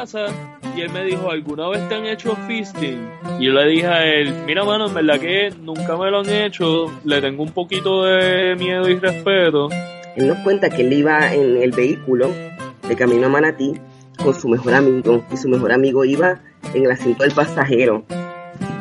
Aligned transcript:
casa 0.00 0.26
y 0.76 0.82
él 0.82 0.90
me 0.90 1.04
dijo, 1.04 1.30
¿alguna 1.30 1.68
vez 1.68 1.88
te 1.88 1.94
han 1.94 2.04
hecho 2.04 2.36
fisting? 2.46 3.08
Y 3.38 3.46
yo 3.46 3.52
le 3.52 3.66
dije 3.66 3.86
a 3.86 4.04
él, 4.04 4.34
mira 4.44 4.62
mano, 4.62 4.88
en 4.88 4.94
verdad 4.94 5.18
que 5.18 5.50
nunca 5.58 5.96
me 5.96 6.10
lo 6.10 6.20
han 6.20 6.28
hecho, 6.28 6.92
le 7.04 7.20
tengo 7.22 7.42
un 7.42 7.52
poquito 7.52 8.04
de 8.04 8.54
miedo 8.56 8.86
y 8.88 8.96
respeto. 8.96 9.70
Él 10.16 10.28
nos 10.28 10.38
cuenta 10.38 10.68
que 10.68 10.82
él 10.82 10.92
iba 10.92 11.32
en 11.32 11.62
el 11.62 11.70
vehículo 11.70 12.30
de 12.86 12.94
camino 12.94 13.26
a 13.26 13.30
Manatí 13.30 13.72
con 14.22 14.34
su 14.34 14.48
mejor 14.48 14.74
amigo 14.74 15.24
y 15.32 15.36
su 15.38 15.48
mejor 15.48 15.72
amigo 15.72 16.04
iba 16.04 16.40
en 16.74 16.84
el 16.84 16.90
asiento 16.90 17.22
del 17.22 17.32
pasajero. 17.32 18.04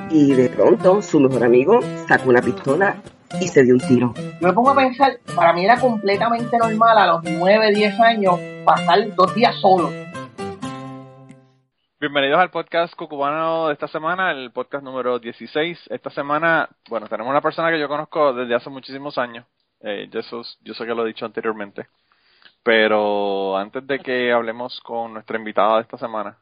Y 0.09 0.33
de 0.33 0.49
pronto 0.49 1.01
su 1.01 1.21
mejor 1.21 1.45
amigo 1.45 1.79
sacó 2.09 2.29
una 2.29 2.41
pistola 2.41 2.97
y 3.39 3.47
se 3.47 3.63
dio 3.63 3.73
un 3.73 3.81
tiro. 3.81 4.13
Yo 4.41 4.47
me 4.47 4.53
pongo 4.53 4.71
a 4.71 4.75
pensar, 4.75 5.17
para 5.33 5.53
mí 5.53 5.63
era 5.63 5.79
completamente 5.79 6.57
normal 6.57 6.97
a 6.97 7.07
los 7.07 7.23
9, 7.23 7.73
10 7.73 7.99
años 8.01 8.39
pasar 8.65 9.15
dos 9.15 9.33
días 9.33 9.55
solo. 9.61 10.04
Bienvenidos 12.05 12.39
al 12.39 12.51
podcast 12.51 12.93
cucubano 12.93 13.65
de 13.65 13.73
esta 13.73 13.87
semana, 13.87 14.29
el 14.29 14.51
podcast 14.51 14.83
número 14.83 15.17
16. 15.17 15.87
Esta 15.89 16.11
semana, 16.11 16.69
bueno, 16.87 17.07
tenemos 17.07 17.31
una 17.31 17.41
persona 17.41 17.71
que 17.71 17.79
yo 17.79 17.87
conozco 17.87 18.31
desde 18.31 18.53
hace 18.53 18.69
muchísimos 18.69 19.17
años. 19.17 19.43
Eh, 19.81 20.07
yo, 20.11 20.21
yo 20.61 20.73
sé 20.75 20.85
que 20.85 20.93
lo 20.93 21.03
he 21.03 21.07
dicho 21.07 21.25
anteriormente. 21.25 21.87
Pero 22.61 23.57
antes 23.57 23.87
de 23.87 23.97
que 23.97 24.31
hablemos 24.31 24.79
con 24.81 25.13
nuestra 25.13 25.39
invitada 25.39 25.77
de 25.77 25.81
esta 25.81 25.97
semana, 25.97 26.37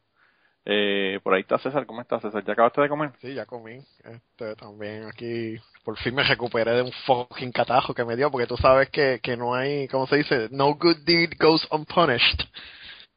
eh, 0.66 1.22
por 1.24 1.34
ahí 1.34 1.44
está 1.44 1.58
César, 1.58 1.86
¿cómo 1.86 2.02
estás 2.02 2.22
César? 2.22 2.44
¿Ya 2.44 2.52
acabaste 2.52 2.82
de 2.82 2.90
comer? 2.90 3.12
Sí, 3.22 3.34
ya 3.34 3.46
comí. 3.46 3.80
Este, 4.04 4.58
también 4.58 5.06
aquí 5.06 5.56
por 5.86 5.98
fin 5.98 6.14
me 6.14 6.24
recuperé 6.24 6.72
de 6.72 6.82
un 6.82 6.92
fucking 7.06 7.54
catajo 7.54 7.94
que 7.94 8.04
me 8.04 8.18
dio, 8.18 8.30
porque 8.30 8.48
tú 8.48 8.58
sabes 8.58 8.90
que, 8.90 9.22
que 9.24 9.38
no 9.38 9.56
hay, 9.56 9.88
¿cómo 9.88 10.08
se 10.08 10.18
dice? 10.18 10.50
No 10.52 10.76
good 10.76 11.06
deed 11.06 11.32
goes 11.40 11.66
unpunished. 11.72 12.50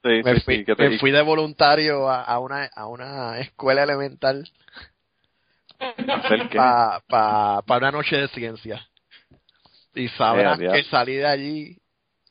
Sí, 0.07 0.23
me 0.23 0.35
sí, 0.37 0.41
fui, 0.41 0.57
sí, 0.59 0.65
¿qué 0.65 0.77
te 0.77 0.89
me 0.91 0.99
fui 0.99 1.11
de 1.11 1.23
voluntario 1.23 2.09
a, 2.09 2.23
a, 2.23 2.39
una, 2.39 2.65
a 2.65 2.87
una 2.87 3.39
escuela 3.41 3.83
elemental. 3.83 4.49
Para 6.55 7.01
pa, 7.09 7.63
pa 7.63 7.77
una 7.79 7.91
noche 7.91 8.17
de 8.17 8.29
ciencia. 8.29 8.89
Y 9.95 10.09
sabrás 10.11 10.59
que 10.59 10.85
salí 10.85 11.15
de 11.15 11.27
allí 11.27 11.79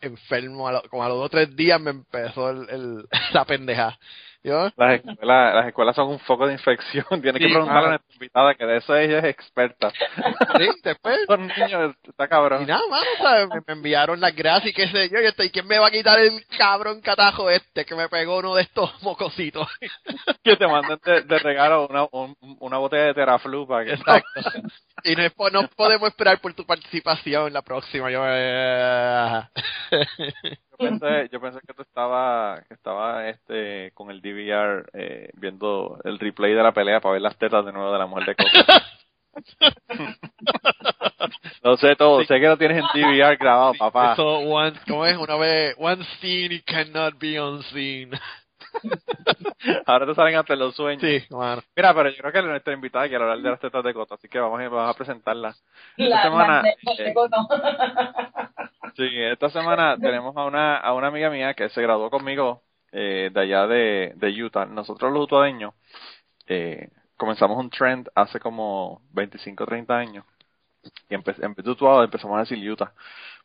enfermo, 0.01 0.67
a 0.67 0.73
lo- 0.73 0.83
como 0.89 1.03
a 1.03 1.09
los 1.09 1.17
dos 1.17 1.25
o 1.25 1.29
tres 1.29 1.55
días 1.55 1.79
me 1.81 1.91
empezó 1.91 2.49
el, 2.49 2.69
el, 2.69 3.05
la 3.33 3.45
pendeja. 3.45 3.97
Yo, 4.45 4.69
Las 4.77 4.93
escuelas, 5.01 5.55
las 5.55 5.67
escuelas 5.67 5.95
son 5.95 6.07
un 6.09 6.19
foco 6.19 6.45
de 6.45 6.53
infección. 6.53 7.03
Tienes 7.21 7.41
que 7.41 7.47
preguntarle 7.49 7.87
a 7.87 7.89
nuestra 7.89 8.13
invitada, 8.13 8.53
que 8.53 8.65
de 8.65 8.77
eso 8.77 8.95
ella 8.95 9.17
es 9.19 9.25
experta. 9.25 9.89
sí, 9.91 10.67
después 10.83 11.17
Son 11.27 11.47
niños, 11.47 11.95
está 12.07 12.25
Y 12.25 12.27
cabrón. 12.27 12.67
nada, 12.67 12.81
mano, 12.89 13.05
¿sabes? 13.17 13.47
Me, 13.49 13.61
me 13.65 13.73
enviaron 13.73 14.21
las 14.21 14.35
gracias 14.35 14.69
y 14.69 14.73
qué 14.73 14.87
sé 14.87 15.09
yo. 15.09 15.19
Y 15.19 15.25
estoy, 15.25 15.49
¿quién 15.49 15.65
me 15.65 15.79
va 15.79 15.87
a 15.87 15.91
quitar 15.91 16.19
el 16.19 16.45
cabrón 16.59 17.01
catajo 17.01 17.49
este 17.49 17.85
que 17.85 17.95
me 17.95 18.07
pegó 18.07 18.37
uno 18.37 18.53
de 18.53 18.61
estos 18.61 18.91
mocositos? 19.01 19.67
Que 20.43 20.55
te 20.55 20.67
mandan 20.67 20.99
de, 21.03 21.21
de 21.23 21.39
regalo 21.39 21.87
una, 21.87 22.03
un- 22.11 22.35
una 22.59 22.77
botella 22.77 23.05
de 23.05 23.13
Teraflu 23.15 23.67
para 23.67 23.83
que... 23.85 23.93
Exacto. 23.93 24.41
Y 25.03 25.15
no, 25.15 25.23
es 25.23 25.33
po- 25.33 25.49
no 25.49 25.67
podemos 25.75 26.07
esperar 26.09 26.39
por 26.39 26.53
tu 26.53 26.65
participación 26.65 27.47
en 27.47 27.53
la 27.53 27.61
próxima. 27.63 28.11
Yo, 28.11 28.23
eh, 28.27 29.41
Yo 30.77 30.89
pensé, 30.89 31.29
yo 31.31 31.39
pensé 31.39 31.59
que 31.65 31.73
tú 31.73 31.81
estabas, 31.83 32.65
que 32.67 32.73
estaba 32.73 33.29
este, 33.29 33.91
con 33.93 34.11
el 34.11 34.21
DVR 34.21 34.85
eh, 34.93 35.29
viendo 35.35 35.99
el 36.03 36.19
replay 36.19 36.53
de 36.53 36.63
la 36.63 36.73
pelea 36.73 36.99
para 36.99 37.13
ver 37.13 37.21
las 37.21 37.37
tetas 37.37 37.65
de 37.65 37.71
nuevo 37.71 37.91
de 37.93 37.99
la 37.99 38.05
mujer 38.07 38.25
de 38.25 38.35
Coco. 38.35 38.49
Lo 41.63 41.77
sé 41.77 41.95
todo, 41.95 42.23
sé 42.25 42.39
que 42.39 42.47
lo 42.47 42.57
tienes 42.57 42.77
en 42.77 42.85
DVR 42.93 43.37
grabado, 43.37 43.73
papá. 43.77 44.13
Eso, 44.13 44.37
once, 44.39 44.79
¿cómo 44.87 45.05
es? 45.05 45.17
Una 45.17 45.35
vez, 45.35 45.75
one 45.79 46.03
seen 46.21 46.51
it 46.51 46.65
cannot 46.65 47.17
be 47.19 47.39
unseen. 47.39 48.11
Ahora 49.85 50.05
te 50.05 50.13
salen 50.15 50.35
hasta 50.35 50.55
los 50.55 50.75
sueños. 50.75 51.01
Sí, 51.01 51.23
mano. 51.33 51.61
Mira, 51.75 51.93
pero 51.93 52.09
yo 52.09 52.17
creo 52.17 52.31
que 52.31 52.41
nuestra 52.43 52.73
invitada 52.73 53.07
quiere 53.07 53.23
hablar 53.23 53.39
de 53.39 53.49
las 53.49 53.59
tetas 53.59 53.83
de 53.83 53.93
Coto, 53.93 54.13
así 54.15 54.27
que 54.27 54.39
vamos 54.39 54.59
a, 54.61 54.69
vamos 54.69 54.93
a 54.93 54.97
presentarla. 54.97 55.55
La- 55.97 56.21
semana, 56.23 56.61
la- 56.61 56.69
eh. 56.99 57.13
Sí, 58.95 59.03
esta 59.13 59.49
semana 59.49 59.97
tenemos 60.01 60.35
a 60.37 60.45
una, 60.45 60.77
a 60.77 60.93
una 60.93 61.07
amiga 61.07 61.29
mía 61.29 61.53
que 61.53 61.69
se 61.69 61.81
graduó 61.81 62.09
conmigo 62.09 62.63
eh, 62.91 63.29
de 63.33 63.39
allá 63.41 63.67
de, 63.67 64.13
de 64.15 64.43
Utah. 64.43 64.65
Nosotros 64.65 65.11
los 65.11 65.23
utuadeños 65.25 65.73
eh, 66.47 66.89
comenzamos 67.17 67.57
un 67.59 67.69
trend 67.71 68.09
hace 68.15 68.39
como 68.39 69.01
25 69.11 69.65
30 69.65 69.97
años. 69.97 70.25
Y 71.09 71.15
en 71.15 71.23
vez 71.23 71.37
de 71.39 71.71
Utuado 71.71 72.03
empezamos 72.03 72.37
a 72.37 72.41
decir 72.41 72.71
Utah. 72.71 72.93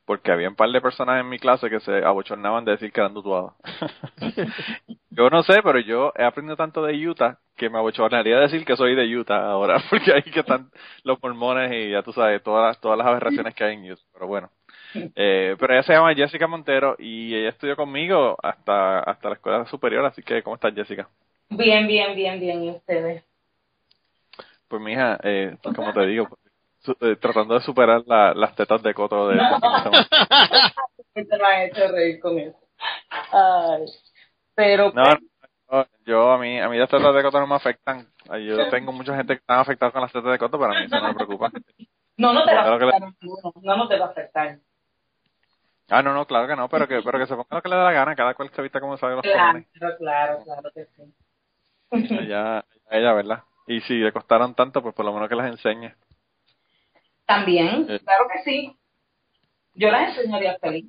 Porque 0.07 0.33
había 0.33 0.49
un 0.51 0.57
par 0.57 0.71
de 0.71 0.81
personas 0.81 1.21
en 1.21 1.29
mi 1.29 1.39
clase 1.39 1.71
que 1.71 1.81
se 1.81 2.05
abochornaban 2.05 2.65
de 2.65 2.73
decir 2.73 2.93
que 2.93 3.01
eran 3.01 3.15
de 3.15 3.21
Utuado. 3.21 3.57
yo 5.11 5.31
no 5.31 5.43
sé, 5.43 5.63
pero 5.63 5.81
yo 5.81 6.13
he 6.17 6.25
aprendido 6.25 6.57
tanto 6.57 6.83
de 6.85 6.95
Utah 7.09 7.39
que 7.57 7.71
me 7.71 7.79
abochornaría 7.79 8.39
decir 8.41 8.65
que 8.65 8.77
soy 8.77 8.95
de 8.97 9.17
Utah 9.17 9.51
ahora. 9.51 9.83
Porque 9.91 10.13
ahí 10.13 10.23
que 10.23 10.41
están 10.41 10.71
los 11.05 11.23
mormones 11.23 11.73
y 11.73 11.91
ya 11.93 12.03
tú 12.03 12.13
sabes, 12.13 12.43
todas, 12.43 12.67
las- 12.69 12.81
todas 12.81 12.99
las 12.99 13.07
aberraciones 13.09 13.55
que 13.55 13.65
hay 13.65 13.75
en 13.77 13.93
Utah. 13.93 14.03
Pero 14.15 14.27
bueno. 14.29 14.51
Eh, 14.95 15.57
pero 15.59 15.73
ella 15.75 15.83
se 15.83 15.93
llama 15.93 16.15
Jessica 16.15 16.47
Montero 16.47 16.97
y 16.99 17.35
ella 17.35 17.51
estudió 17.51 17.77
conmigo 17.77 18.37
hasta 18.43 19.01
hasta 19.01 19.29
la 19.29 19.35
escuela 19.35 19.67
superior, 19.67 20.05
así 20.05 20.23
que 20.23 20.43
¿cómo 20.43 20.57
estás 20.57 20.75
Jessica? 20.75 21.09
Bien, 21.49 21.87
bien, 21.87 22.15
bien, 22.15 22.41
bien. 22.41 22.65
¿Y 22.65 22.71
ustedes? 22.71 23.25
Pues 24.69 24.81
mi 24.81 24.93
hija, 24.93 25.19
eh, 25.25 25.57
como 25.75 25.93
te 25.93 26.07
digo, 26.07 26.29
su- 26.79 26.97
eh, 27.01 27.17
tratando 27.17 27.55
de 27.55 27.61
superar 27.61 28.03
la- 28.07 28.35
las 28.35 28.55
tetas 28.55 28.83
de 28.83 28.95
coto 28.95 29.29
de 29.29 29.39
Te 31.15 31.25
me 31.39 31.45
ha 31.45 31.65
hecho 31.65 31.89
reír 31.89 32.21
con 32.21 32.39
eso. 32.39 32.57
Ay. 33.33 33.85
Pero, 34.55 34.93
no, 34.95 35.05
no, 35.71 35.87
yo 36.07 36.31
a 36.33 36.39
mí 36.39 36.61
a 36.61 36.69
mí 36.69 36.79
las 36.79 36.89
tetas 36.89 37.15
de 37.15 37.23
coto 37.23 37.41
no 37.41 37.47
me 37.47 37.57
afectan. 37.57 38.07
Yo 38.47 38.57
tengo 38.71 38.93
mucha 38.93 39.17
gente 39.17 39.35
que 39.35 39.41
están 39.41 39.59
afectados 39.59 39.93
con 39.93 40.03
las 40.03 40.13
tetas 40.13 40.31
de 40.33 40.39
coto, 40.39 40.59
pero 40.59 40.73
a 40.73 40.79
mí 40.79 40.85
eso 40.87 41.01
no 41.01 41.09
me 41.09 41.15
preocupa. 41.15 41.51
no, 42.17 42.33
no 42.33 42.45
te 42.45 42.55
va 42.55 42.63
a 42.63 42.75
afectar. 42.77 43.01
No, 43.01 43.53
no, 43.63 43.77
no 43.77 43.89
te 43.89 43.99
va 43.99 44.07
a 44.07 44.11
afectar. 44.11 44.59
Ah, 45.91 46.03
no, 46.03 46.15
no, 46.15 46.25
claro 46.27 46.47
que 46.47 46.57
no, 46.57 46.69
pero 46.69 46.87
que 46.87 47.03
pero 47.03 47.19
que 47.19 47.27
se 47.27 47.35
ponga 47.35 47.49
lo 47.57 47.63
que 47.63 47.69
le 47.69 47.77
dé 47.77 47.83
la 47.83 47.93
gana, 47.93 48.15
cada 48.17 48.35
cual 48.35 48.51
se 48.51 48.63
vista 48.63 48.81
como 48.81 48.97
sabe 48.97 49.15
los 49.17 49.23
Claro, 49.23 49.39
cojones. 49.41 49.67
claro, 49.99 50.45
claro 50.45 50.71
que 50.73 50.87
sí. 50.97 51.15
Ella, 52.15 52.65
ella, 52.91 53.13
¿verdad? 53.13 53.43
Y 53.67 53.81
si 53.83 53.95
le 53.95 54.13
costaron 54.13 54.55
tanto, 54.55 54.83
pues 54.83 54.95
por 54.95 55.05
lo 55.05 55.13
menos 55.13 55.29
que 55.29 55.35
las 55.35 55.51
enseñe. 55.51 55.93
También, 57.27 57.87
Eh. 57.89 58.01
claro 58.01 58.27
que 58.33 58.43
sí. 58.45 58.77
Yo 59.75 59.91
las 59.91 60.17
enseñaría 60.17 60.59
feliz. 60.59 60.87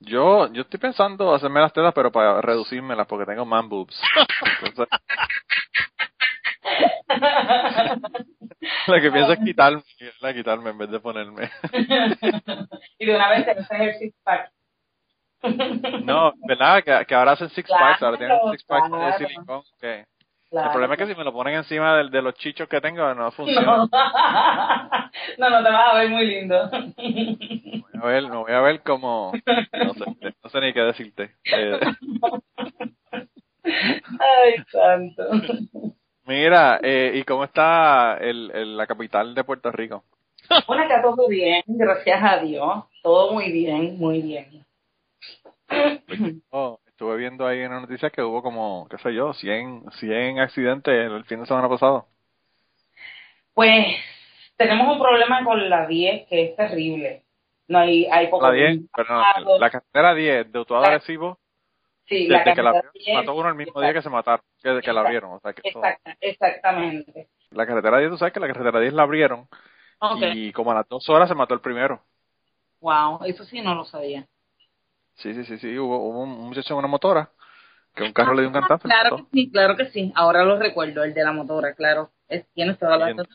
Yo, 0.00 0.52
yo 0.52 0.62
estoy 0.62 0.78
pensando 0.78 1.34
hacerme 1.34 1.60
las 1.60 1.72
tetas, 1.72 1.92
pero 1.92 2.12
para 2.12 2.40
reducírmelas, 2.40 3.06
porque 3.08 3.26
tengo 3.26 3.44
man 3.44 3.68
boobs. 3.68 4.00
Entonces, 4.62 4.88
lo 8.86 9.00
que 9.00 9.10
pienso 9.10 9.32
es 9.32 9.38
quitarme, 9.40 9.82
la 10.20 10.34
quitarme 10.34 10.70
en 10.70 10.78
vez 10.78 10.90
de 10.90 11.00
ponerme. 11.00 11.50
y 12.98 13.06
de 13.06 13.14
una 13.14 13.28
vez 13.30 13.44
te 13.44 13.50
haces 13.52 13.66
el 13.80 13.94
six 13.98 14.14
pack. 14.22 14.50
No, 16.04 16.32
¿verdad? 16.46 16.82
Que, 16.82 17.06
que 17.06 17.14
ahora 17.14 17.32
hacen 17.32 17.48
six 17.50 17.68
packs, 17.70 18.02
ahora 18.02 18.18
tienen 18.18 18.36
Claro, 18.38 18.52
six 18.52 18.64
pack 18.64 18.84
de 18.84 18.90
claro. 18.90 19.18
silicón. 19.18 19.62
que- 19.80 20.04
Claro. 20.50 20.68
El 20.68 20.72
problema 20.72 20.94
es 20.94 20.98
que 21.00 21.06
si 21.08 21.14
me 21.14 21.24
lo 21.24 21.32
ponen 21.34 21.56
encima 21.56 21.94
del- 21.98 22.10
de, 22.10 22.22
los 22.22 22.32
chichos 22.36 22.66
que 22.70 22.80
tengo, 22.80 23.12
no 23.14 23.30
funciona. 23.32 23.66
No. 23.66 23.86
no, 25.38 25.50
no 25.50 25.62
te 25.62 25.70
vas 25.70 25.92
a 25.92 25.98
ver 25.98 26.08
muy 26.08 26.24
lindo. 26.24 26.70
Voy 26.70 27.84
a 28.02 28.06
ver, 28.06 28.22
me 28.22 28.36
voy 28.38 28.52
a 28.52 28.60
ver 28.62 28.80
como, 28.82 29.30
no 29.34 29.92
sé, 29.92 30.04
no 30.42 30.48
sé 30.48 30.60
ni 30.62 30.72
qué 30.72 30.80
decirte. 30.80 31.34
Eh, 31.44 31.78
Ay, 33.62 34.54
santo. 34.72 35.28
Mira, 36.28 36.78
eh, 36.82 37.12
¿y 37.14 37.24
cómo 37.24 37.44
está 37.44 38.18
el, 38.18 38.50
el- 38.54 38.76
la 38.76 38.86
capital 38.86 39.34
de 39.34 39.44
Puerto 39.44 39.72
Rico? 39.72 40.04
Bueno, 40.66 40.84
acá 40.84 41.02
todo 41.02 41.28
bien, 41.28 41.62
gracias 41.66 42.22
a 42.22 42.38
Dios. 42.38 42.84
Todo 43.02 43.32
muy 43.32 43.50
bien, 43.52 43.98
muy 43.98 44.22
bien. 44.22 44.64
Oh, 46.50 46.78
estuve 46.86 47.16
viendo 47.16 47.46
ahí 47.46 47.60
en 47.60 47.70
las 47.72 47.82
noticias 47.82 48.10
que 48.12 48.22
hubo 48.22 48.42
como, 48.42 48.86
qué 48.88 48.98
sé 48.98 49.12
yo, 49.14 49.32
100, 49.34 49.84
100 49.98 50.38
accidentes 50.38 50.94
el 50.94 51.24
fin 51.24 51.40
de 51.40 51.46
semana 51.46 51.68
pasado. 51.68 52.06
Pues 53.54 53.86
tenemos 54.56 54.94
un 54.94 55.00
problema 55.02 55.44
con 55.44 55.68
la 55.68 55.86
10 55.86 56.26
que 56.28 56.44
es 56.46 56.56
terrible. 56.56 57.24
No 57.66 57.80
hay, 57.80 58.06
hay 58.06 58.28
poco 58.28 58.46
La 58.46 58.52
10, 58.54 58.80
perdón, 58.94 59.22
la 59.60 59.70
carretera 59.70 60.14
10 60.14 60.50
de 60.50 60.58
Utuado 60.58 60.84
Arecibo, 60.86 61.38
Sí, 62.08 62.26
la 62.26 62.38
desde 62.38 62.54
que 62.54 62.62
la 62.62 62.70
abrieron, 62.70 62.92
10, 62.94 63.14
mató 63.14 63.34
uno 63.34 63.48
el 63.50 63.54
mismo 63.54 63.80
día 63.80 63.92
que 63.92 64.02
se 64.02 64.08
mataron, 64.08 64.44
que, 64.62 64.80
que 64.80 64.92
la 64.92 65.00
abrieron. 65.00 65.32
O 65.32 65.40
sea, 65.40 65.52
que 65.52 65.62
Exacta- 65.68 66.16
exactamente. 66.20 67.28
la 67.50 67.66
carretera 67.66 67.98
10, 67.98 68.10
tú 68.10 68.18
sabes 68.18 68.32
que 68.32 68.40
la 68.40 68.46
carretera 68.46 68.80
10 68.80 68.92
la 68.94 69.02
abrieron 69.02 69.48
y 70.16 70.52
como 70.52 70.70
a 70.72 70.74
las 70.74 70.88
dos 70.88 71.08
horas 71.08 71.28
se 71.28 71.34
mató 71.34 71.54
el 71.54 71.60
primero. 71.60 72.02
Wow, 72.80 73.24
eso 73.24 73.44
sí 73.44 73.60
no 73.60 73.74
lo 73.74 73.84
sabía. 73.84 74.26
Sí, 75.16 75.34
sí, 75.34 75.44
sí, 75.44 75.58
sí, 75.58 75.76
hubo, 75.78 75.98
hubo 75.98 76.22
un 76.22 76.48
muchacho 76.48 76.74
en 76.74 76.78
una 76.78 76.88
motora 76.88 77.30
que 77.94 78.04
un 78.04 78.12
carro 78.12 78.34
le 78.34 78.42
dio 78.42 78.48
un 78.48 78.54
cantazo. 78.54 78.84
Claro 78.88 79.16
que 79.16 79.24
sí, 79.32 79.50
claro 79.50 79.76
que 79.76 79.86
sí. 79.86 80.12
Ahora 80.14 80.44
lo 80.44 80.58
recuerdo, 80.58 81.02
el 81.02 81.12
de 81.12 81.24
la 81.24 81.32
motora, 81.32 81.74
claro. 81.74 82.12
Es, 82.28 82.46
tienes 82.52 82.78
toda 82.78 82.96
la 82.96 83.08
razón. 83.08 83.26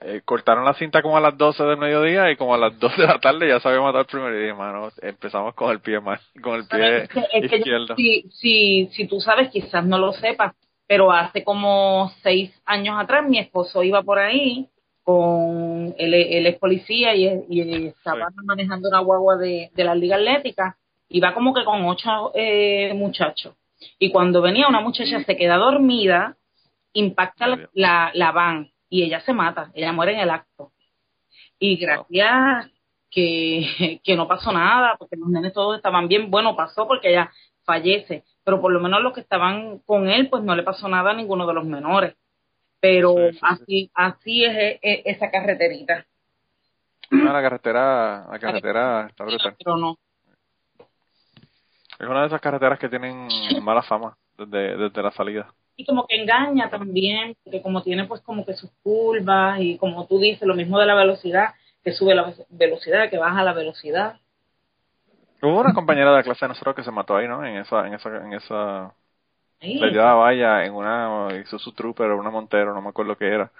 Eh, 0.00 0.20
cortaron 0.24 0.64
la 0.64 0.74
cinta 0.74 1.02
como 1.02 1.16
a 1.16 1.20
las 1.20 1.36
12 1.38 1.62
del 1.64 1.76
mediodía 1.78 2.30
y 2.30 2.36
como 2.36 2.54
a 2.54 2.58
las 2.58 2.78
2 2.78 2.96
de 2.96 3.06
la 3.06 3.18
tarde 3.20 3.48
ya 3.48 3.60
se 3.60 3.68
había 3.68 3.80
matado 3.80 4.00
el 4.00 4.06
primero. 4.06 4.36
Y 4.36 4.42
dije, 4.42 4.54
mano, 4.54 4.88
empezamos 5.00 5.54
con 5.54 5.70
el 5.70 5.80
pie 5.80 6.00
mal, 6.00 6.20
con 6.42 6.56
el 6.56 6.66
pie 6.66 6.96
Es 7.04 7.08
que- 7.08 7.20
es 7.20 7.28
que 7.42 7.48
yo- 7.50 7.56
izquierdo. 7.56 7.96
si, 7.96 8.22
si, 8.32 8.88
si 8.92 9.06
tú 9.06 9.20
sabes, 9.20 9.50
quizás 9.50 9.84
no 9.84 9.98
lo 9.98 10.12
sepas, 10.12 10.54
pero 10.86 11.10
hace 11.12 11.42
como 11.44 12.12
seis 12.22 12.52
años 12.66 12.96
atrás 12.98 13.26
mi 13.26 13.38
esposo 13.38 13.82
iba 13.82 14.02
por 14.02 14.18
ahí 14.18 14.68
con 15.02 15.94
él, 15.98 16.14
él 16.14 16.46
es 16.46 16.58
policía 16.58 17.14
y, 17.14 17.26
y 17.48 17.86
estaba 17.88 18.28
manejando 18.44 18.88
una 18.88 19.00
guagua 19.00 19.36
de, 19.36 19.70
de 19.74 19.84
la 19.84 19.94
liga 19.94 20.16
atlética. 20.16 20.76
Iba 21.08 21.34
como 21.34 21.54
que 21.54 21.64
con 21.64 21.84
ocho 21.84 22.32
eh, 22.34 22.92
muchachos. 22.94 23.54
Y 23.98 24.10
cuando 24.10 24.40
venía 24.42 24.66
una 24.68 24.80
muchacha 24.80 25.22
se 25.24 25.36
queda 25.36 25.56
dormida 25.56 26.36
impacta 26.94 27.46
la, 27.48 27.68
la, 27.74 28.10
la 28.14 28.32
van 28.32 28.70
y 28.88 29.02
ella 29.02 29.20
se 29.20 29.32
mata 29.32 29.70
ella 29.74 29.92
muere 29.92 30.12
en 30.14 30.20
el 30.20 30.30
acto 30.30 30.72
y 31.58 31.76
gracias 31.76 32.70
que, 33.10 34.00
que 34.04 34.16
no 34.16 34.26
pasó 34.28 34.52
nada 34.52 34.96
porque 34.98 35.16
los 35.16 35.28
nenes 35.28 35.52
todos 35.52 35.76
estaban 35.76 36.08
bien 36.08 36.30
bueno 36.30 36.56
pasó 36.56 36.86
porque 36.86 37.10
ella 37.10 37.30
fallece 37.64 38.24
pero 38.44 38.60
por 38.60 38.72
lo 38.72 38.80
menos 38.80 39.00
los 39.02 39.12
que 39.12 39.20
estaban 39.20 39.78
con 39.80 40.08
él 40.08 40.28
pues 40.28 40.42
no 40.42 40.54
le 40.54 40.62
pasó 40.62 40.88
nada 40.88 41.10
a 41.12 41.14
ninguno 41.14 41.46
de 41.46 41.54
los 41.54 41.64
menores 41.64 42.14
pero 42.80 43.14
Sí, 43.14 43.32
sí, 43.32 43.32
sí. 43.32 43.40
así 43.42 43.90
así 43.94 44.44
es, 44.44 44.78
esa 44.82 45.30
carreterita 45.30 46.04
No, 47.10 47.32
la 47.32 47.42
carretera, 47.42 48.26
la 48.30 48.38
carretera 48.38 49.06
está 49.06 49.24
brutal. 49.24 49.54
pero 49.58 49.76
no 49.76 49.98
Es 51.98 52.06
una 52.06 52.22
de 52.22 52.26
esas 52.26 52.40
carreteras 52.40 52.78
que 52.78 52.88
tienen 52.88 53.28
mala 53.62 53.82
fama 53.82 54.16
desde, 54.36 54.76
desde 54.76 55.02
la 55.02 55.12
salida. 55.12 55.54
Y 55.76 55.84
como 55.84 56.06
que 56.06 56.16
engaña 56.16 56.70
también 56.70 57.36
porque 57.44 57.62
como 57.62 57.82
tiene 57.82 58.06
pues 58.06 58.20
como 58.22 58.44
que 58.46 58.54
sus 58.54 58.70
curvas 58.82 59.60
y 59.60 59.76
como 59.78 60.06
tú 60.06 60.18
dices 60.18 60.46
lo 60.46 60.54
mismo 60.54 60.78
de 60.78 60.86
la 60.86 60.94
velocidad 60.94 61.54
que 61.82 61.92
sube 61.92 62.14
la 62.14 62.24
ve- 62.24 62.46
velocidad 62.50 63.10
que 63.10 63.18
baja 63.18 63.42
la 63.44 63.52
velocidad 63.52 64.16
Hubo 65.42 65.60
una 65.60 65.74
compañera 65.74 66.10
de 66.10 66.16
la 66.16 66.22
clase 66.22 66.46
de 66.46 66.48
nosotros 66.50 66.74
que 66.74 66.82
se 66.84 66.90
mató 66.90 67.16
ahí, 67.16 67.28
¿no? 67.28 67.44
En 67.44 67.56
esa, 67.56 67.86
en 67.86 67.94
esa, 67.94 68.16
en 68.16 68.32
esa, 68.32 68.94
le 69.60 69.90
dio 69.90 70.02
la 70.02 70.14
valla 70.14 70.64
en 70.64 70.72
una 70.74 71.28
Isuzu 71.42 71.72
Trooper 71.72 72.10
o 72.10 72.18
una 72.18 72.30
Montero, 72.30 72.74
no 72.74 72.80
me 72.80 72.88
acuerdo 72.88 73.16
qué 73.16 73.26
era. 73.28 73.52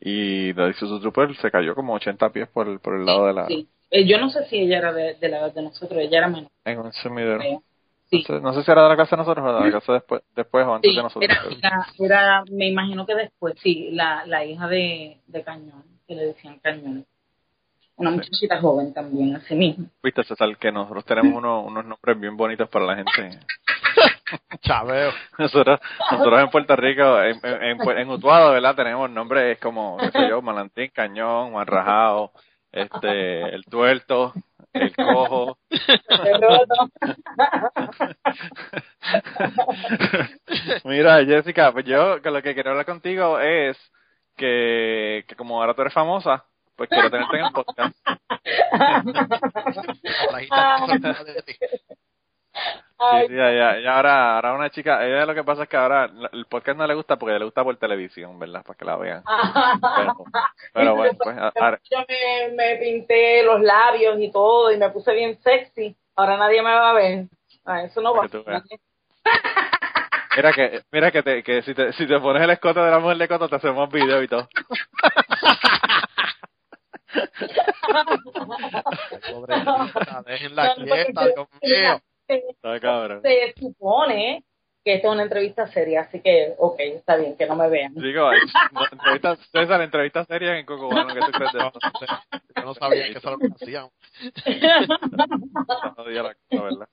Y 0.00 0.52
la 0.54 0.68
Isuzu 0.68 1.00
Trooper 1.00 1.36
se 1.36 1.50
cayó 1.50 1.74
como 1.74 1.94
80 1.94 2.30
pies 2.30 2.48
por 2.48 2.68
el, 2.68 2.80
por 2.80 2.96
el 2.96 3.06
lado 3.06 3.26
de 3.26 3.32
la, 3.34 3.46
Sí. 3.46 3.68
Eh, 3.90 4.06
yo 4.06 4.18
no 4.18 4.30
sé 4.30 4.44
si 4.46 4.58
ella 4.58 4.78
era 4.78 4.92
de, 4.92 5.14
de 5.14 5.28
la 5.28 5.48
de 5.48 5.62
nosotros 5.62 6.00
ella 6.00 6.18
era 6.18 6.28
menor 6.28 6.50
en 6.64 6.78
un 6.80 6.92
sumidero. 6.92 7.62
No 8.12 8.18
sí 8.18 8.24
sé, 8.24 8.40
no 8.40 8.52
sé 8.54 8.62
si 8.62 8.70
era 8.70 8.82
de 8.84 8.88
la 8.90 8.94
clase 8.96 9.16
de 9.16 9.16
nosotros 9.16 9.44
o 9.44 9.52
de 9.52 9.60
la 9.64 9.70
clase 9.70 9.92
después, 9.92 10.22
después 10.34 10.64
o 10.66 10.74
antes 10.74 10.90
Sí, 10.90 10.96
de 10.96 11.02
nosotros. 11.02 11.28
era, 11.60 11.86
era, 11.98 12.22
era- 12.22 12.44
me 12.52 12.68
imagino 12.68 13.04
que 13.04 13.14
después, 13.16 13.54
sí, 13.62 13.88
la, 13.92 14.24
la 14.26 14.44
hija 14.44 14.68
de, 14.68 15.18
de 15.26 15.42
Cañón, 15.42 15.82
que 16.06 16.14
le 16.14 16.26
decían 16.26 16.58
Cañón. 16.60 17.04
Una 17.98 18.10
muchachita 18.10 18.60
joven 18.60 18.92
también, 18.92 19.34
así 19.36 19.54
mismo. 19.54 19.86
Viste, 20.02 20.22
César, 20.22 20.54
que 20.58 20.70
nosotros 20.70 21.04
tenemos 21.04 21.32
uno- 21.36 21.62
unos 21.62 21.84
nombres 21.84 22.20
bien 22.20 22.36
bonitos 22.36 22.68
para 22.68 22.84
la 22.84 22.96
gente. 22.96 23.38
Chabeo. 24.60 25.12
Nosotros, 25.38 25.80
nosotros 26.10 26.40
en 26.40 26.50
Puerto 26.50 26.76
Rico, 26.76 27.20
en, 27.22 27.40
en, 27.42 27.62
en, 27.80 27.98
en 27.98 28.10
Utuado, 28.10 28.52
¿verdad? 28.52 28.74
Tenemos 28.74 29.08
nombres 29.10 29.58
como, 29.58 29.96
qué 29.98 30.10
sé 30.12 30.28
yo, 30.28 30.42
Malantín, 30.42 30.90
Cañón, 30.92 31.52
Marrajao, 31.54 32.32
este, 32.76 33.54
el 33.54 33.64
Tuerto, 33.64 34.32
el 34.72 34.94
Cojo. 34.94 35.58
Mira, 40.84 41.24
Jessica, 41.24 41.72
pues 41.72 41.86
yo 41.86 42.22
con 42.22 42.34
lo 42.34 42.42
que 42.42 42.54
quiero 42.54 42.70
hablar 42.70 42.86
contigo 42.86 43.40
es 43.40 43.76
que, 44.36 45.24
que 45.26 45.34
como 45.36 45.60
ahora 45.60 45.74
tú 45.74 45.82
eres 45.82 45.94
famosa, 45.94 46.44
pues 46.76 46.88
quiero 46.90 47.10
tenerte 47.10 47.38
en 47.38 47.46
el 47.46 47.52
podcast. 47.52 47.96
Sí, 52.98 53.26
sí, 53.28 53.34
ya, 53.36 53.52
ya, 53.52 53.78
ya 53.80 53.96
ahora, 53.96 54.36
ahora 54.36 54.54
una 54.54 54.70
chica, 54.70 55.06
ella 55.06 55.26
lo 55.26 55.34
que 55.34 55.44
pasa 55.44 55.64
es 55.64 55.68
que 55.68 55.76
ahora 55.76 56.06
la- 56.08 56.30
el 56.32 56.46
podcast 56.46 56.78
no 56.78 56.86
le 56.86 56.94
gusta 56.94 57.16
porque 57.16 57.38
le 57.38 57.44
gusta 57.44 57.62
por 57.62 57.76
televisión, 57.76 58.38
¿verdad? 58.38 58.64
Para 58.64 58.78
que 58.78 58.84
la 58.86 58.96
vean. 58.96 59.22
Pero, 59.96 60.16
pero 60.72 60.96
bueno, 60.96 61.18
pues 61.22 61.36
a- 61.36 61.52
ahora- 61.60 61.80
Yo 61.90 61.98
me, 62.08 62.54
me 62.56 62.76
pinté 62.76 63.42
los 63.42 63.60
labios 63.60 64.16
y 64.18 64.30
todo 64.32 64.72
y 64.72 64.78
me 64.78 64.88
puse 64.90 65.12
bien 65.12 65.38
sexy. 65.42 65.94
Ahora 66.14 66.38
nadie 66.38 66.62
me 66.62 66.70
va 66.72 66.90
a 66.90 66.94
ver. 66.94 67.26
Ah, 67.66 67.82
eso 67.82 68.00
no 68.00 68.14
va 68.14 68.26
veas. 68.46 68.62
mira 70.36 70.52
que, 70.52 70.82
mira 70.90 71.10
que, 71.10 71.22
te, 71.22 71.42
que 71.42 71.62
si, 71.62 71.74
te, 71.74 71.92
si 71.92 72.06
te 72.06 72.18
pones 72.20 72.42
el 72.42 72.50
escote 72.50 72.80
de 72.80 72.90
la 72.90 72.98
mujer 72.98 73.18
de 73.18 73.28
Coto 73.28 73.48
te 73.48 73.56
hacemos 73.56 73.90
video 73.90 74.22
y 74.22 74.28
todo. 74.28 74.48
Pobrecita, 79.32 80.22
déjenla 80.26 80.64
No, 80.64 80.74
porque 80.76 81.04
quieta, 81.04 81.24
Dios 81.26 81.48
mío. 81.62 82.00
Está 82.28 82.80
cabrón. 82.80 83.22
Se 83.22 83.54
supone 83.58 84.44
que 84.84 84.94
esta 84.94 85.08
es 85.08 85.12
una 85.14 85.22
entrevista 85.24 85.66
seria, 85.66 86.02
así 86.02 86.20
que, 86.20 86.54
ok, 86.58 86.78
está 86.80 87.16
bien, 87.16 87.36
que 87.36 87.46
no 87.46 87.56
me 87.56 87.68
vean. 87.68 87.94
Digo, 87.94 88.30
no, 88.72 88.86
entrevistas, 88.92 89.38
César, 89.50 89.80
entrevistas 89.80 90.26
serias 90.26 90.58
en 90.58 90.66
Cocobano, 90.66 91.12
¿qué 91.14 91.20
tú 91.22 91.32
crees 91.32 91.52
de 91.52 91.58
No, 91.60 91.72
no 91.72 91.80
yo 92.56 92.64
no 92.64 92.74
sabía 92.74 93.10
que 93.10 93.18
eso 93.18 93.30
lo 93.30 93.38
hacían. 93.54 93.88
Está 94.36 95.92
jodida 95.96 96.22
la 96.22 96.34
cosa, 96.34 96.62
¿verdad? 96.62 96.88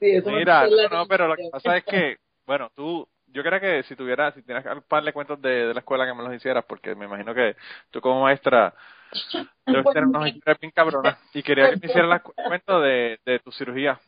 Sí, 0.00 0.10
eso 0.10 0.30
Mira, 0.30 0.66
no, 0.68 0.88
no, 0.98 1.06
pero 1.08 1.28
lo 1.28 1.36
que 1.36 1.42
pasa 1.50 1.76
es 1.76 1.84
que, 1.84 2.16
bueno, 2.46 2.70
tú, 2.74 3.08
yo 3.26 3.42
creo 3.42 3.60
que 3.60 3.82
si 3.84 3.96
tuvieras, 3.96 4.34
si 4.34 4.42
tienes 4.42 4.64
un 4.66 4.82
par 4.82 5.02
de 5.04 5.12
cuentos 5.12 5.40
de, 5.40 5.66
de 5.68 5.74
la 5.74 5.80
escuela 5.80 6.06
que 6.06 6.14
me 6.14 6.22
los 6.22 6.34
hicieras, 6.34 6.64
porque 6.66 6.94
me 6.94 7.06
imagino 7.06 7.34
que 7.34 7.56
tú 7.90 8.00
como 8.00 8.22
maestra 8.22 8.74
debes 9.70 9.84
Pues 9.84 9.94
tener 9.94 10.08
unos 10.08 10.28
historias 10.28 10.60
bien 10.60 10.72
cabronas, 10.72 11.18
y 11.34 11.42
quería 11.42 11.68
que 11.68 11.76
me 11.76 11.86
hicieras 11.88 12.10
las 12.10 12.22
cu- 12.22 12.34
cuentos 12.46 12.82
de, 12.82 13.20
de 13.24 13.38
tu 13.40 13.52
cirugía. 13.52 14.00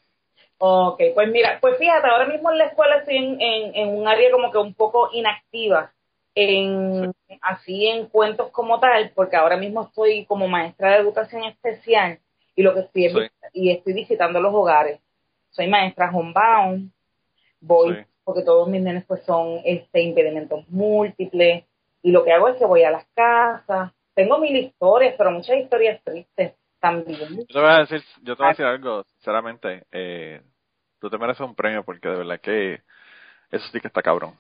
Ok, 0.58 1.00
pues 1.14 1.28
mira, 1.28 1.58
pues 1.60 1.76
fíjate, 1.78 2.06
ahora 2.06 2.26
mismo 2.26 2.50
en 2.50 2.58
la 2.58 2.66
escuela 2.66 2.96
estoy 2.96 3.16
en, 3.16 3.40
en, 3.40 3.74
en 3.74 3.88
un 3.88 4.08
área 4.08 4.30
como 4.30 4.50
que 4.50 4.58
un 4.58 4.72
poco 4.74 5.10
inactiva, 5.12 5.92
en 6.34 7.12
así 7.42 7.86
en 7.86 8.06
cuentos 8.06 8.50
como 8.50 8.80
tal, 8.80 9.10
porque 9.14 9.36
ahora 9.36 9.56
mismo 9.56 9.82
estoy 9.82 10.24
como 10.26 10.48
maestra 10.48 10.92
de 10.92 10.98
educación 10.98 11.44
especial 11.44 12.18
y 12.56 12.62
lo 12.62 12.72
que 12.74 12.80
estoy 12.80 13.06
es 13.06 13.12
Sí. 13.12 13.20
y 13.52 13.70
estoy 13.70 13.92
visitando 13.92 14.40
los 14.40 14.54
hogares. 14.54 15.00
Soy 15.50 15.68
maestra 15.68 16.10
homebound, 16.12 16.90
voy 17.60 17.94
Sí. 17.94 18.00
porque 18.24 18.42
todos 18.42 18.68
mis 18.68 18.80
nenes 18.82 19.04
pues 19.06 19.22
son 19.24 19.60
este 19.64 20.00
impedimentos 20.00 20.66
múltiples 20.68 21.64
y 22.02 22.10
lo 22.10 22.24
que 22.24 22.32
hago 22.32 22.48
es 22.48 22.56
que 22.56 22.64
voy 22.64 22.82
a 22.84 22.90
las 22.90 23.06
casas. 23.14 23.92
Tengo 24.14 24.38
mil 24.38 24.56
historias, 24.56 25.14
pero 25.18 25.30
muchas 25.30 25.56
historias 25.58 26.00
tristes 26.04 26.52
también. 26.84 27.18
Yo 27.38 27.46
te 27.46 27.60
voy 27.60 27.70
a 27.70 27.78
decir, 27.78 28.02
yo 28.22 28.36
te 28.36 28.42
voy 28.42 28.46
a 28.46 28.50
decir 28.50 28.66
algo, 28.66 29.04
sinceramente, 29.14 29.84
eh, 29.90 30.42
tú 31.00 31.08
te 31.08 31.16
mereces 31.18 31.40
un 31.40 31.54
premio 31.54 31.82
porque 31.82 32.08
de 32.08 32.16
verdad 32.16 32.40
que 32.40 32.74
eso 33.50 33.64
sí 33.72 33.80
que 33.80 33.88
está 33.88 34.02
cabrón. 34.02 34.34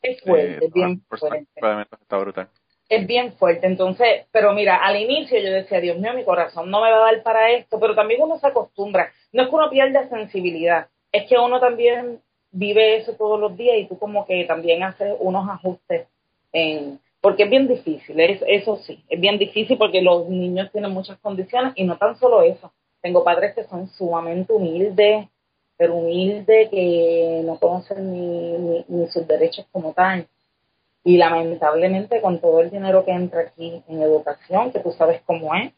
Es 0.00 0.20
fuerte, 0.22 0.52
Eh, 0.52 0.58
es 0.66 0.72
bien 0.72 1.02
fuerte. 1.08 1.38
impedimentos 1.38 2.00
está 2.00 2.16
brutal. 2.18 2.48
es 2.88 3.06
bien 3.06 3.32
fuerte. 3.34 3.66
Entonces, 3.66 4.26
pero 4.30 4.52
mira, 4.54 4.76
al 4.76 4.96
inicio 4.96 5.38
yo 5.40 5.50
decía, 5.52 5.80
Dios 5.80 5.98
mío, 5.98 6.14
mi 6.14 6.24
corazón 6.24 6.70
no 6.70 6.80
me 6.80 6.90
va 6.90 6.98
a 6.98 7.12
dar 7.12 7.22
para 7.22 7.50
esto, 7.50 7.78
pero 7.80 7.94
también 7.94 8.22
uno 8.22 8.38
se 8.38 8.46
acostumbra. 8.46 9.12
No 9.32 9.42
es 9.42 9.48
que 9.48 9.54
uno 9.54 9.68
pierda 9.68 10.08
sensibilidad, 10.08 10.88
es 11.12 11.28
que 11.28 11.36
uno 11.36 11.58
también 11.60 12.20
vive 12.50 12.96
eso 12.96 13.12
todos 13.14 13.38
los 13.38 13.56
días 13.56 13.76
y 13.78 13.86
tú 13.88 13.98
como 13.98 14.24
que 14.24 14.44
también 14.44 14.82
haces 14.84 15.14
unos 15.18 15.46
ajustes 15.50 16.06
en 16.52 16.98
porque 17.20 17.44
es 17.44 17.50
bien 17.50 17.66
difícil, 17.68 18.18
es- 18.20 18.42
eso 18.46 18.76
sí, 18.76 19.02
es 19.08 19.20
bien 19.20 19.38
difícil 19.38 19.76
porque 19.78 20.02
los 20.02 20.28
niños 20.28 20.70
tienen 20.72 20.92
muchas 20.92 21.18
condiciones 21.18 21.72
y 21.76 21.84
no 21.84 21.96
tan 21.98 22.16
solo 22.18 22.42
eso. 22.42 22.72
Tengo 23.00 23.24
padres 23.24 23.54
que 23.54 23.64
son 23.64 23.88
sumamente 23.88 24.52
humildes, 24.52 25.28
pero 25.76 25.94
humildes, 25.94 26.68
que 26.70 27.42
no 27.44 27.58
conocen 27.58 28.12
ni, 28.12 28.52
ni, 28.58 28.84
ni 28.88 29.06
sus 29.08 29.26
derechos 29.26 29.66
como 29.72 29.92
tal. 29.92 30.26
Y 31.04 31.16
lamentablemente 31.16 32.20
con 32.20 32.40
todo 32.40 32.60
el 32.60 32.70
dinero 32.70 33.04
que 33.04 33.12
entra 33.12 33.40
aquí 33.42 33.82
en 33.88 34.02
educación, 34.02 34.72
que 34.72 34.80
tú 34.80 34.90
sabes 34.92 35.22
cómo 35.24 35.54
es, 35.54 35.72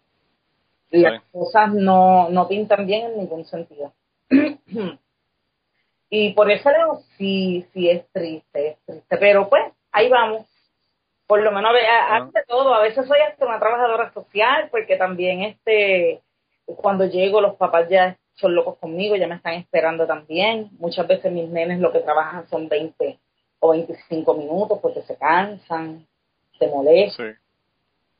las 0.91 1.23
cosas 1.31 1.73
no, 1.75 2.29
no 2.31 2.49
pintan 2.49 2.87
bien 2.87 3.13
en 3.13 3.19
ningún 3.19 3.45
sentido. 3.45 3.93
y 6.11 6.33
por 6.33 6.51
eso 6.51 6.71
sí, 7.17 7.67
sí 7.73 7.89
es 7.91 8.07
triste, 8.13 8.69
es 8.71 8.77
triste. 8.85 9.17
Pero 9.19 9.49
pues, 9.49 9.63
ahí 9.93 10.09
vamos. 10.09 10.47
Por 11.31 11.43
lo 11.43 11.53
menos, 11.53 11.71
a, 11.89 12.17
a- 12.17 12.25
de 12.25 12.43
todo, 12.49 12.75
a 12.75 12.83
veces 12.83 13.07
soy 13.07 13.21
hasta 13.21 13.47
una 13.47 13.61
trabajadora 13.61 14.13
social, 14.13 14.69
porque 14.73 14.97
también 14.97 15.43
este 15.43 16.21
cuando 16.67 17.05
llego 17.05 17.41
los 17.41 17.55
papás 17.55 17.89
ya 17.89 18.17
son 18.35 18.55
locos 18.55 18.79
conmigo, 18.79 19.15
ya 19.15 19.29
me 19.29 19.37
están 19.37 19.55
esperando 19.55 20.07
también. 20.09 20.71
Muchas 20.79 21.07
veces 21.07 21.31
mis 21.31 21.49
nenes 21.49 21.79
lo 21.79 21.93
que 21.93 22.01
trabajan 22.01 22.49
son 22.49 22.69
20 22.69 23.19
o 23.61 23.71
25 23.71 24.35
minutos 24.35 24.79
porque 24.83 25.03
se 25.03 25.17
cansan, 25.17 26.05
se 26.59 26.67
molestan, 26.67 27.27
Sí. 27.35 27.39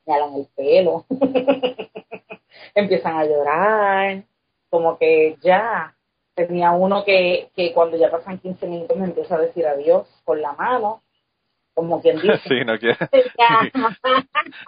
me 0.05 0.13
alan 0.13 0.35
el 0.35 0.47
pelo, 0.55 1.05
empiezan 2.75 3.17
a 3.17 3.25
llorar, 3.25 4.23
como 4.69 4.97
que 4.97 5.37
ya. 5.41 5.93
Tenía 6.33 6.71
uno 6.71 7.03
que, 7.03 7.49
que 7.55 7.73
cuando 7.73 7.97
ya 7.97 8.09
pasan 8.09 8.39
15 8.39 8.65
minutos 8.65 8.95
me 8.97 9.03
empieza 9.05 9.35
a 9.35 9.39
decir 9.39 9.67
adiós 9.67 10.07
con 10.23 10.41
la 10.41 10.53
mano 10.53 11.01
como 11.73 12.01
quien 12.01 12.19
dice. 12.19 12.39
Sí, 12.47 12.65
no 12.65 12.77
quiere. 12.77 12.97
Ya. 13.37 13.71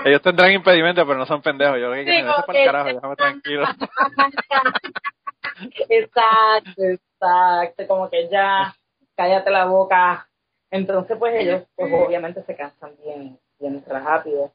Ellos 0.05 0.22
tendrán 0.22 0.51
impedimentos, 0.51 1.05
pero 1.05 1.19
no 1.19 1.25
son 1.25 1.41
pendejos. 1.41 1.79
Yo 1.79 1.91
creo 1.91 2.05
que 2.05 2.12
Sí, 2.12 2.22
para 2.45 2.60
el 2.60 2.65
carajo, 2.65 2.93
déjame 2.93 3.15
tranquilo. 3.15 3.63
exacto, 5.89 6.83
exacto, 6.83 7.88
como 7.88 8.10
que 8.10 8.29
ya 8.29 8.74
cállate 9.15 9.51
la 9.51 9.65
boca. 9.65 10.27
Entonces, 10.72 11.17
pues 11.17 11.39
ellos, 11.39 11.63
pues 11.75 11.93
obviamente 11.93 12.41
se 12.43 12.55
cansan 12.55 12.95
bien, 13.03 13.38
bien 13.60 13.83
rápido. 13.86 14.51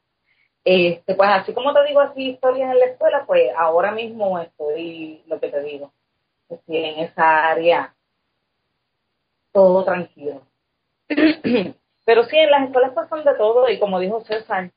Este, 0.65 1.15
pues 1.15 1.29
así 1.29 1.53
como 1.53 1.73
te 1.73 1.85
digo 1.85 2.01
así 2.01 2.31
historias 2.31 2.71
en 2.71 2.79
la 2.79 2.85
escuela, 2.87 3.23
pues 3.25 3.49
ahora 3.57 3.91
mismo 3.91 4.37
estoy, 4.39 5.23
lo 5.27 5.39
que 5.39 5.47
te 5.47 5.61
digo, 5.61 5.93
estoy 6.49 6.77
en 6.77 6.99
esa 6.99 7.47
área 7.47 7.95
todo 9.53 9.85
tranquilo. 9.85 10.41
Pero 12.09 12.23
sí, 12.23 12.35
en 12.39 12.49
las 12.49 12.63
escuelas 12.63 12.93
pasan 12.93 13.23
de 13.23 13.35
todo 13.35 13.69
y 13.69 13.77
como 13.77 13.99
dijo 13.99 14.19
César, 14.21 14.71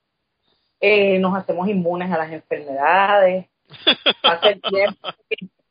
eh, 0.79 1.19
nos 1.19 1.35
hacemos 1.35 1.67
inmunes 1.67 2.13
a 2.13 2.19
las 2.19 2.31
enfermedades, 2.31 3.47
el 4.51 4.61
tiempo, 4.61 5.09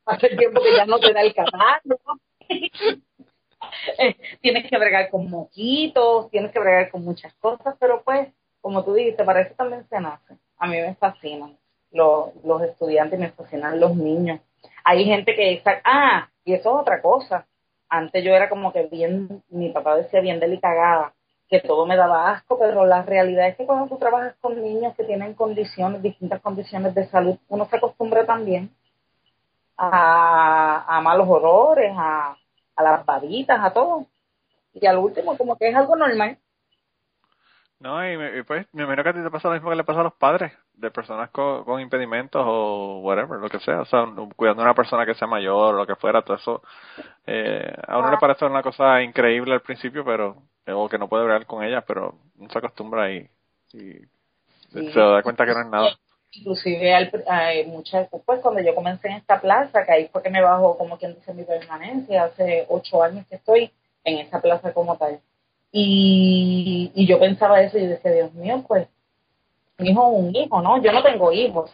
pasa 0.02 0.26
el 0.26 0.38
tiempo 0.38 0.60
que 0.60 0.76
ya 0.76 0.86
no 0.86 0.98
te 0.98 1.12
da 1.12 1.20
el 1.20 1.32
catarro. 1.32 2.00
Eh, 3.96 4.16
tienes 4.40 4.68
que 4.68 4.76
bregar 4.76 5.08
con 5.08 5.30
moquitos, 5.30 6.28
tienes 6.32 6.50
que 6.50 6.58
bregar 6.58 6.90
con 6.90 7.04
muchas 7.04 7.32
cosas, 7.34 7.76
pero 7.78 8.02
pues, 8.02 8.28
como 8.60 8.84
tú 8.84 8.92
dijiste, 8.92 9.22
para 9.22 9.42
eso 9.42 9.54
también 9.54 9.86
se 9.88 10.00
nace. 10.00 10.34
A 10.58 10.66
mí 10.66 10.78
me 10.78 10.96
fascinan 10.96 11.56
los, 11.92 12.34
los 12.44 12.60
estudiantes, 12.62 13.20
me 13.20 13.30
fascinan 13.30 13.78
los 13.78 13.94
niños. 13.94 14.40
Hay 14.82 15.04
gente 15.04 15.36
que 15.36 15.52
está, 15.52 15.80
ah, 15.84 16.28
y 16.44 16.54
eso 16.54 16.70
es 16.70 16.80
otra 16.82 17.00
cosa. 17.00 17.46
Antes 17.88 18.24
yo 18.24 18.34
era 18.34 18.48
como 18.48 18.72
que 18.72 18.82
bien, 18.88 19.44
mi 19.48 19.70
papá 19.70 19.96
decía 19.96 20.20
bien 20.20 20.40
delicagada, 20.40 21.14
que 21.52 21.60
todo 21.60 21.86
me 21.86 21.96
daba 21.96 22.32
asco, 22.32 22.58
pero 22.58 22.86
la 22.86 23.04
realidad 23.04 23.48
es 23.48 23.56
que 23.58 23.66
cuando 23.66 23.88
tú 23.88 23.98
trabajas 23.98 24.36
con 24.42 24.60
niños 24.62 24.96
que 24.96 25.04
tienen 25.04 25.34
condiciones, 25.34 26.02
distintas 26.02 26.42
condiciones 26.42 26.96
de 26.96 27.06
salud, 27.08 27.38
uno 27.50 27.66
se 27.66 27.76
acostumbra 27.76 28.26
también 28.26 28.72
a, 29.76 30.84
a 30.96 31.00
malos 31.00 31.28
olores, 31.28 31.92
a, 31.96 32.36
a 32.76 32.82
las 32.82 33.04
babitas, 33.06 33.60
a 33.62 33.72
todo. 33.72 34.06
Y 34.74 34.86
al 34.86 34.98
último, 34.98 35.36
como 35.38 35.56
que 35.56 35.68
es 35.70 35.76
algo 35.76 35.96
normal. 35.96 36.38
No, 37.80 38.06
y, 38.08 38.16
me- 38.16 38.38
y 38.38 38.42
pues 38.44 38.66
me 38.72 38.84
imagino 38.84 39.02
que 39.02 39.08
a 39.10 39.12
ti 39.14 39.22
te 39.22 39.30
pasa 39.30 39.48
lo 39.48 39.54
mismo 39.54 39.70
que 39.70 39.76
le 39.76 39.84
pasa 39.84 40.00
a 40.00 40.04
los 40.04 40.14
padres 40.14 40.52
de 40.74 40.90
personas 40.92 41.30
con, 41.30 41.64
con 41.64 41.80
impedimentos 41.80 42.42
o 42.46 43.00
whatever, 43.00 43.40
lo 43.40 43.48
que 43.48 43.58
sea. 43.60 43.80
O 43.80 43.84
sea, 43.86 44.04
cuidando 44.36 44.62
a 44.62 44.66
una 44.66 44.74
persona 44.74 45.04
que 45.04 45.14
sea 45.14 45.26
mayor 45.28 45.74
o 45.74 45.78
lo 45.78 45.86
que 45.86 45.96
fuera, 45.96 46.22
todo 46.22 46.36
eso. 46.36 46.62
Eh, 47.26 47.72
a 47.88 47.98
uno 47.98 48.10
le 48.10 48.18
parece 48.18 48.46
una 48.46 48.62
cosa 48.62 49.02
increíble 49.02 49.54
al 49.54 49.62
principio, 49.62 50.04
pero 50.04 50.44
o 50.66 50.88
que 50.88 50.98
no 50.98 51.08
puede 51.08 51.22
hablar 51.24 51.46
con 51.46 51.64
ella, 51.64 51.82
pero 51.82 52.14
uno 52.38 52.48
se 52.50 52.58
acostumbra 52.58 53.10
y, 53.12 53.28
y 53.72 53.94
Sí. 54.72 54.90
se 54.92 55.00
da 55.00 55.22
cuenta 55.22 55.44
que 55.44 55.52
no 55.52 55.60
es 55.60 55.66
nada. 55.66 55.98
Inclusive 56.34 56.94
al, 56.94 57.10
eh, 57.52 57.66
muchas, 57.66 58.08
pues 58.24 58.40
cuando 58.40 58.62
yo 58.62 58.74
comencé 58.74 59.08
en 59.08 59.16
esta 59.16 59.38
plaza, 59.38 59.84
que 59.84 59.92
ahí 59.92 60.08
fue 60.10 60.22
que 60.22 60.30
me 60.30 60.40
bajó 60.40 60.78
como 60.78 60.96
quien 60.96 61.14
dice 61.14 61.34
mi 61.34 61.44
permanencia, 61.44 62.24
hace 62.24 62.64
ocho 62.70 63.02
años 63.02 63.26
que 63.26 63.36
estoy 63.36 63.70
en 64.04 64.18
esa 64.18 64.40
plaza 64.40 64.72
como 64.72 64.96
tal. 64.96 65.20
Y, 65.70 66.90
y 66.94 67.06
yo 67.06 67.18
pensaba 67.20 67.60
eso 67.60 67.76
y 67.76 67.82
yo 67.82 67.88
decía, 67.88 68.12
Dios 68.12 68.32
mío, 68.32 68.64
pues 68.66 68.88
mi 69.78 69.90
hijo 69.90 70.08
un 70.08 70.34
hijo, 70.34 70.62
¿no? 70.62 70.82
Yo 70.82 70.90
no 70.92 71.02
tengo 71.02 71.32
hijos, 71.32 71.70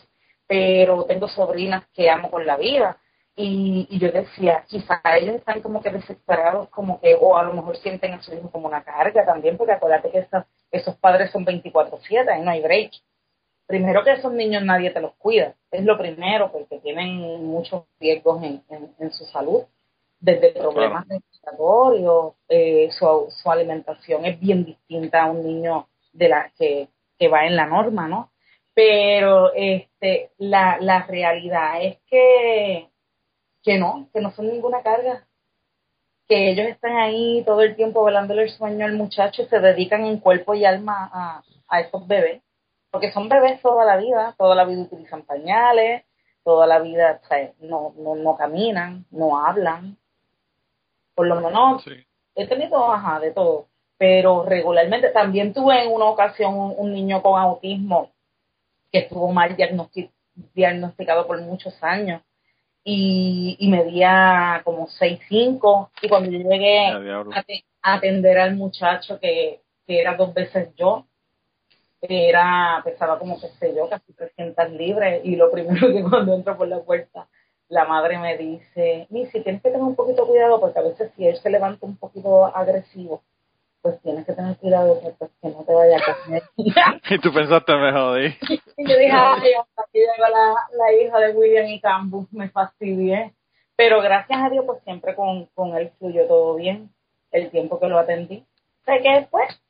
pero 0.49 1.04
tengo 1.04 1.28
sobrinas 1.28 1.85
que 1.95 2.11
amo 2.11 2.30
con 2.30 2.45
la 2.45 2.57
vida. 2.57 2.97
Y, 3.40 3.87
y 3.88 4.00
yo 4.00 4.11
decía, 4.11 4.64
quizá 4.66 5.00
ellos 5.16 5.37
están 5.37 5.62
como 5.62 5.80
que 5.80 5.90
desesperados, 5.90 6.68
como 6.71 7.00
que, 7.00 7.14
o 7.14 7.37
a 7.37 7.45
lo 7.45 7.52
mejor 7.52 7.76
sienten 7.76 8.14
a 8.14 8.21
su 8.21 8.35
hijo 8.35 8.50
como 8.50 8.66
una 8.66 8.83
carga 8.83 9.25
también, 9.25 9.57
porque 9.57 9.75
acuérdate 9.75 10.11
que 10.11 10.18
esas, 10.18 10.45
esos 10.73 10.97
padres 10.97 11.30
son 11.30 11.47
24-7, 11.47 12.28
ahí 12.28 12.42
no 12.42 12.50
hay 12.50 12.61
break. 12.61 12.90
Primero 13.64 14.02
que 14.02 14.11
esos 14.11 14.33
niños 14.33 14.64
nadie 14.64 14.90
te 14.90 15.00
los 15.00 15.14
cuida, 15.14 15.54
es 15.71 15.85
lo 15.85 15.97
primero, 15.97 16.50
porque 16.50 16.80
tienen 16.80 17.45
muchos 17.47 17.85
riesgos 18.00 18.42
en, 18.42 18.64
en, 18.71 18.92
en 18.99 19.12
su 19.12 19.25
salud, 19.26 19.62
desde 20.18 20.50
problemas 20.50 21.07
respiratorios, 21.07 22.35
eh, 22.49 22.88
su, 22.90 23.28
su 23.30 23.50
alimentación 23.52 24.25
es 24.25 24.40
bien 24.40 24.64
distinta 24.64 25.23
a 25.23 25.30
un 25.30 25.45
niño 25.45 25.87
de 26.12 26.28
la 26.28 26.50
que, 26.59 26.88
que 27.16 27.28
va 27.28 27.47
en 27.47 27.54
la 27.54 27.66
norma, 27.66 28.09
¿no? 28.09 28.33
Pero 28.75 29.52
este, 29.54 30.30
la, 30.38 30.78
la 30.80 31.07
realidad 31.07 31.83
es 31.83 31.99
que, 32.11 32.88
que 33.62 33.78
no, 33.78 34.08
que 34.12 34.20
no 34.20 34.30
son 34.32 34.46
ninguna 34.48 34.82
carga, 34.82 35.24
que 36.28 36.50
ellos 36.50 36.66
están 36.66 36.96
ahí 36.96 37.42
todo 37.46 37.62
el 37.62 37.74
tiempo 37.74 38.04
velándole 38.04 38.42
el 38.42 38.50
sueño 38.50 38.84
al 38.86 38.92
muchacho 38.94 39.42
y 39.42 39.46
se 39.46 39.60
dedican 39.60 40.04
en 40.04 40.18
cuerpo 40.18 40.54
y 40.54 40.64
alma 40.64 41.10
a, 41.12 41.42
a 41.68 41.80
esos 41.80 42.06
bebés, 42.06 42.42
porque 42.90 43.12
son 43.12 43.28
bebés 43.28 43.60
toda 43.62 43.84
la 43.84 43.96
vida, 43.96 44.34
toda 44.38 44.54
la 44.54 44.64
vida 44.64 44.82
utilizan 44.82 45.22
pañales, 45.22 46.04
toda 46.44 46.66
la 46.66 46.78
vida 46.80 47.20
o 47.22 47.26
sea, 47.28 47.52
no, 47.60 47.94
no, 47.96 48.14
no 48.14 48.36
caminan, 48.36 49.06
no 49.10 49.44
hablan, 49.44 49.96
por 51.14 51.26
lo 51.26 51.40
menos 51.40 51.82
Sí. 51.82 51.92
he 52.34 52.46
tenido, 52.46 52.92
ajá, 52.92 53.20
de 53.20 53.32
todo, 53.32 53.66
pero 53.96 54.44
regularmente 54.44 55.08
también 55.10 55.52
tuve 55.52 55.82
en 55.82 55.92
una 55.92 56.06
ocasión 56.06 56.54
un, 56.54 56.74
un 56.76 56.92
niño 56.92 57.22
con 57.22 57.40
autismo 57.40 58.10
que 58.92 59.00
estuvo 59.00 59.30
mal 59.32 59.56
diagnosti- 59.56 60.10
diagnosticado 60.54 61.26
por 61.26 61.40
muchos 61.42 61.74
años 61.82 62.22
y, 62.90 63.54
y 63.59 63.68
medía 63.68 64.62
como 64.64 64.88
6'5 64.88 65.90
y 66.00 66.09
cuando 66.09 66.30
yo 66.30 66.38
llegué 66.38 66.87
a 66.87 67.95
atender 67.95 68.38
al 68.38 68.57
muchacho 68.57 69.21
que, 69.21 69.61
que 69.87 70.00
era 70.00 70.16
dos 70.16 70.33
veces 70.33 70.71
yo, 70.75 71.07
era, 72.00 72.80
pesaba 72.83 73.18
como 73.18 73.38
que 73.38 73.49
sé 73.49 73.75
yo, 73.76 73.90
casi 73.90 74.14
300 74.14 74.71
libras 74.71 75.21
y 75.23 75.37
lo 75.37 75.50
primero 75.50 75.88
que 75.92 76.02
cuando 76.02 76.33
entro 76.33 76.57
por 76.57 76.66
la 76.66 76.80
puerta 76.80 77.28
la 77.68 77.85
madre 77.85 78.16
me 78.16 78.38
dice, 78.38 79.07
Missy, 79.11 79.42
tienes 79.42 79.61
que 79.61 79.68
tener 79.68 79.85
un 79.85 79.95
poquito 79.95 80.26
cuidado 80.26 80.59
porque 80.59 80.78
a 80.78 80.83
veces 80.83 81.12
si 81.14 81.26
él 81.26 81.37
se 81.37 81.50
levanta 81.50 81.85
un 81.85 81.99
poquito 81.99 82.47
agresivo, 82.47 83.23
pues 83.82 84.00
tienes 84.02 84.26
que 84.26 84.32
tener 84.32 84.56
cuidado 84.56 85.00
que, 85.00 85.11
pues, 85.11 85.30
que 85.40 85.49
no 85.49 85.64
te 85.64 85.73
vaya 85.73 85.97
a 85.99 86.25
comer. 86.25 86.42
Y 87.11 87.18
tú 87.20 87.32
pensaste, 87.32 87.75
me 87.76 87.92
jodí. 87.92 88.26
y 88.76 88.88
yo 88.88 88.99
dije, 88.99 89.12
ay, 89.12 89.52
hasta 89.54 89.82
aquí 89.82 89.99
llegó 89.99 90.28
la, 90.30 90.54
la 90.76 90.92
hija 90.92 91.18
de 91.18 91.32
William 91.35 91.66
y 91.66 91.80
Campbell, 91.80 92.26
me 92.32 92.49
fastidié. 92.50 93.32
Pero 93.76 94.00
gracias 94.02 94.40
a 94.42 94.50
Dios, 94.50 94.64
pues 94.66 94.82
siempre 94.82 95.14
con, 95.14 95.47
con 95.54 95.76
él 95.76 95.92
fluyó 95.99 96.26
todo 96.26 96.56
bien, 96.56 96.90
el 97.30 97.50
tiempo 97.50 97.78
que 97.78 97.87
lo 97.87 97.99
atendí. 97.99 98.44
Sé 98.85 99.00
que 99.02 99.11
después, 99.11 99.62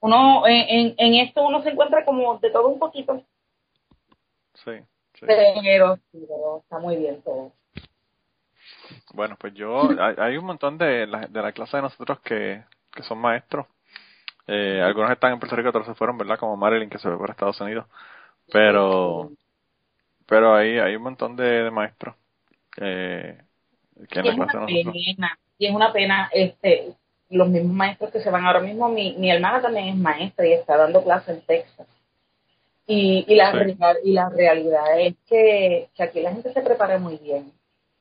uno, 0.00 0.46
en, 0.46 0.68
en, 0.68 0.94
en 0.98 1.14
esto 1.26 1.42
uno 1.42 1.62
se 1.62 1.70
encuentra 1.70 2.04
como 2.04 2.38
de 2.38 2.50
todo 2.50 2.68
un 2.68 2.78
poquito, 2.78 3.22
Sí, 4.54 4.72
sí. 5.14 5.26
pero, 5.26 5.98
está 6.58 6.78
muy 6.78 6.96
bien 6.96 7.22
todo. 7.22 7.52
Bueno, 9.14 9.36
pues 9.38 9.54
yo, 9.54 9.88
hay, 9.98 10.14
hay 10.18 10.36
un 10.36 10.44
montón 10.44 10.76
de 10.78 11.06
la, 11.06 11.20
de 11.26 11.42
la 11.42 11.52
clase 11.52 11.78
de 11.78 11.82
nosotros 11.84 12.20
que, 12.20 12.62
que 12.94 13.02
son 13.02 13.18
maestros. 13.18 13.66
Eh, 14.46 14.80
algunos 14.82 15.10
están 15.10 15.32
en 15.32 15.38
Puerto 15.40 15.56
Rico, 15.56 15.70
otros 15.70 15.86
se 15.86 15.94
fueron, 15.94 16.18
¿verdad? 16.18 16.38
Como 16.38 16.56
Marilyn, 16.56 16.90
que 16.90 16.98
se 16.98 17.08
fue 17.08 17.18
por 17.18 17.30
Estados 17.30 17.60
Unidos. 17.60 17.86
Pero, 18.52 19.30
pero 20.26 20.54
hay, 20.54 20.78
hay 20.78 20.96
un 20.96 21.02
montón 21.02 21.36
de, 21.36 21.44
de 21.64 21.70
maestros 21.70 22.14
eh, 22.78 23.38
que 24.08 24.20
Y 24.20 24.28
es 24.28 24.34
una 24.36 24.46
pena, 24.66 25.38
y 25.58 25.66
es 25.66 25.74
una 25.74 25.92
pena, 25.92 26.30
este, 26.32 26.94
los 27.30 27.48
mismos 27.48 27.74
maestros 27.74 28.10
que 28.10 28.20
se 28.20 28.30
van 28.30 28.44
ahora 28.44 28.60
mismo, 28.60 28.88
mi, 28.88 29.16
mi 29.16 29.30
hermana 29.30 29.62
también 29.62 29.88
es 29.88 29.96
maestra 29.96 30.46
y 30.46 30.52
está 30.52 30.76
dando 30.76 31.02
clases 31.02 31.38
en 31.38 31.46
Texas. 31.46 31.86
Y, 32.86 33.24
y, 33.26 33.34
la, 33.34 33.50
Sí. 33.52 33.58
real- 33.58 33.98
y 34.04 34.12
la 34.12 34.28
realidad 34.28 35.00
es 35.00 35.14
que, 35.26 35.88
que 35.94 36.02
aquí 36.02 36.20
la 36.20 36.32
gente 36.32 36.52
se 36.52 36.60
prepara 36.60 36.98
muy 36.98 37.16
bien. 37.16 37.50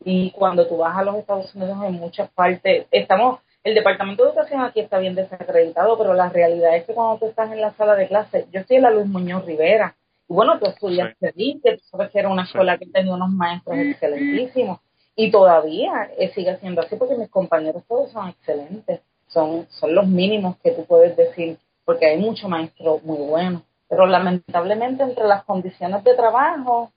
Y 0.03 0.31
cuando 0.31 0.67
tú 0.67 0.77
vas 0.77 0.97
a 0.97 1.03
los 1.03 1.15
Estados 1.15 1.55
Unidos 1.55 1.77
en 1.85 1.93
muchas 1.93 2.29
partes, 2.31 2.87
estamos, 2.91 3.39
el 3.63 3.75
Departamento 3.75 4.23
de 4.23 4.29
Educación 4.29 4.61
aquí 4.61 4.81
está 4.81 4.97
bien 4.99 5.15
desacreditado, 5.15 5.97
pero 5.97 6.13
la 6.13 6.29
realidad 6.29 6.75
es 6.75 6.85
que 6.85 6.93
cuando 6.93 7.17
tú 7.17 7.27
estás 7.27 7.51
en 7.51 7.61
la 7.61 7.71
sala 7.73 7.95
de 7.95 8.07
clase, 8.07 8.45
yo 8.51 8.59
estoy 8.59 8.77
en 8.77 8.83
la 8.83 8.91
Luis 8.91 9.07
Muñoz 9.07 9.45
Rivera, 9.45 9.95
y 10.27 10.33
bueno, 10.33 10.59
tú 10.59 10.65
estudiaste 10.67 11.27
allí, 11.27 11.59
que 11.63 11.77
tú 11.77 11.83
sabes 11.91 12.09
que 12.11 12.19
era 12.19 12.29
una 12.29 12.43
Sí. 12.43 12.49
escuela 12.49 12.77
que 12.77 12.85
tenía 12.87 13.13
unos 13.13 13.29
maestros 13.29 13.77
excelentísimos, 13.77 14.79
y 15.15 15.31
todavía 15.31 16.09
eh, 16.17 16.31
sigue 16.33 16.57
siendo 16.57 16.81
así 16.81 16.95
porque 16.95 17.15
mis 17.15 17.29
compañeros 17.29 17.83
todos 17.87 18.11
son 18.11 18.29
excelentes, 18.29 19.01
son, 19.27 19.67
son 19.69 19.95
los 19.95 20.07
mínimos 20.07 20.57
que 20.57 20.71
tú 20.71 20.85
puedes 20.85 21.15
decir, 21.15 21.57
porque 21.85 22.05
hay 22.07 22.17
muchos 22.17 22.49
maestros 22.49 23.03
muy 23.03 23.17
buenos, 23.17 23.61
pero 23.87 24.05
lamentablemente 24.07 25.03
entre 25.03 25.25
las 25.27 25.43
condiciones 25.43 26.03
de 26.03 26.15
trabajo, 26.15 26.91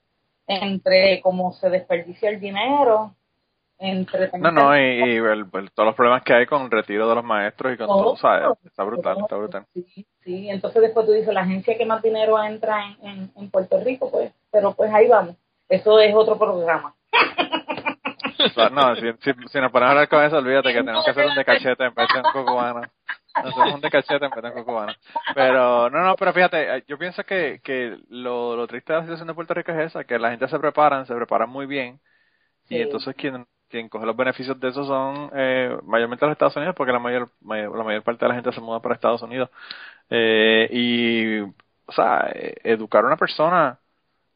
entre 0.46 1.20
cómo 1.20 1.52
se 1.54 1.68
desperdicia 1.70 2.30
el 2.30 2.40
dinero. 2.40 3.12
No, 3.78 4.50
no, 4.50 4.76
y, 4.76 4.80
y 4.80 5.16
el- 5.16 5.47
el- 5.52 5.71
todos 5.73 5.87
los 5.87 5.95
problemas 5.95 6.23
que 6.23 6.33
hay 6.33 6.47
con 6.47 6.62
el 6.62 6.71
retiro 6.71 7.09
de 7.09 7.14
los 7.14 7.25
maestros 7.25 7.75
y 7.75 7.76
con 7.76 7.87
todo, 7.87 8.02
Todo. 8.04 8.16
¿sabes? 8.16 8.59
Está 8.64 8.85
brutal, 8.85 9.18
está 9.21 9.37
brutal. 9.37 9.66
Sí, 9.75 10.06
sí, 10.25 10.49
entonces 10.49 10.80
después 10.83 11.04
tú 11.06 11.12
dices, 11.12 11.33
la 11.35 11.42
agencia 11.42 11.76
que 11.76 11.85
más 11.85 12.02
dinero 12.02 12.42
entra 12.42 12.83
en, 12.87 13.06
en, 13.09 13.33
en 13.37 13.50
Puerto 13.50 13.78
Rico, 13.85 14.11
pues, 14.11 14.33
pero 14.50 14.73
pues 14.73 14.92
ahí 14.95 15.09
vamos. 15.09 15.37
Eso 15.68 16.00
es 16.00 16.14
otro 16.14 16.38
programa. 16.38 16.95
O 18.38 18.49
sea, 18.50 18.68
no, 18.71 18.95
si, 18.97 19.12
si, 19.21 19.33
si 19.49 19.61
nos 19.61 19.71
ponemos 19.73 19.88
a 19.88 19.90
hablar 19.90 20.09
con 20.09 20.23
eso, 20.25 20.38
olvídate 20.38 20.73
que 20.73 20.78
tenemos 20.80 21.04
que 21.04 21.11
hacer 21.11 21.26
un 21.26 21.35
de 21.35 21.45
cachete 21.45 21.85
en 21.85 21.95
vez 21.95 22.09
de 22.12 22.21
un 22.38 22.45
cubano. 22.45 22.83
Hacemos 23.35 23.75
un 23.75 23.80
de 23.80 23.90
cachete 23.90 24.25
en 24.25 24.30
vez 24.30 24.54
de 24.54 24.64
cubano. 24.64 24.92
Pero, 25.35 25.90
no, 25.90 26.02
no, 26.02 26.16
pero 26.16 26.33
fíjate, 26.33 26.76
eh, 26.78 26.85
yo 26.87 26.97
pienso 26.99 27.25
que, 27.25 27.61
que 27.62 27.99
lo, 28.09 28.56
lo 28.56 28.66
triste 28.66 28.92
de 28.92 28.99
la 28.99 29.04
situación 29.04 29.28
de 29.28 29.35
Puerto 29.35 29.54
Rico 29.54 29.73
es 29.73 29.78
esa, 29.87 30.04
que 30.04 30.18
la 30.18 30.30
gente 30.30 30.49
se 30.49 30.59
preparan, 30.59 31.06
se 31.06 31.14
preparan 31.14 31.49
muy 31.50 31.66
bien, 31.66 32.00
y 32.68 32.76
Sí. 32.76 32.80
entonces 32.83 33.14
quien, 33.16 33.47
quien 33.68 33.88
coge 33.88 34.06
los 34.06 34.16
beneficios 34.16 34.58
de 34.61 34.68
eso 34.68 34.85
son 34.85 35.30
eh, 35.35 35.76
mayormente 35.85 36.25
los 36.26 36.32
Estados 36.32 36.56
Unidos, 36.56 36.75
porque 36.76 36.92
la 36.92 36.99
mayor, 36.99 37.30
la 37.42 37.85
mayor 37.85 38.02
parte 38.02 38.25
de 38.25 38.28
la 38.28 38.35
gente 38.35 38.52
se 38.52 38.61
muda 38.61 38.80
para 38.80 38.94
Estados 38.94 39.23
Unidos. 39.23 39.50
Eh, 40.11 40.68
y, 40.73 41.40
o 41.40 41.92
sea, 41.92 42.30
eh, 42.35 42.54
educar 42.64 43.04
a 43.04 43.08
una 43.08 43.16
persona 43.16 43.78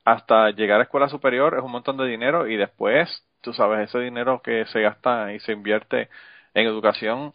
hasta 0.04 0.50
llegar 0.50 0.80
a 0.80 0.84
escuela 0.84 1.08
superior 1.08 1.54
es 1.56 1.62
un 1.62 1.70
montón 1.72 1.96
de 1.96 2.06
dinero 2.06 2.46
y 2.48 2.56
después, 2.56 3.24
tú 3.40 3.52
sabes, 3.52 3.88
ese 3.88 4.00
dinero 4.00 4.42
que 4.42 4.66
se 4.66 4.80
gasta 4.80 5.32
y 5.32 5.40
se 5.40 5.52
invierte 5.52 6.08
en 6.54 6.66
educación, 6.66 7.34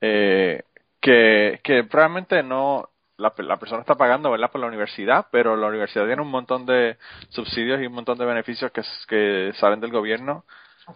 eh, 0.00 0.64
que, 1.00 1.60
que 1.64 1.84
probablemente 1.84 2.42
no, 2.42 2.90
la, 3.16 3.32
la 3.38 3.56
persona 3.58 3.80
está 3.80 3.94
pagando, 3.94 4.30
¿verdad?, 4.30 4.50
por 4.50 4.60
la 4.60 4.66
universidad, 4.68 5.26
pero 5.30 5.56
la 5.56 5.68
universidad 5.68 6.06
tiene 6.06 6.22
un 6.22 6.30
montón 6.30 6.66
de 6.66 6.98
subsidios 7.30 7.80
y 7.80 7.86
un 7.86 7.94
montón 7.94 8.18
de 8.18 8.26
beneficios 8.26 8.70
que, 8.72 8.82
que 9.08 9.52
salen 9.56 9.80
del 9.80 9.92
gobierno, 9.92 10.44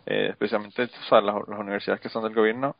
eh, 0.06 0.28
especialmente 0.30 0.84
o 0.84 1.08
sea, 1.08 1.20
las, 1.20 1.36
las 1.48 1.58
universidades 1.58 2.00
que 2.00 2.08
son 2.08 2.24
del 2.24 2.34
gobierno, 2.34 2.76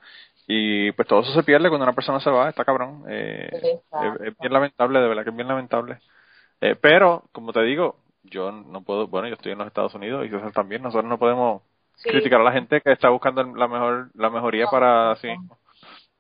y 0.47 0.93
pues 0.93 1.09
todo 1.09 1.21
eso 1.21 1.33
se 1.33 1.43
pierde 1.43 1.69
cuando 1.69 1.85
una 1.85 1.95
persona 1.95 2.21
se 2.21 2.31
va, 2.31 2.49
está 2.49 2.65
cabrón. 2.65 3.05
Eh, 3.09 3.49
es, 3.53 4.21
es 4.29 4.39
bien 4.39 4.53
lamentable, 4.53 5.01
de 5.01 5.09
verdad 5.09 5.25
que 5.25 5.31
es 5.31 5.37
bien 5.37 5.49
lamentable. 5.49 5.99
Eh, 6.61 6.77
pero, 6.81 7.25
como 7.33 7.53
te 7.53 7.63
digo, 7.63 7.97
yo 8.23 8.53
no 8.53 8.83
puedo, 8.83 9.07
bueno, 9.09 9.29
yo 9.29 9.35
estoy 9.35 9.53
en 9.53 9.59
los 9.59 9.67
Estados 9.67 9.95
Unidos 9.95 10.25
y 10.27 10.31
César 10.31 10.53
también, 10.53 10.83
nosotros 10.83 11.09
no 11.09 11.19
podemos 11.19 11.63
Sí, 11.97 12.11
criticar 12.11 12.41
a 12.41 12.45
la 12.45 12.53
gente 12.53 12.83
que 12.83 12.93
está 12.93 13.09
buscando 13.09 13.43
la 13.43 13.69
mejor 13.69 14.11
la 14.15 14.29
mejoría 14.31 14.67
No, 14.67 14.71
para 14.71 15.09
no, 15.11 15.17
sí 15.17 15.29
mismo. 15.29 15.59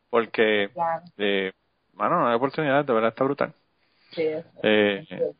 Porque, 0.08 0.70
claro, 0.72 1.04
eh, 1.18 1.52
mano, 1.94 2.20
no 2.20 2.28
hay 2.28 2.34
oportunidades, 2.34 2.86
de 2.86 2.92
verdad 2.92 3.10
está 3.10 3.24
brutal. 3.24 3.52
sí, 4.12 4.22
es- 4.22 4.44
Eh, 4.62 5.06
eh, 5.10 5.32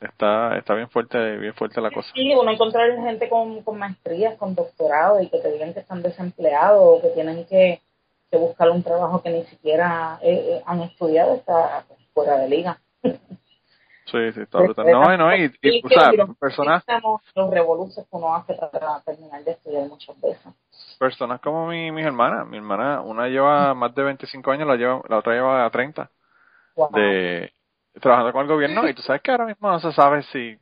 está 0.00 0.56
está 0.58 0.74
bien 0.74 0.88
fuerte, 0.90 1.36
bien 1.38 1.54
fuerte 1.54 1.80
la 1.80 1.90
cosa. 1.90 2.10
Sí, 2.14 2.34
uno 2.34 2.50
encontrar 2.50 2.90
gente 2.96 3.28
con, 3.28 3.62
con 3.62 3.78
maestrías, 3.78 4.36
con 4.38 4.54
doctorado 4.54 5.20
y 5.20 5.28
que 5.28 5.38
te 5.38 5.52
digan 5.52 5.72
que 5.74 5.80
están 5.80 6.02
desempleados 6.02 6.80
o 6.82 7.00
que 7.02 7.08
tienen 7.08 7.44
que, 7.46 7.80
que 8.30 8.36
buscar 8.36 8.70
un 8.70 8.82
trabajo 8.82 9.22
que 9.22 9.30
ni 9.30 9.44
siquiera 9.44 10.18
eh, 10.22 10.56
eh, 10.56 10.62
han 10.66 10.82
estudiado 10.82 11.34
está 11.34 11.84
fuera 12.12 12.38
de 12.38 12.48
liga. 12.48 12.78
Sí, 13.02 14.32
sí, 14.34 14.40
está 14.42 14.58
brutal. 14.58 14.86
No, 14.88 15.16
no, 15.16 15.34
y, 15.34 15.52
y, 15.62 15.82
o 15.84 15.88
sea, 15.88 16.12
personas, 16.38 16.84
los 17.34 17.50
revoluciones 17.50 18.08
que 18.08 18.16
uno 18.16 18.36
hace 18.36 18.54
para 18.54 19.00
terminar 19.00 19.42
de 19.42 19.50
estudiar 19.50 19.88
muchas 19.88 20.20
veces. 20.20 20.46
personas 20.96 21.40
como 21.40 21.66
mi, 21.66 21.90
mis 21.90 22.06
hermanas, 22.06 22.46
mi 22.46 22.56
hermana, 22.56 23.00
una 23.00 23.26
lleva 23.26 23.74
más 23.74 23.92
de 23.96 24.04
25 24.04 24.48
años, 24.52 24.68
la 24.68 24.76
lleva, 24.76 25.02
la 25.08 25.18
otra 25.18 25.34
lleva 25.34 25.68
30 25.70 26.08
Wow. 26.76 26.90
de 26.92 27.50
trabajando 28.00 28.32
con 28.32 28.42
el 28.42 28.48
gobierno 28.48 28.88
y 28.88 28.94
tú 28.94 29.02
sabes 29.02 29.22
que 29.22 29.30
ahora 29.30 29.46
mismo 29.46 29.70
no 29.70 29.80
se 29.80 29.92
sabe 29.92 30.22
si 30.24 30.58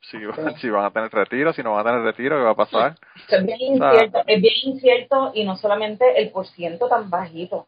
si, 0.00 0.18
si 0.60 0.70
van 0.70 0.84
a 0.84 0.90
tener 0.90 1.10
retiro, 1.10 1.52
si 1.52 1.62
no 1.62 1.72
van 1.72 1.86
a 1.86 1.90
tener 1.90 2.04
retiro, 2.04 2.36
qué 2.36 2.44
va 2.44 2.50
a 2.50 2.54
pasar. 2.54 2.94
Es 3.28 3.44
bien 3.44 3.74
O 3.74 3.78
sea, 3.78 3.92
incierto, 3.92 4.22
es 4.26 4.42
bien 4.42 4.54
incierto 4.64 5.32
y 5.34 5.44
no 5.44 5.56
solamente 5.56 6.20
el 6.20 6.30
por 6.30 6.46
ciento 6.46 6.88
tan 6.88 7.10
bajito. 7.10 7.66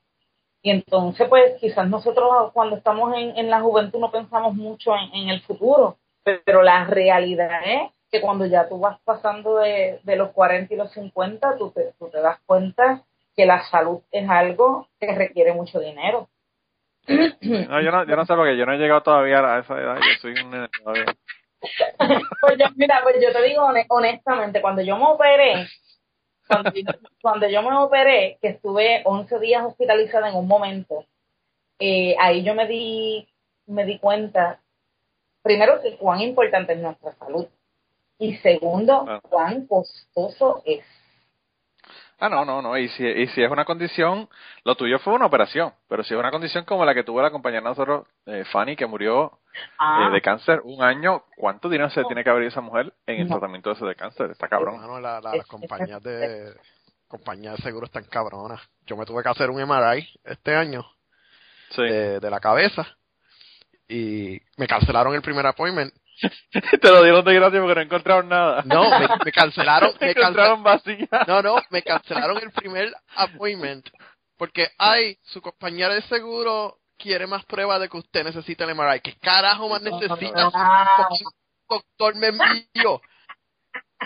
Y 0.63 0.71
entonces, 0.71 1.29
pues 1.29 1.61
quizás 1.61 1.89
nosotros 1.89 2.53
cuando 2.53 2.77
estamos 2.77 3.15
en, 3.17 3.37
en 3.37 3.51
la 3.51 3.61
juventud 3.61 3.99
no 3.99 4.13
pensamos 4.13 4.55
mucho 4.55 4.95
en, 4.97 5.13
en 5.15 5.29
el 5.29 5.43
futuro, 5.43 5.97
pero 6.23 6.63
la 6.63 6.85
realidad 6.85 7.51
es 7.65 7.91
que 8.11 8.21
cuando 8.21 8.47
ya 8.47 8.69
tú 8.69 8.79
vas 8.79 9.01
pasando 9.05 9.57
de, 9.57 9.99
de 10.05 10.17
los 10.17 10.31
40 10.31 10.73
y 10.73 10.77
los 10.77 10.93
50, 10.93 11.57
tú 11.59 11.71
te, 11.71 11.93
tú 11.99 12.09
te 12.11 12.21
das 12.21 12.39
cuenta 12.47 13.03
que 13.35 13.47
la 13.47 13.65
salud 13.65 14.03
es 14.13 14.29
algo 14.29 14.87
que 15.01 15.13
requiere 15.15 15.53
mucho 15.53 15.81
dinero. 15.81 16.29
No, 17.09 17.81
yo 17.81 17.91
no, 17.91 18.05
yo 18.07 18.17
no 18.17 18.25
sé 18.25 18.35
porque 18.35 18.57
yo 18.57 18.65
no 18.67 18.73
he 18.73 18.79
llegado 18.79 19.03
todavía 19.03 19.39
a 19.39 19.59
esa 19.61 19.79
edad, 19.81 19.97
yo 19.97 20.21
soy 20.21 20.35
un 20.43 20.51
nene 20.51 20.69
todavía. 20.69 21.07
Pues 22.41 22.59
yo, 22.59 22.67
mira, 22.77 23.01
pues 23.03 23.17
yo 23.23 23.33
te 23.33 23.43
digo 23.43 23.63
hone- 23.63 23.87
honestamente, 23.89 24.61
cuando 24.61 24.83
yo 24.83 24.97
me 24.97 25.05
operé, 25.07 25.67
cuando, 26.49 26.71
cuando 27.21 27.49
yo 27.49 27.63
me 27.63 27.77
operé, 27.77 28.39
que 28.41 28.49
estuve 28.49 29.03
11 29.05 29.39
días 29.39 29.65
hospitalizada 29.65 30.29
en 30.29 30.37
un 30.37 30.47
momento, 30.49 31.05
eh, 31.79 32.17
ahí 32.21 32.43
yo 32.45 32.55
me 32.55 32.67
di, 32.67 33.29
me 33.67 33.85
di 33.85 33.99
cuenta, 33.99 34.61
primero 35.43 35.81
que 35.81 35.97
cuán 35.97 36.21
importante 36.21 36.73
es 36.75 36.79
nuestra 36.81 37.13
salud 37.13 37.47
y 38.19 38.37
segundo, 38.37 39.05
cuán 39.29 39.67
costoso 39.67 40.63
es. 40.65 40.85
Ah, 42.25 42.29
no, 42.29 42.45
no, 42.45 42.63
no, 42.63 42.79
y 42.79 42.89
si, 42.91 43.05
y 43.05 43.27
si 43.29 43.43
es 43.43 43.51
una 43.51 43.65
condición, 43.65 44.29
lo 44.63 44.77
tuyo 44.77 45.01
fue 45.01 45.13
una 45.13 45.27
operación, 45.27 45.73
pero 45.89 46.05
si 46.05 46.15
es 46.15 46.21
una 46.21 46.31
condición 46.31 46.65
como 46.65 46.85
la 46.85 46.95
que 46.95 47.03
tuvo 47.03 47.21
la 47.21 47.33
compañera 47.33 47.63
de 47.63 47.69
nosotros, 47.71 48.07
eh, 48.27 48.45
Fanny, 48.53 48.77
que 48.77 48.87
murió 48.87 49.41
Ah, 49.79 50.07
eh, 50.09 50.13
de 50.13 50.21
cáncer 50.23 50.61
un 50.63 50.83
año, 50.85 51.25
¿cuánto 51.37 51.69
dinero 51.69 51.91
se 51.91 52.05
tiene 52.05 52.23
que 52.23 52.31
abrir 52.31 52.47
esa 52.47 52.61
mujer 52.61 52.93
en 53.07 53.23
el 53.23 53.29
No. 53.29 53.39
tratamiento 53.39 53.73
ese 53.73 53.85
de 53.85 53.97
cáncer? 53.97 54.31
Está 54.31 54.47
cabrón. 54.49 54.81
La- 55.03 55.21
las 55.21 55.45
compañías 55.47 56.01
de 56.03 56.55
compañías 57.09 57.57
de 57.57 57.63
seguros 57.65 57.89
están 57.91 58.05
cabronas. 58.05 58.61
Yo 58.87 58.97
me 58.97 59.05
tuve 59.05 59.23
que 59.25 59.29
hacer 59.29 59.51
un 59.51 59.61
MRI 59.61 60.09
este 60.25 60.55
año 60.55 60.87
Sí. 61.71 61.83
de, 61.83 62.21
de 62.21 62.31
la 62.31 62.39
cabeza 62.39 62.87
y 63.89 64.41
me 64.57 64.67
cancelaron 64.69 65.15
el 65.15 65.23
primer 65.23 65.45
appointment. 65.47 65.93
Te 66.81 66.91
lo 66.91 67.03
dieron 67.03 67.25
de 67.25 67.35
gracia 67.35 67.61
porque 67.61 67.75
no 67.75 67.81
encontraron 67.81 68.29
nada. 68.29 68.63
No, 68.65 68.99
me, 68.99 69.09
me 69.25 69.33
cancelaron, 69.33 69.91
me 70.01 70.15
cancelaron, 70.15 70.19
encontraron 70.19 70.63
vacía. 70.63 71.09
no, 71.27 71.43
no, 71.43 71.57
me 71.71 71.83
cancelaron 71.83 72.39
el 72.39 72.51
primer 72.53 72.93
appointment 73.17 73.89
porque 74.43 74.69
ay, 74.77 75.17
su 75.23 75.41
compañía 75.41 75.89
de 75.89 76.03
seguro 76.03 76.79
quiere 76.99 77.27
más 77.27 77.45
pruebas 77.45 77.81
de 77.81 77.89
que 77.89 77.97
usted 77.97 78.25
necesita 78.25 78.65
el 78.65 78.75
MRI. 78.75 79.01
¿Qué 79.01 79.17
carajo 79.21 79.69
más 79.69 79.83
necesita? 79.83 80.51
Ah, 80.55 81.09
Doctor 81.69 82.17
me 82.17 82.27
envió 82.27 83.01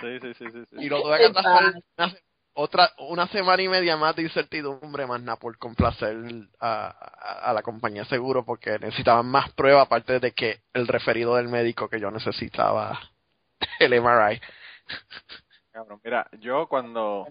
Sí, 0.01 0.21
sí, 0.21 0.35
sí, 0.35 0.45
sí. 0.53 0.65
sí. 0.71 0.77
y 0.79 0.89
lo 0.89 1.03
tuve 1.03 1.19
que 1.19 1.25
atrasar 1.25 1.75
una, 1.97 2.13
otra 2.59 2.91
una 2.99 3.27
semana 3.29 3.63
y 3.63 3.69
media 3.69 3.97
más 3.97 4.17
de 4.17 4.23
incertidumbre 4.23 5.07
más 5.07 5.21
nada 5.21 5.37
por 5.39 5.57
complacer 5.59 6.17
a, 6.59 6.87
a, 6.89 7.51
a 7.51 7.53
la 7.53 7.63
compañía 7.63 8.03
de 8.03 8.09
seguro 8.09 8.45
porque 8.45 8.79
necesitaban 8.79 9.27
más 9.27 9.53
pruebas 9.53 9.87
aparte 9.87 10.19
de 10.21 10.33
que 10.33 10.61
el 10.73 10.89
referido 10.89 11.37
del 11.37 11.49
médico 11.49 11.89
que 11.89 12.01
yo 12.01 12.11
necesitaba 12.11 12.99
el 13.79 13.93
MRI 13.93 14.41
Cabrón, 15.73 16.01
mira, 16.03 16.27
yo 16.41 16.67
cuando 16.69 17.27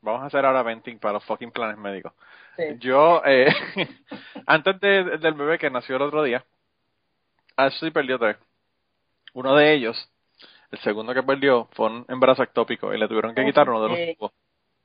vamos 0.00 0.22
a 0.22 0.26
hacer 0.26 0.46
ahora 0.46 0.62
venting 0.62 0.98
para 0.98 1.14
los 1.14 1.24
fucking 1.24 1.50
planes 1.50 1.76
médicos. 1.76 2.14
sí. 2.56 2.62
Yo, 2.78 3.20
eh, 3.26 3.52
antes 4.46 4.80
de- 4.80 5.18
del 5.18 5.34
bebé 5.34 5.58
que 5.58 5.68
nació 5.70 5.96
el 5.96 6.02
otro 6.02 6.22
día, 6.22 6.42
Ashley 7.56 7.90
perdió 7.90 8.18
tres. 8.18 8.38
Uno 9.34 9.54
de 9.54 9.74
ellos, 9.74 10.10
el 10.70 10.78
segundo 10.80 11.12
que 11.12 11.22
perdió, 11.22 11.68
fue 11.72 11.86
un 11.86 12.06
embarazo 12.08 12.42
ectópico 12.42 12.94
y 12.94 12.98
le 12.98 13.06
tuvieron 13.06 13.34
que 13.34 13.44
quitar 13.44 13.68
uno 13.68 13.82
de 13.82 13.88
los 13.90 14.16
tubos, 14.16 14.32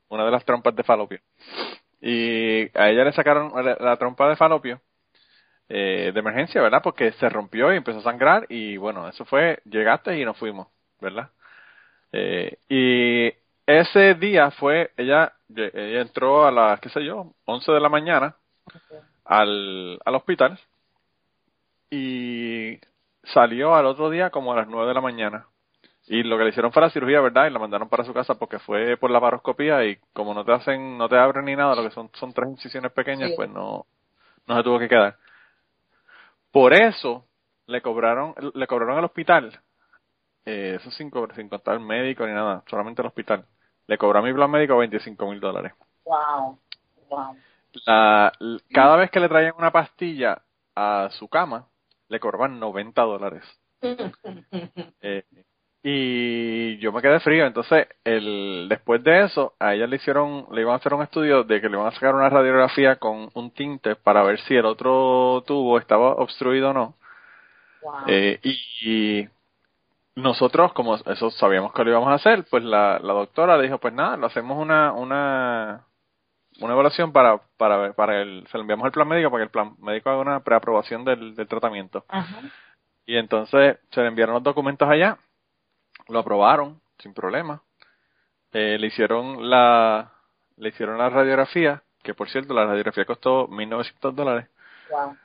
una 0.09 0.25
de 0.25 0.31
las 0.31 0.45
trompas 0.45 0.75
de 0.75 0.83
falopio. 0.83 1.19
Y 2.01 2.63
a 2.77 2.89
ella 2.89 3.05
le 3.05 3.13
sacaron 3.13 3.51
la, 3.55 3.97
trompa 3.97 4.29
de 4.29 4.35
falopio 4.35 4.79
eh, 5.69 6.11
de 6.13 6.19
emergencia, 6.19 6.61
¿verdad? 6.61 6.81
Porque 6.83 7.11
se 7.13 7.29
rompió 7.29 7.73
y 7.73 7.77
empezó 7.77 7.99
a 7.99 8.03
sangrar 8.03 8.45
y 8.49 8.77
bueno, 8.77 9.07
eso 9.07 9.25
fue, 9.25 9.59
llegaste 9.65 10.19
y 10.19 10.25
nos 10.25 10.37
fuimos, 10.37 10.67
¿verdad? 11.01 11.29
Eh, 12.11 12.57
y 12.69 13.33
ese 13.65 14.13
día 14.15 14.51
fue, 14.51 14.91
ella, 14.97 15.33
ella 15.49 16.01
entró 16.01 16.45
a 16.45 16.51
las, 16.51 16.79
qué 16.79 16.89
sé 16.89 17.03
yo, 17.03 17.33
11 17.45 17.71
de 17.71 17.79
la 17.79 17.89
mañana 17.89 18.35
al, 19.23 19.99
al 20.05 20.15
hospital 20.15 20.59
y 21.89 22.79
salió 23.23 23.75
al 23.75 23.85
otro 23.85 24.09
día 24.09 24.29
como 24.29 24.53
a 24.53 24.57
las 24.57 24.67
9 24.67 24.87
de 24.87 24.93
la 24.93 25.01
mañana. 25.01 25.47
Y 26.07 26.21
lo 26.23 26.37
que 26.37 26.43
le 26.43 26.49
hicieron 26.51 26.71
fue 26.71 26.83
la 26.83 26.89
cirugía, 26.91 27.19
¿verdad? 27.19 27.47
Y 27.47 27.49
la 27.49 27.59
mandaron 27.59 27.89
para 27.89 28.03
su 28.03 28.13
casa 28.13 28.35
porque 28.35 28.59
fue 28.59 28.95
por 28.97 29.09
la 29.09 29.19
paroscopía 29.19 29.83
y 29.85 29.97
como 30.13 30.33
no 30.33 30.45
te 30.45 30.53
hacen, 30.53 30.97
no 30.97 31.09
te 31.09 31.17
abren 31.17 31.45
ni 31.45 31.55
nada, 31.55 31.75
lo 31.75 31.83
que 31.83 31.91
son, 31.91 32.09
son 32.13 32.31
tres 32.33 32.49
incisiones 32.49 32.91
pequeñas, 32.91 33.29
Sí. 33.31 33.35
pues 33.35 33.49
no, 33.49 33.85
no 34.45 34.57
se 34.57 34.63
tuvo 34.63 34.77
que 34.79 34.87
quedar. 34.87 35.17
Por 36.51 36.73
eso 36.73 37.25
le 37.67 37.81
cobraron, 37.81 38.35
le 38.53 38.67
cobraron 38.67 38.97
al 38.99 39.05
hospital, 39.05 39.59
eh, 40.45 40.77
eso 40.79 40.91
sin, 40.91 41.11
sin 41.35 41.49
contar 41.49 41.79
médico 41.79 42.25
ni 42.27 42.33
nada, 42.33 42.63
solamente 42.67 43.01
el 43.01 43.07
hospital. 43.07 43.45
Le 43.87 43.97
cobró 43.97 44.19
a 44.19 44.21
mi 44.21 44.31
plan 44.33 44.49
médico 44.51 44.77
25 44.77 45.29
mil 45.29 45.39
dólares. 45.39 45.73
Wow, 46.05 46.59
wow. 47.09 47.35
La, 47.85 48.31
cada 48.71 48.95
vez 48.95 49.09
que 49.11 49.19
le 49.19 49.27
traían 49.27 49.53
una 49.57 49.71
pastilla 49.71 50.41
a 50.75 51.09
su 51.11 51.27
cama, 51.27 51.67
le 52.09 52.19
cobraban 52.19 52.59
90 52.59 53.01
dólares. 53.01 53.43
Eh, 55.01 55.23
y 55.87 56.77
yo 56.79 56.91
me 56.91 56.99
quedé 57.03 57.19
frío. 57.19 57.45
Entonces, 57.45 57.87
el, 58.03 58.65
después 58.67 59.03
de 59.03 59.21
eso, 59.25 59.53
a 59.59 59.75
ella 59.75 59.85
le 59.85 59.97
hicieron, 59.97 60.47
le 60.51 60.61
iban 60.61 60.73
a 60.73 60.77
hacer 60.77 60.95
un 60.95 61.03
estudio 61.03 61.43
de 61.43 61.61
que 61.61 61.69
le 61.69 61.75
iban 61.77 61.85
a 61.85 61.91
sacar 61.91 62.15
una 62.15 62.27
radiografía 62.27 62.95
con 62.95 63.29
un 63.35 63.51
tinte 63.51 63.95
para 63.95 64.23
ver 64.23 64.39
si 64.41 64.55
el 64.55 64.65
otro 64.65 65.43
tubo 65.45 65.77
estaba 65.77 66.13
obstruido 66.15 66.71
o 66.71 66.73
no. 66.73 66.95
wow. 67.83 67.93
Eh, 68.07 68.39
y, 68.41 68.57
y 68.81 69.29
nosotros, 70.15 70.73
como 70.73 70.95
eso 70.95 71.29
sabíamos 71.29 71.71
que 71.71 71.83
lo 71.83 71.91
íbamos 71.91 72.09
a 72.09 72.15
hacer, 72.15 72.45
pues 72.49 72.63
la, 72.63 72.97
la 72.97 73.13
doctora 73.13 73.61
dijo, 73.61 73.77
pues 73.77 73.93
nada, 73.93 74.17
lo 74.17 74.25
hacemos 74.25 74.57
una, 74.57 74.91
una, 74.91 75.83
una 76.61 76.73
evaluación 76.73 77.11
para, 77.11 77.39
para, 77.57 77.77
ver- 77.77 77.93
para 77.93 78.23
el, 78.23 78.47
se 78.47 78.57
lo 78.57 78.61
enviamos 78.61 78.85
al 78.85 78.91
plan 78.91 79.07
médico 79.07 79.29
para 79.29 79.41
que 79.41 79.45
el 79.45 79.51
plan 79.51 79.75
médico 79.77 80.09
haga 80.09 80.19
una 80.19 80.39
preaprobación 80.39 81.05
del, 81.05 81.35
del 81.35 81.47
tratamiento. 81.47 82.05
Ajá. 82.07 82.41
Y 83.05 83.17
entonces 83.17 83.77
se 83.91 84.01
le 84.01 84.07
enviaron 84.07 84.33
los 84.33 84.43
documentos 84.43 84.89
allá, 84.89 85.19
lo 86.07 86.19
aprobaron 86.19 86.81
sin 86.99 87.13
problema. 87.13 87.61
Eh, 88.51 88.77
le 88.79 88.87
hicieron 88.87 89.49
la 89.49 90.11
le 90.57 90.69
hicieron 90.69 90.97
la 90.97 91.09
radiografía, 91.09 91.83
que 92.03 92.13
por 92.13 92.29
cierto 92.29 92.53
la 92.53 92.65
radiografía 92.65 93.05
costó 93.05 93.47
1.900 93.47 94.13
dólares. 94.13 94.47
Wow. 94.89 95.17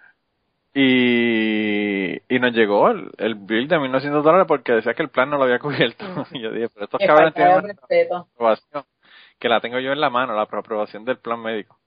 Y, 0.73 2.35
y 2.35 2.39
nos 2.39 2.53
llegó 2.53 2.91
el, 2.91 3.11
el 3.19 3.35
bill 3.35 3.67
de 3.69 3.77
1.900 3.77 4.23
dólares 4.23 4.47
porque 4.47 4.73
decía 4.73 4.95
que 4.95 5.03
el 5.03 5.09
plan 5.09 5.29
no 5.31 5.37
lo 5.37 5.45
había 5.45 5.59
cubierto. 5.59 6.05
Y 6.33 6.41
yo 6.41 6.53
dije, 6.53 6.69
pero 6.73 6.85
estos 6.85 7.01
cabrones 7.05 7.35
tienen 7.35 7.77
aprobación, 8.13 8.85
que 9.39 9.49
la 9.49 9.61
tengo 9.61 9.79
yo 9.79 9.93
en 9.93 10.01
la 10.01 10.11
mano, 10.11 10.35
la 10.35 10.43
aprobación 10.43 11.05
del 11.05 11.19
plan 11.19 11.41
médico. 11.41 11.79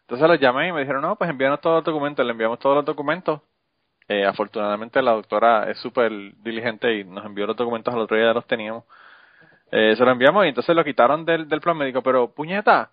Entonces 0.00 0.26
los 0.26 0.40
llamé 0.40 0.68
y 0.68 0.72
me 0.72 0.80
dijeron, 0.80 1.02
no, 1.02 1.16
pues 1.16 1.28
envíanos 1.30 1.60
todos 1.60 1.76
los 1.76 1.84
documentos, 1.84 2.24
le 2.24 2.32
enviamos 2.32 2.58
todos 2.58 2.76
los 2.76 2.84
documentos. 2.84 3.40
Eh, 4.08 4.24
afortunadamente 4.24 5.02
la 5.02 5.12
doctora 5.12 5.70
es 5.70 5.78
súper 5.78 6.10
diligente 6.42 6.94
y 6.98 7.04
nos 7.04 7.24
envió 7.26 7.46
los 7.46 7.56
documentos 7.56 7.92
al 7.92 8.00
otro 8.00 8.16
día, 8.16 8.26
ya 8.26 8.32
los 8.32 8.46
teníamos. 8.46 8.84
Eh, 9.70 9.94
se 9.96 10.04
lo 10.04 10.10
enviamos 10.10 10.46
y 10.46 10.48
entonces 10.48 10.74
lo 10.74 10.82
quitaron 10.84 11.24
del, 11.26 11.46
del 11.48 11.60
plan 11.60 11.76
médico, 11.76 12.02
pero 12.02 12.30
puñeta, 12.32 12.90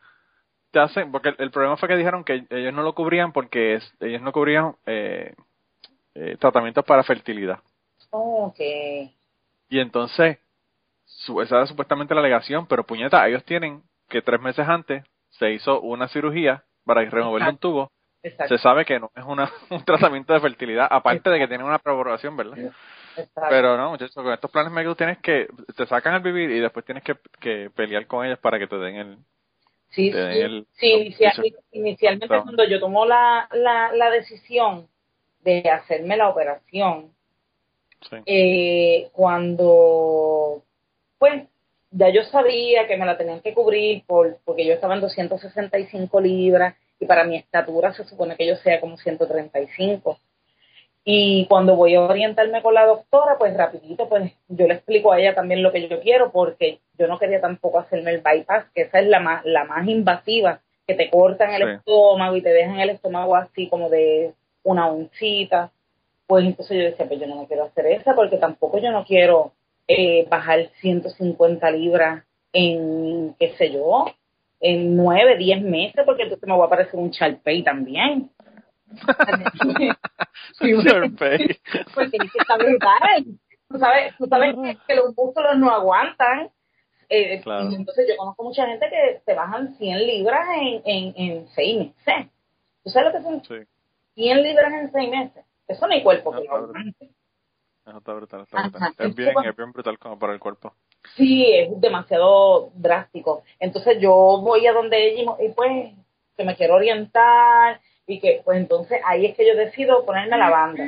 te 0.71 0.79
hacen, 0.79 1.11
porque 1.11 1.29
el, 1.29 1.35
el 1.39 1.51
problema 1.51 1.77
fue 1.77 1.87
que 1.87 1.95
dijeron 1.95 2.25
que 2.25 2.45
ellos 2.49 2.73
no 2.73 2.83
lo 2.83 2.93
cubrían 2.93 3.31
porque 3.31 3.75
es- 3.75 3.93
ellos 4.01 4.21
no 4.21 4.33
cubrían 4.33 4.75
eh, 4.85 5.33
eh, 6.15 6.35
tratamientos 6.37 6.83
para 6.83 7.03
fertilidad. 7.03 7.59
Ok. 8.09 8.59
Y 9.69 9.79
entonces, 9.79 10.37
su, 11.05 11.41
esa 11.41 11.57
era 11.57 11.67
supuestamente 11.67 12.13
la 12.13 12.19
alegación, 12.21 12.67
pero 12.67 12.83
puñeta, 12.85 13.25
ellos 13.27 13.43
tienen 13.45 13.83
que 14.09 14.21
tres 14.21 14.41
meses 14.41 14.67
antes 14.67 15.03
se 15.29 15.51
hizo 15.53 15.79
una 15.81 16.07
cirugía 16.09 16.63
para 16.85 17.01
removerle 17.09 17.49
un 17.49 17.57
tubo. 17.57 17.91
Exacto. 18.25 18.57
Se 18.57 18.63
sabe 18.63 18.85
que 18.85 18.99
no 18.99 19.11
es 19.15 19.23
una, 19.23 19.51
un 19.69 19.83
tratamiento 19.85 20.33
de 20.33 20.39
fertilidad, 20.39 20.87
aparte 20.89 21.29
de 21.29 21.39
que 21.39 21.47
tienen 21.47 21.65
una 21.67 21.75
aprobación, 21.75 22.35
¿verdad? 22.35 22.57
exacto. 23.15 23.41
Pero 23.49 23.77
no, 23.77 23.91
muchachos, 23.91 24.15
con 24.15 24.33
estos 24.33 24.49
planes 24.49 24.71
médicos 24.71 24.97
tienes 24.97 25.19
que, 25.19 25.47
te 25.75 25.85
sacan 25.85 26.15
al 26.15 26.21
vivir 26.21 26.49
y 26.49 26.59
después 26.59 26.83
tienes 26.85 27.03
que, 27.03 27.15
que 27.39 27.69
pelear 27.75 28.07
con 28.07 28.25
ellos 28.25 28.39
para 28.39 28.57
que 28.57 28.67
te 28.67 28.77
den 28.77 28.95
el... 28.95 29.17
Sí, 29.91 30.11
sí, 30.11 30.17
el- 30.17 30.65
sí, 30.73 31.13
inicialmente 31.71 32.27
cuando 32.27 32.67
yo 32.67 32.79
tomo 32.79 33.05
la, 33.05 33.47
la, 33.53 33.91
la 33.93 34.09
decisión 34.09 34.87
de 35.41 35.69
hacerme 35.69 36.17
la 36.17 36.29
operación, 36.29 37.13
Sí. 38.09 38.17
eh, 38.25 39.09
cuando, 39.13 40.61
pues, 41.17 41.43
ya 41.91 42.09
yo 42.09 42.23
sabía 42.23 42.87
que 42.87 42.97
me 42.97 43.05
la 43.05 43.17
tenían 43.17 43.39
que 43.41 43.53
cubrir 43.53 44.03
por, 44.05 44.37
porque 44.45 44.65
yo 44.65 44.73
estaba 44.73 44.95
en 44.95 45.01
265 45.01 46.19
libras 46.21 46.75
y 46.99 47.05
para 47.05 47.23
mi 47.23 47.37
estatura 47.37 47.93
se 47.93 48.03
supone 48.05 48.35
que 48.35 48.47
yo 48.47 48.55
sea 48.57 48.79
como 48.79 48.97
135. 48.97 50.19
Y 51.07 51.45
cuando 51.47 51.75
voy 51.75 51.93
a 51.93 52.01
orientarme 52.01 52.63
con 52.63 52.73
la 52.73 52.85
doctora, 52.85 53.37
pues 53.37 53.55
rapidito, 53.55 54.09
pues 54.09 54.31
yo 54.47 54.67
le 54.67 54.73
explico 54.73 55.11
a 55.11 55.19
ella 55.19 55.35
también 55.35 55.61
lo 55.61 55.71
que 55.71 55.87
yo 55.87 55.99
quiero, 56.01 56.31
porque 56.31 56.79
yo 56.97 57.07
no 57.07 57.19
quería 57.19 57.39
tampoco 57.39 57.77
hacerme 57.79 58.11
el 58.11 58.21
bypass, 58.21 58.65
que 58.73 58.81
esa 58.83 58.99
es 58.99 59.07
la 59.07 59.19
más, 59.19 59.45
la 59.45 59.65
más 59.65 59.87
invasiva, 59.87 60.61
que 60.87 60.95
te 60.95 61.09
cortan 61.11 61.53
el 61.53 61.61
Sí. 61.63 61.69
estómago 61.75 62.35
y 62.35 62.41
te 62.41 62.49
dejan 62.49 62.79
el 62.79 62.89
estómago 62.89 63.35
así 63.35 63.67
como 63.69 63.89
de 63.89 64.33
una 64.63 64.87
oncita. 64.87 65.71
Pues 66.25 66.43
entonces 66.43 66.75
yo 66.75 66.83
decía, 66.85 67.07
pues 67.07 67.19
yo 67.19 67.27
no 67.27 67.35
me 67.35 67.47
quiero 67.47 67.65
hacer 67.65 67.85
esa, 67.85 68.15
porque 68.15 68.37
tampoco 68.37 68.79
yo 68.79 68.91
no 68.91 69.05
quiero 69.05 69.51
eh, 69.87 70.25
bajar 70.27 70.69
150 70.81 71.69
libras 71.69 72.23
en, 72.51 73.35
qué 73.37 73.53
sé 73.57 73.71
yo, 73.71 74.05
en 74.59 74.95
9, 74.95 75.37
10 75.37 75.61
meses, 75.63 76.03
porque 76.05 76.23
entonces 76.23 76.47
me 76.47 76.55
voy 76.55 76.65
a 76.65 76.69
parecer 76.69 76.95
un 76.99 77.11
Charpey 77.11 77.63
también. 77.63 78.31
Sí, 80.59 80.71
Sharpay. 80.73 81.59
porque 81.93 82.17
es 82.17 82.31
que 82.31 82.37
está 82.39 82.57
brutal. 82.57 83.25
Tú 83.67 83.77
sabes, 83.79 84.15
tú 84.17 84.25
sabes 84.27 84.55
que, 84.55 84.77
que 84.87 84.95
los 84.95 85.15
músculos 85.15 85.57
no 85.57 85.69
aguantan. 85.71 86.49
Eh, 87.09 87.39
Claro. 87.41 87.69
entonces 87.71 88.07
yo 88.09 88.15
conozco 88.17 88.43
mucha 88.43 88.65
gente 88.67 88.87
que 88.89 89.21
se 89.25 89.33
bajan 89.35 89.75
100 89.77 89.97
libras 90.07 90.47
en, 90.59 90.81
en, 90.85 91.13
en 91.17 91.47
6 91.49 91.77
meses. 91.77 92.31
¿Tú 92.83 92.89
sabes 92.89 93.13
lo 93.13 93.17
que 93.19 93.23
son 93.23 93.43
Sí, 93.43 93.67
100 94.15 94.43
libras 94.43 94.73
en 94.73 94.91
6 94.91 95.09
meses? 95.09 95.45
Eso 95.67 95.87
no 95.87 95.93
hay 95.93 96.03
cuerpo 96.03 96.33
eso 96.35 97.97
está 97.97 98.13
brutal, 98.13 98.41
está 98.41 98.57
Ajá. 98.57 98.69
brutal. 98.69 98.93
Es 98.97 99.15
bien, 99.15 99.33
es 99.45 99.55
bien 99.55 99.71
brutal 99.71 99.99
como 99.99 100.17
para 100.17 100.33
el 100.33 100.39
cuerpo. 100.39 100.73
Sí, 101.15 101.45
es 101.53 101.79
demasiado 101.79 102.71
drástico. 102.75 103.43
Entonces 103.59 103.97
yo 103.99 104.11
voy 104.41 104.65
a 104.67 104.73
donde 104.73 105.07
ella 105.07 105.31
y 105.39 105.49
pues 105.49 105.93
que 106.37 106.43
me 106.43 106.55
quiero 106.55 106.75
orientar 106.75 107.79
y 108.07 108.19
que 108.19 108.41
pues 108.43 108.57
entonces 108.57 108.99
ahí 109.05 109.25
es 109.25 109.35
que 109.35 109.47
yo 109.47 109.55
decido 109.55 110.05
ponerme 110.05 110.37
la 110.37 110.49
banda. 110.49 110.83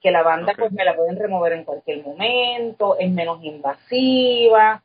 Que 0.00 0.10
la 0.10 0.22
banda 0.22 0.54
pues 0.58 0.72
me 0.72 0.84
la 0.84 0.96
pueden 0.96 1.16
remover 1.18 1.52
en 1.52 1.64
cualquier 1.64 2.04
momento, 2.04 2.96
es 2.98 3.10
menos 3.10 3.42
invasiva, 3.44 4.82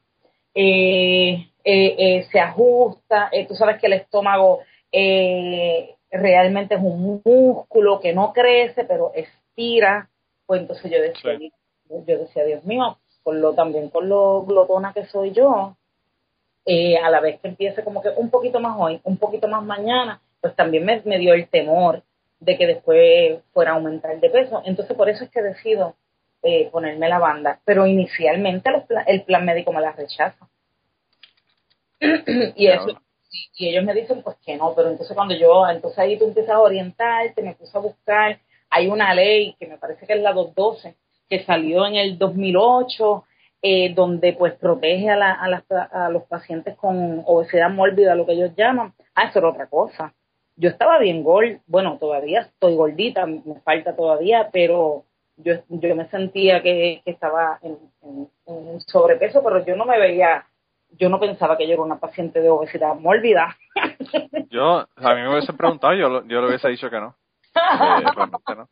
eh, 0.53 1.47
eh, 1.63 1.95
eh, 1.97 2.27
se 2.31 2.39
ajusta, 2.39 3.29
eh, 3.31 3.45
tú 3.47 3.55
sabes 3.55 3.79
que 3.79 3.87
el 3.87 3.93
estómago 3.93 4.59
eh, 4.91 5.95
realmente 6.11 6.75
es 6.75 6.81
un 6.81 7.21
músculo 7.25 7.99
que 7.99 8.13
no 8.13 8.31
crece 8.33 8.85
pero 8.85 9.11
estira, 9.13 10.09
pues 10.45 10.61
entonces 10.61 10.91
yo 10.91 11.01
decía, 11.01 11.37
Sí. 11.37 11.51
yo 11.89 12.17
decía, 12.19 12.43
Dios 12.45 12.63
mío, 12.65 12.97
por 13.25 13.35
lo 13.35 13.53
también 13.55 13.89
por 13.89 14.05
lo 14.05 14.43
glotona 14.45 14.93
que 14.93 15.07
soy 15.07 15.31
yo, 15.33 15.75
eh, 16.65 16.97
a 16.97 17.09
la 17.09 17.19
vez 17.21 17.41
que 17.41 17.49
empiece 17.49 17.83
como 17.83 18.01
que 18.01 18.09
un 18.15 18.29
poquito 18.29 18.59
más 18.61 18.75
hoy, 18.79 19.01
un 19.03 19.17
poquito 19.17 19.47
más 19.47 19.63
mañana, 19.63 20.21
pues 20.41 20.55
también 20.55 20.85
me, 20.85 21.01
me 21.05 21.17
dio 21.17 21.33
el 21.33 21.49
temor 21.49 22.03
de 22.39 22.57
que 22.57 22.67
después 22.67 23.41
fuera 23.53 23.71
a 23.71 23.75
aumentar 23.75 24.19
de 24.19 24.29
peso. 24.29 24.61
Entonces 24.65 24.95
por 24.95 25.09
eso 25.09 25.23
es 25.25 25.31
que 25.31 25.41
decido 25.41 25.95
eh, 26.43 26.69
ponerme 26.71 27.09
la 27.09 27.19
banda. 27.19 27.59
Pero 27.65 27.87
inicialmente 27.87 28.71
los 28.71 28.83
pla- 28.83 29.03
el 29.07 29.23
plan 29.23 29.43
médico 29.43 29.73
me 29.73 29.81
la 29.81 29.91
rechaza. 29.93 30.47
y 32.55 32.67
eso 32.67 32.87
y 33.57 33.69
ellos 33.69 33.83
me 33.83 33.93
dicen 33.93 34.21
pues 34.23 34.37
que 34.45 34.55
no, 34.55 34.73
pero 34.75 34.89
entonces 34.91 35.15
cuando 35.15 35.35
yo, 35.35 35.67
entonces 35.67 35.99
ahí 35.99 36.17
tú 36.17 36.25
empiezas 36.25 36.55
a 36.55 36.61
orientarte, 36.61 37.41
me 37.41 37.55
puse 37.55 37.77
a 37.77 37.81
buscar, 37.81 38.39
hay 38.69 38.87
una 38.87 39.13
ley 39.13 39.55
que 39.59 39.67
me 39.67 39.77
parece 39.77 40.05
que 40.07 40.13
es 40.13 40.21
la 40.21 40.31
212, 40.33 40.95
que 41.29 41.43
salió 41.43 41.85
en 41.85 41.95
el 41.95 42.17
2008, 42.17 43.23
eh, 43.61 43.93
donde 43.93 44.33
pues 44.33 44.53
protege 44.53 45.09
a, 45.09 45.15
la, 45.15 45.31
a, 45.33 45.47
las, 45.49 45.63
a 45.71 46.09
los 46.09 46.23
pacientes 46.23 46.75
con 46.77 47.23
obesidad 47.25 47.69
mórbida, 47.69 48.15
lo 48.15 48.25
que 48.25 48.33
ellos 48.33 48.51
llaman. 48.55 48.93
Ah, 49.15 49.23
eso 49.25 49.39
era 49.39 49.49
otra 49.49 49.67
cosa. 49.67 50.13
Yo 50.55 50.69
estaba 50.69 50.99
bien 50.99 51.23
gol, 51.23 51.59
bueno, 51.67 51.97
todavía 51.99 52.41
estoy 52.41 52.75
gordita, 52.75 53.25
me 53.25 53.59
falta 53.63 53.95
todavía, 53.95 54.49
pero 54.53 55.03
yo, 55.37 55.55
yo 55.67 55.95
me 55.95 56.07
sentía 56.09 56.61
que, 56.61 57.01
que 57.03 57.11
estaba 57.11 57.59
en, 57.61 57.77
en- 58.03 58.29
en 58.47 58.79
sobrepeso, 58.81 59.43
pero 59.43 59.65
yo 59.65 59.75
no 59.75 59.85
me 59.85 59.99
veía, 59.99 60.45
yo 60.91 61.09
no 61.09 61.19
pensaba 61.19 61.57
que 61.57 61.67
yo 61.67 61.73
era 61.73 61.81
una 61.81 61.99
paciente 61.99 62.39
de 62.39 62.49
obesidad 62.49 62.95
mórbida. 62.95 63.57
Yo, 64.49 64.87
a 64.95 65.15
mí 65.15 65.21
me 65.21 65.29
hubiesen 65.31 65.57
preguntado, 65.57 65.93
yo, 65.93 66.23
yo 66.25 66.41
le 66.41 66.47
hubiese 66.47 66.69
dicho 66.69 66.89
que 66.89 66.99
no. 66.99 67.15
Eh, 67.55 68.05
realmente 68.15 68.55
no. 68.55 68.69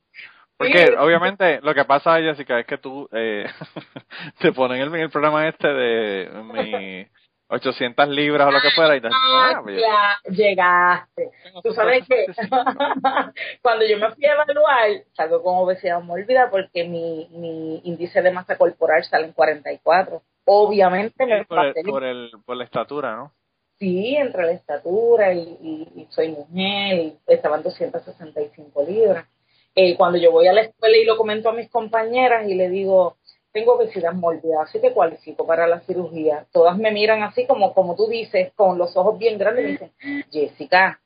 Porque 0.63 0.95
obviamente 0.97 1.59
lo 1.61 1.73
que 1.73 1.85
pasa, 1.85 2.19
Jessica, 2.19 2.59
es 2.59 2.65
que 2.65 2.77
tú 2.77 3.07
eh, 3.11 3.45
te 4.39 4.51
ponen 4.51 4.81
el, 4.81 4.93
el 4.95 5.09
programa 5.09 5.47
este 5.47 5.67
de 5.67 6.29
mi 6.43 7.07
800 7.47 8.07
libras 8.07 8.47
o 8.47 8.51
lo 8.51 8.61
que 8.61 8.71
fuera 8.71 8.95
y 8.95 9.01
te 9.01 9.09
ah, 9.11 9.59
pues, 9.63 9.79
ya 9.79 10.31
llegaste. 10.31 11.31
Tú 11.61 11.73
sabes 11.73 12.07
que 12.07 12.25
cuando 13.61 13.85
yo 13.85 13.97
me 13.97 14.11
fui 14.11 14.25
a 14.25 14.33
evaluar, 14.33 14.89
salgo 15.13 15.43
con 15.43 15.57
obesidad 15.57 16.01
mórbida 16.01 16.49
porque 16.49 16.83
mi, 16.85 17.27
mi 17.31 17.81
índice 17.83 18.21
de 18.21 18.31
masa 18.31 18.57
corporal 18.57 19.03
sale 19.03 19.25
en 19.27 19.33
44. 19.33 20.21
Obviamente 20.45 21.25
me 21.25 21.45
por, 21.45 21.59
el, 21.65 21.73
por, 21.85 22.03
el, 22.03 22.31
por 22.45 22.57
la 22.57 22.63
estatura, 22.63 23.15
¿no? 23.15 23.31
sí 23.79 24.15
entre 24.15 24.45
la 24.45 24.51
estatura 24.53 25.33
y, 25.33 25.39
y- 25.39 26.01
y 26.01 26.07
soy 26.11 26.29
mujer 26.29 26.95
y 26.99 27.19
estaba 27.27 27.57
en 27.57 27.63
265 27.63 28.83
libras. 28.87 29.25
Eh, 29.75 29.95
cuando 29.97 30.17
yo 30.19 30.31
voy 30.31 30.47
a 30.47 30.53
la 30.53 30.61
escuela 30.61 30.97
y 30.97 31.05
lo 31.05 31.17
comento 31.17 31.49
a 31.49 31.53
mis 31.53 31.69
compañeras 31.69 32.47
y 32.47 32.53
le 32.53 32.69
digo, 32.69 33.17
tengo 33.51 33.73
obesidad 33.73 34.13
mórbida, 34.13 34.61
así 34.63 34.79
que 34.79 34.91
cualifico 34.93 35.45
para 35.47 35.67
la 35.67 35.79
cirugía. 35.81 36.45
Todas 36.51 36.77
me 36.77 36.91
miran 36.91 37.23
así 37.23 37.45
como, 37.47 37.73
como 37.73 37.95
tú 37.95 38.07
dices, 38.07 38.51
con 38.55 38.77
los 38.77 38.95
ojos 38.97 39.17
bien 39.17 39.37
grandes 39.37 39.65
y 39.65 39.71
dicen, 39.71 39.91
Jessica, 40.31 40.99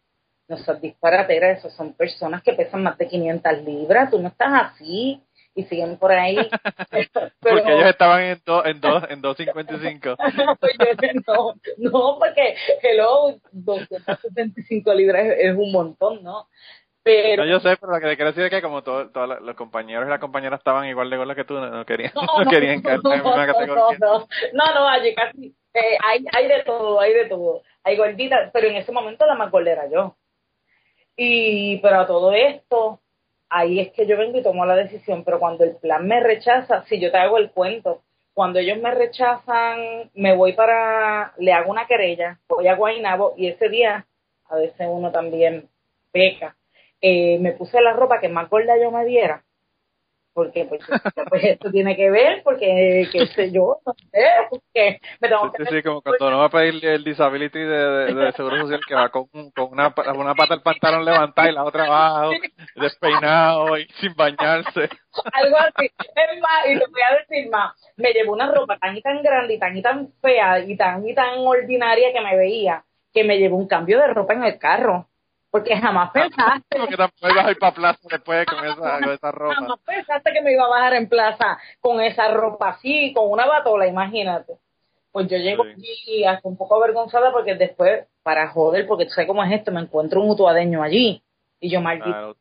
no 0.49 0.57
seas 0.57 0.81
disparatera, 0.81 1.51
esas 1.51 1.73
son 1.75 1.93
personas 1.93 2.41
que 2.43 2.53
pesan 2.53 2.83
más 2.83 2.97
de 2.97 3.07
500 3.07 3.63
libras, 3.63 4.09
tú 4.11 4.19
no 4.19 4.29
estás 4.29 4.71
así. 4.73 5.21
Y 5.55 5.63
siguen 5.63 5.97
por 5.97 6.11
ahí. 6.11 6.37
Pero- 6.91 7.31
Porque 7.39 7.73
ellos 7.73 7.89
estaban 7.89 8.21
en, 8.21 8.39
do, 8.45 8.63
en, 8.63 8.79
dos, 8.79 9.03
en 9.09 9.21
255. 9.21 10.15
Pues 10.59 10.73
no, 11.27 11.55
no, 11.79 12.19
porque, 12.19 12.55
hello, 12.83 13.35
275 13.51 14.93
libras 14.93 15.25
es, 15.25 15.33
es 15.51 15.55
un 15.57 15.71
montón, 15.71 16.23
¿no? 16.23 16.47
Pero, 17.07 17.43
No, 17.45 17.49
yo 17.49 17.59
sé, 17.61 17.77
pero 17.79 17.93
lo 17.93 17.99
que 17.99 18.07
te 18.07 18.15
quiero 18.15 18.31
decir 18.31 18.43
es 18.43 18.49
que 18.49 18.61
como 18.61 18.83
todo- 18.83 19.09
todos 19.11 19.39
los 19.41 19.55
compañeros 19.55 20.05
y 20.05 20.09
las 20.09 20.19
compañeras 20.19 20.59
estaban 20.59 20.87
igual 20.87 21.09
de 21.09 21.17
gordas 21.17 21.35
que 21.35 21.45
tú, 21.45 21.53
no, 21.55 21.69
no 21.69 21.85
querían, 21.85 22.11
no, 22.15 22.21
no, 22.21 22.43
no, 22.43 22.49
querían 22.51 22.81
caer 22.81 22.97
en 22.97 23.03
no, 23.03 23.11
categoría. 23.13 23.97
no, 23.99 24.27
no, 24.53 24.73
no, 24.75 24.87
allí 24.87 25.15
casi, 25.15 25.55
eh, 25.73 25.97
hay, 26.03 26.25
hay 26.33 26.47
de 26.47 26.63
todo, 26.63 26.99
hay 26.99 27.13
de 27.13 27.25
todo. 27.25 27.61
ay 27.83 27.95
gordita, 27.97 28.49
pero 28.51 28.67
en 28.67 28.75
ese 28.75 28.91
momento 28.91 29.25
la 29.25 29.35
más 29.35 29.49
gorda 29.51 29.71
era 29.71 29.89
yo. 29.89 30.15
Y, 31.15 31.77
pero 31.77 32.01
a 32.01 32.07
todo 32.07 32.31
esto, 32.33 32.99
ahí 33.49 33.79
es 33.79 33.91
que 33.91 34.05
yo 34.05 34.17
vengo 34.17 34.37
y 34.37 34.43
tomo 34.43 34.65
la 34.65 34.75
decisión, 34.75 35.23
pero 35.23 35.39
cuando 35.39 35.63
el 35.63 35.75
plan 35.77 36.07
me 36.07 36.19
rechaza, 36.19 36.83
si 36.85 36.99
yo 36.99 37.11
te 37.11 37.17
hago 37.17 37.37
el 37.37 37.51
cuento, 37.51 38.01
cuando 38.33 38.59
ellos 38.59 38.77
me 38.79 38.91
rechazan, 38.93 40.11
me 40.13 40.35
voy 40.35 40.53
para, 40.53 41.33
le 41.37 41.53
hago 41.53 41.71
una 41.71 41.87
querella, 41.87 42.39
voy 42.47 42.67
a 42.67 42.75
Guaynabo 42.75 43.33
y 43.35 43.47
ese 43.47 43.69
día, 43.69 44.05
a 44.49 44.55
veces 44.57 44.87
uno 44.87 45.11
también 45.11 45.67
peca, 46.11 46.55
eh, 47.01 47.39
me 47.39 47.53
puse 47.53 47.81
la 47.81 47.93
ropa 47.93 48.19
que 48.19 48.29
más 48.29 48.49
gorda 48.49 48.77
yo 48.81 48.91
me 48.91 49.05
diera 49.05 49.43
porque 50.37 50.65
pues, 50.65 50.81
pues 51.29 51.43
esto 51.43 51.71
tiene 51.71 51.95
que 51.95 52.11
ver, 52.11 52.43
porque 52.43 53.09
qué 53.11 53.25
sé 53.25 53.51
yo, 53.51 53.79
no 53.83 53.93
sé, 54.11 54.23
porque 54.51 54.99
me 55.19 55.29
tengo 55.29 55.51
sí, 55.57 55.63
sí, 55.67 55.81
como 55.81 56.03
cuando 56.03 56.27
uno 56.27 56.37
va 56.37 56.45
a 56.45 56.49
pedir 56.49 56.85
el 56.85 57.03
disability 57.03 57.57
de, 57.57 58.13
de, 58.13 58.31
Seguro 58.33 58.59
Social 58.59 58.81
que 58.87 58.93
va 58.93 59.09
con, 59.09 59.25
con 59.25 59.71
una, 59.71 59.91
una 60.15 60.35
pata 60.35 60.53
del 60.53 60.61
pantalón 60.61 61.05
levantada 61.05 61.49
y 61.49 61.53
la 61.53 61.63
otra 61.63 61.85
abajo, 61.85 62.33
despeinado 62.75 63.79
y 63.79 63.87
sin 63.99 64.13
bañarse. 64.13 64.89
Algo 65.33 65.57
así. 65.57 65.89
Es 65.97 66.39
más, 66.39 66.67
y 66.67 66.77
te 66.77 66.85
voy 66.85 67.01
a 67.01 67.17
decir 67.17 67.49
más, 67.49 67.93
me 67.95 68.13
llevó 68.13 68.33
una 68.33 68.51
ropa 68.51 68.77
tan 68.77 68.95
y 68.95 69.01
tan 69.01 69.23
grande 69.23 69.55
y 69.55 69.57
tan 69.57 69.75
y 69.75 69.81
tan 69.81 70.13
fea 70.21 70.59
y 70.59 70.77
tan 70.77 71.09
y 71.09 71.15
tan 71.15 71.39
ordinaria 71.39 72.13
que 72.13 72.21
me 72.21 72.37
veía, 72.37 72.85
que 73.11 73.23
me 73.23 73.39
llevó 73.39 73.57
un 73.57 73.67
cambio 73.67 73.97
de 73.97 74.13
ropa 74.13 74.35
en 74.35 74.43
el 74.43 74.59
carro 74.59 75.09
porque 75.57 75.75
jamás 75.75 76.11
pensaste. 76.11 76.77
Porque 76.77 76.97
tampoco 76.97 77.29
ibas 77.31 77.45
a 77.45 77.51
ir 77.51 77.57
para 77.57 77.75
plaza 77.75 78.07
después 78.11 78.45
con 78.45 78.65
esa, 78.65 78.99
con 78.99 79.09
esa 79.09 79.31
ropa. 79.31 79.55
Jamás 79.55 79.79
pensaste 79.79 80.33
que 80.33 80.41
me 80.41 80.51
iba 80.51 80.65
a 80.65 80.69
bajar 80.69 80.93
en 80.93 81.09
plaza 81.09 81.57
con 81.81 81.99
esa 81.99 82.27
ropa 82.29 82.69
así, 82.69 83.11
con 83.13 83.31
una 83.31 83.47
batola, 83.47 83.87
imagínate. 83.87 84.53
Pues 85.11 85.27
yo 85.27 85.37
llego 85.37 85.63
aquí 85.63 86.23
hasta 86.25 86.47
un 86.47 86.57
poco 86.57 86.75
avergonzada 86.75 87.31
porque 87.31 87.55
después, 87.55 88.05
para 88.21 88.49
joder, 88.49 88.85
porque 88.85 89.05
tú 89.05 89.11
sabes 89.11 89.27
cómo 89.27 89.43
es 89.43 89.51
esto, 89.51 89.71
me 89.71 89.81
encuentro 89.81 90.21
un 90.21 90.29
utuadeño 90.29 90.83
allí. 90.83 91.23
Y 91.59 91.69
yo, 91.69 91.81
maldito. 91.81 92.37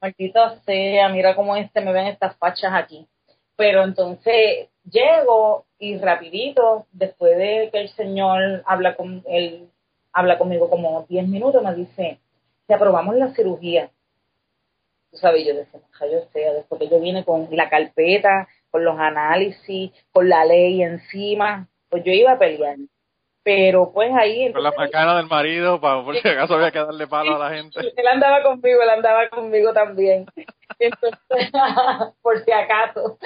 maldito 0.00 0.56
sea, 0.64 1.08
mira 1.08 1.34
cómo 1.34 1.56
este 1.56 1.80
me 1.80 1.92
ven 1.92 2.06
estas 2.06 2.36
fachas 2.36 2.72
aquí. 2.72 3.08
Pero 3.56 3.82
entonces 3.82 4.68
llego 4.88 5.66
y 5.78 5.98
rapidito, 5.98 6.86
después 6.92 7.36
de 7.36 7.70
que 7.72 7.80
el 7.80 7.88
señor 7.88 8.62
habla 8.64 8.94
con 8.94 9.24
el 9.26 9.68
habla 10.14 10.38
conmigo 10.38 10.70
como 10.70 11.04
10 11.08 11.28
minutos, 11.28 11.62
me 11.62 11.74
dice, 11.74 12.20
te 12.66 12.74
aprobamos 12.74 13.16
la 13.16 13.34
cirugía. 13.34 13.90
Tú 15.10 15.18
sabes, 15.18 15.46
yo 15.46 15.54
decía, 15.54 15.80
yo 16.00 16.20
sé, 16.32 16.40
después 16.54 16.80
que 16.80 16.88
yo 16.88 17.00
vine 17.00 17.24
con 17.24 17.48
la 17.50 17.68
carpeta, 17.68 18.48
con 18.70 18.84
los 18.84 18.98
análisis, 18.98 19.92
con 20.12 20.28
la 20.28 20.44
ley 20.44 20.82
encima, 20.82 21.68
pues 21.88 22.02
yo 22.04 22.12
iba 22.12 22.32
a 22.32 22.38
pelear. 22.38 22.76
Pero 23.42 23.92
pues 23.92 24.10
ahí... 24.14 24.50
Con 24.52 24.62
la 24.62 24.72
macana 24.72 25.16
del 25.16 25.26
marido, 25.26 25.80
para, 25.80 26.02
por 26.02 26.16
si 26.16 26.26
acaso 26.26 26.54
había 26.54 26.70
que 26.70 26.78
darle 26.78 27.06
palo 27.06 27.36
a 27.36 27.50
la 27.50 27.54
gente. 27.54 27.80
Él 27.94 28.08
andaba 28.08 28.42
conmigo, 28.42 28.82
él 28.82 28.88
andaba 28.88 29.28
conmigo 29.28 29.72
también. 29.72 30.26
Entonces, 30.78 31.20
por 32.22 32.42
si 32.42 32.52
acaso. 32.52 33.18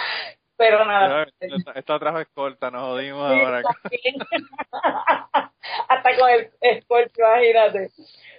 Pero 0.59 0.85
nada. 0.85 1.27
Esta, 1.75 1.99
trajo 2.01 2.18
escolta, 2.18 2.71
nos 2.71 2.83
jodimos 2.83 3.23
ahora. 3.23 3.62
Hasta 5.88 6.16
con 6.18 6.31
el 6.31 6.51
escolta, 6.61 7.12
imagínate. 7.16 7.92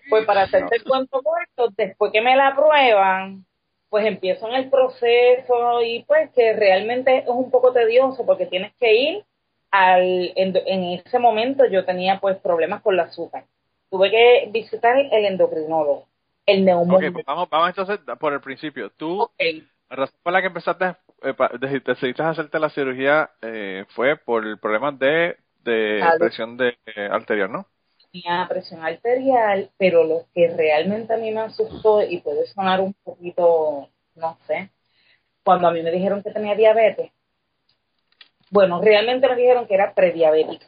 Pues 0.09 0.25
para 0.25 0.41
hacerte 0.43 0.75
el 0.75 0.83
cuento 0.83 1.21
corto, 1.21 1.73
después 1.77 2.11
que 2.11 2.21
me 2.21 2.35
la 2.35 2.49
aprueban, 2.49 3.45
pues 3.89 4.05
empiezo 4.05 4.49
en 4.49 4.55
el 4.55 4.69
proceso 4.69 5.81
y 5.81 6.03
pues 6.03 6.29
que 6.31 6.51
realmente 6.53 7.19
es 7.19 7.27
un 7.27 7.49
poco 7.49 7.71
tedioso 7.71 8.25
porque 8.25 8.47
tienes 8.47 8.73
que 8.75 8.93
ir 8.93 9.23
al, 9.71 10.33
en, 10.35 10.55
ese 11.05 11.19
momento 11.19 11.65
yo 11.65 11.85
tenía 11.85 12.19
pues 12.19 12.37
problemas 12.39 12.81
con 12.81 12.97
la 12.97 13.03
azúcar. 13.03 13.45
Tuve 13.89 14.11
que 14.11 14.49
visitar 14.51 14.97
el 14.99 15.25
endocrinólogo, 15.25 16.05
el 16.45 16.65
neumólogo. 16.65 17.13
Pues 17.13 17.25
vamos, 17.25 17.49
vamos 17.49 17.69
entonces 17.69 17.99
por 18.19 18.33
el 18.33 18.41
principio. 18.41 18.89
Tú, 18.89 19.29
la 19.89 19.95
razón 19.95 20.19
por 20.21 20.33
la 20.33 20.41
que 20.41 20.47
empezaste 20.47 20.95
eh, 21.21 21.33
decidiste 21.85 22.23
hacerte 22.23 22.59
la 22.59 22.69
cirugía 22.69 23.31
eh, 23.41 23.85
fue 23.89 24.17
por 24.17 24.45
el 24.45 24.57
problema 24.57 24.91
de, 24.91 25.37
de 25.63 26.03
presión 26.17 26.57
de, 26.57 26.77
eh, 26.85 27.09
arterial, 27.11 27.51
¿no? 27.51 27.67
Tenía 28.11 28.45
presión 28.49 28.83
arterial, 28.83 29.69
pero 29.77 30.03
lo 30.03 30.25
que 30.33 30.47
realmente 30.55 31.13
a 31.13 31.17
mí 31.17 31.31
me 31.31 31.41
asustó 31.41 32.01
y 32.01 32.19
puede 32.21 32.47
sonar 32.47 32.81
un 32.81 32.93
poquito, 33.03 33.89
no 34.15 34.37
sé, 34.47 34.71
cuando 35.43 35.67
a 35.67 35.71
mí 35.71 35.81
me 35.83 35.91
dijeron 35.91 36.23
que 36.23 36.31
tenía 36.31 36.55
diabetes, 36.55 37.11
bueno, 38.49 38.81
realmente 38.81 39.27
me 39.27 39.35
dijeron 39.35 39.67
que 39.67 39.75
era 39.75 39.93
prediabética. 39.93 40.65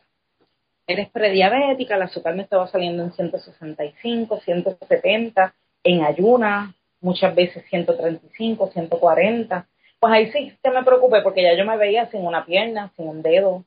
Eres 0.86 1.10
prediabética, 1.10 1.96
el 1.96 2.04
azúcar 2.04 2.36
me 2.36 2.44
estaba 2.44 2.68
saliendo 2.68 3.04
en 3.04 3.12
165, 3.14 4.40
170, 4.42 5.54
en 5.84 6.04
ayuna, 6.04 6.76
muchas 7.00 7.34
veces 7.34 7.66
135, 7.70 8.70
140 8.72 9.68
pues 10.02 10.14
ahí 10.14 10.32
sí 10.32 10.58
que 10.64 10.72
me 10.72 10.84
preocupé 10.84 11.22
porque 11.22 11.44
ya 11.44 11.54
yo 11.54 11.64
me 11.64 11.78
veía 11.78 12.10
sin 12.10 12.26
una 12.26 12.44
pierna, 12.44 12.92
sin 12.98 13.08
un 13.08 13.22
dedo, 13.22 13.64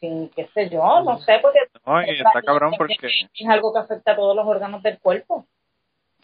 sin 0.00 0.30
qué 0.30 0.48
sé 0.54 0.70
yo, 0.70 0.82
no 1.02 1.18
sé, 1.18 1.38
porque 1.42 1.58
está 2.10 2.40
cabrón 2.40 2.72
porque 2.78 2.96
es 3.02 3.48
algo 3.48 3.70
que 3.70 3.80
afecta 3.80 4.12
a 4.12 4.16
todos 4.16 4.34
los 4.34 4.46
órganos 4.46 4.82
del 4.82 4.98
cuerpo. 4.98 5.46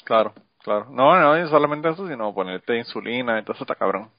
Claro, 0.04 0.32
claro. 0.62 0.86
No, 0.88 1.20
no, 1.20 1.46
solamente 1.48 1.90
eso, 1.90 2.08
sino 2.08 2.32
ponerte 2.32 2.78
insulina, 2.78 3.38
entonces 3.38 3.60
está 3.60 3.74
cabrón. 3.74 4.10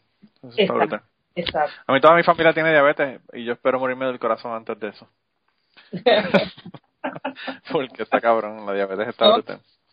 exacto, 0.43 0.99
exacto. 1.33 1.73
A 1.87 1.93
mí 1.93 1.99
toda 1.99 2.15
mi 2.15 2.21
familia 2.21 2.53
tiene 2.53 2.69
diabetes 2.69 3.19
y 3.33 3.43
yo 3.43 3.53
espero 3.53 3.79
morirme 3.79 4.05
del 4.05 4.19
corazón 4.19 4.53
antes 4.53 4.79
de 4.79 4.89
eso. 4.89 5.07
porque 7.71 8.03
está 8.03 8.21
cabrón, 8.21 8.63
la 8.63 8.73
diabetes 8.73 9.07
está 9.07 9.25
no, 9.25 9.43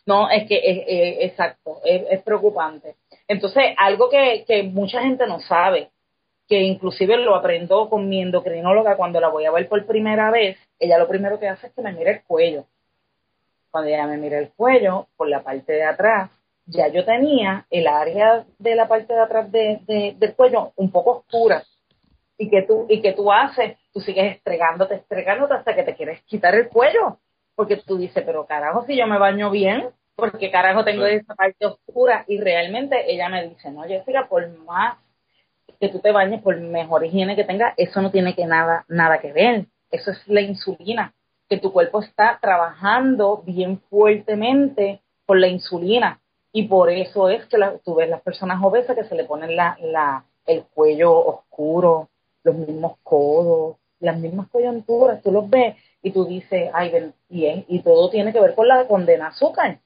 No, 0.09 0.27
es 0.27 0.47
que 0.47 0.55
es, 0.57 1.29
exacto, 1.29 1.81
es 1.83 2.19
preocupante. 2.23 2.95
Entonces, 3.27 3.75
algo 3.77 4.09
que, 4.09 4.43
que 4.47 4.63
mucha 4.63 5.03
gente 5.03 5.27
no 5.27 5.39
sabe, 5.39 5.91
que 6.47 6.63
inclusive 6.63 7.15
lo 7.17 7.35
aprendo 7.35 7.87
con 7.91 8.09
mi 8.09 8.19
endocrinóloga 8.19 8.97
cuando 8.97 9.19
la 9.19 9.29
voy 9.29 9.45
a 9.45 9.51
ver 9.51 9.69
por 9.69 9.85
primera 9.85 10.31
vez, 10.31 10.57
ella 10.79 10.97
lo 10.97 11.07
primero 11.07 11.39
que 11.39 11.47
hace 11.47 11.67
es 11.67 11.73
que 11.73 11.83
me 11.83 11.93
mire 11.93 12.09
el 12.09 12.23
cuello. 12.23 12.65
Cuando 13.69 13.91
ella 13.91 14.07
me 14.07 14.17
mira 14.17 14.39
el 14.39 14.49
cuello, 14.49 15.09
por 15.15 15.29
la 15.29 15.43
parte 15.43 15.73
de 15.73 15.83
atrás, 15.83 16.31
ya 16.65 16.87
yo 16.87 17.05
tenía 17.05 17.67
el 17.69 17.87
área 17.87 18.47
de 18.57 18.75
la 18.75 18.87
parte 18.87 19.13
de 19.13 19.19
atrás 19.19 19.51
de, 19.51 20.15
del 20.17 20.33
cuello 20.33 20.71
un 20.75 20.89
poco 20.91 21.17
oscura. 21.19 21.63
Y 22.35 22.49
que 22.49 22.63
tú, 22.63 22.87
y 22.89 22.99
que 22.99 23.13
tú 23.13 23.31
haces, 23.31 23.77
tú 23.93 23.99
sigues 23.99 24.37
estregándote, 24.37 24.95
estregándote 24.95 25.53
hasta 25.53 25.75
que 25.75 25.83
te 25.83 25.93
quieres 25.93 26.23
quitar 26.23 26.55
el 26.55 26.67
cuello. 26.69 27.19
Porque 27.53 27.77
tú 27.77 27.97
dices, 27.97 28.23
pero 28.25 28.47
carajo, 28.47 28.85
si 28.87 28.97
yo 28.97 29.05
me 29.05 29.19
baño 29.19 29.51
bien, 29.51 29.91
porque 30.19 30.51
carajo 30.51 30.83
tengo 30.83 31.05
esa 31.05 31.35
parte 31.35 31.65
oscura 31.65 32.25
y 32.27 32.39
realmente 32.39 33.11
ella 33.11 33.29
me 33.29 33.47
dice, 33.47 33.71
no, 33.71 33.83
Jessica, 33.83 34.27
por 34.27 34.47
más 34.65 34.97
que 35.79 35.89
tú 35.89 35.99
te 35.99 36.11
bañes, 36.11 36.41
por 36.41 36.59
mejor 36.59 37.05
higiene 37.05 37.35
que 37.35 37.43
tengas, 37.43 37.73
eso 37.77 38.01
no 38.01 38.11
tiene 38.11 38.35
que 38.35 38.45
nada, 38.45 38.85
nada 38.87 39.19
que 39.19 39.31
ver. 39.31 39.65
Eso 39.91 40.11
es 40.11 40.27
la 40.27 40.41
insulina, 40.41 41.13
que 41.47 41.57
tu 41.57 41.71
cuerpo 41.71 42.01
está 42.01 42.37
trabajando 42.41 43.41
bien 43.45 43.79
fuertemente 43.89 45.01
por 45.25 45.39
la 45.39 45.47
insulina. 45.47 46.19
Y 46.51 46.67
por 46.67 46.89
eso 46.89 47.29
es 47.29 47.45
que 47.45 47.57
tú 47.85 47.95
ves 47.95 48.09
las 48.09 48.21
personas 48.21 48.61
obesas 48.61 48.95
que 48.95 49.05
se 49.05 49.15
le 49.15 49.23
ponen 49.23 49.55
la, 49.55 49.77
la, 49.81 50.25
el 50.45 50.63
cuello 50.63 51.13
oscuro, 51.13 52.09
los 52.43 52.55
mismos 52.55 52.97
codos, 53.03 53.77
las 53.99 54.17
mismas 54.17 54.47
coyunturas, 54.49 55.21
tú 55.21 55.31
los 55.31 55.49
ves 55.49 55.75
y 56.01 56.11
tú 56.11 56.25
dices, 56.25 56.71
ay, 56.73 57.13
bien, 57.29 57.65
y 57.67 57.79
todo 57.81 58.09
tiene 58.09 58.33
que 58.33 58.39
ver 58.39 58.55
con 58.55 58.67
la 58.67 58.87
condena 58.87 59.27
azúcar 59.27 59.79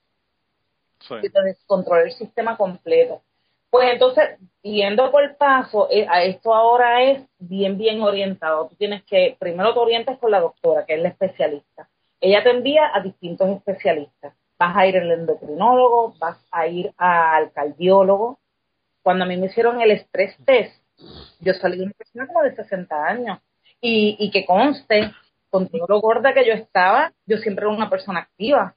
descontrola 1.44 2.04
el 2.04 2.12
sistema 2.12 2.58
completo. 2.58 3.22
Pues 3.70 3.92
entonces, 3.92 4.38
yendo 4.62 5.12
por 5.12 5.36
paso, 5.36 5.88
eh, 5.90 6.06
a 6.08 6.24
esto 6.24 6.54
ahora 6.54 7.04
es 7.04 7.24
bien, 7.40 7.78
bien 7.78 8.02
orientado. 8.04 8.68
Tú 8.68 8.76
tienes 8.76 9.04
que, 9.04 9.36
primero 9.40 9.74
te 9.74 9.80
orientas 9.80 10.20
con 10.20 10.30
la 10.30 10.40
doctora, 10.40 10.86
que 10.86 10.94
es 10.94 11.02
la 11.02 11.10
especialista. 11.10 11.90
Ella 12.22 12.44
te 12.44 12.52
envía 12.52 12.92
a 12.94 13.02
distintos 13.02 13.50
especialistas. 13.50 14.36
Vas 14.60 14.78
a 14.78 14.86
ir 14.86 14.98
al 14.98 15.12
endocrinólogo, 15.12 16.14
vas 16.20 16.38
a 16.52 16.68
ir 16.68 16.94
al 16.98 17.52
cardiólogo. 17.52 18.40
Cuando 19.02 19.26
a 19.26 19.28
mí 19.28 19.38
me 19.38 19.48
hicieron 19.48 19.82
el 19.82 19.90
estrés 19.90 20.38
test, 20.46 20.76
yo 21.40 21.54
salí 21.56 21.78
de 21.80 21.86
una 21.86 21.94
persona 21.94 22.28
como 22.28 22.44
de 22.44 22.56
60 22.56 23.06
años. 23.06 23.40
Y, 23.82 24.16
y 24.20 24.30
que 24.30 24.46
conste, 24.46 25.12
con 25.50 25.68
todo 25.68 25.88
lo 25.88 26.00
gorda 26.00 26.34
que 26.34 26.46
yo 26.46 26.54
estaba, 26.54 27.12
yo 27.26 27.38
siempre 27.38 27.66
era 27.66 27.74
una 27.74 27.90
persona 27.90 28.20
activa 28.20 28.76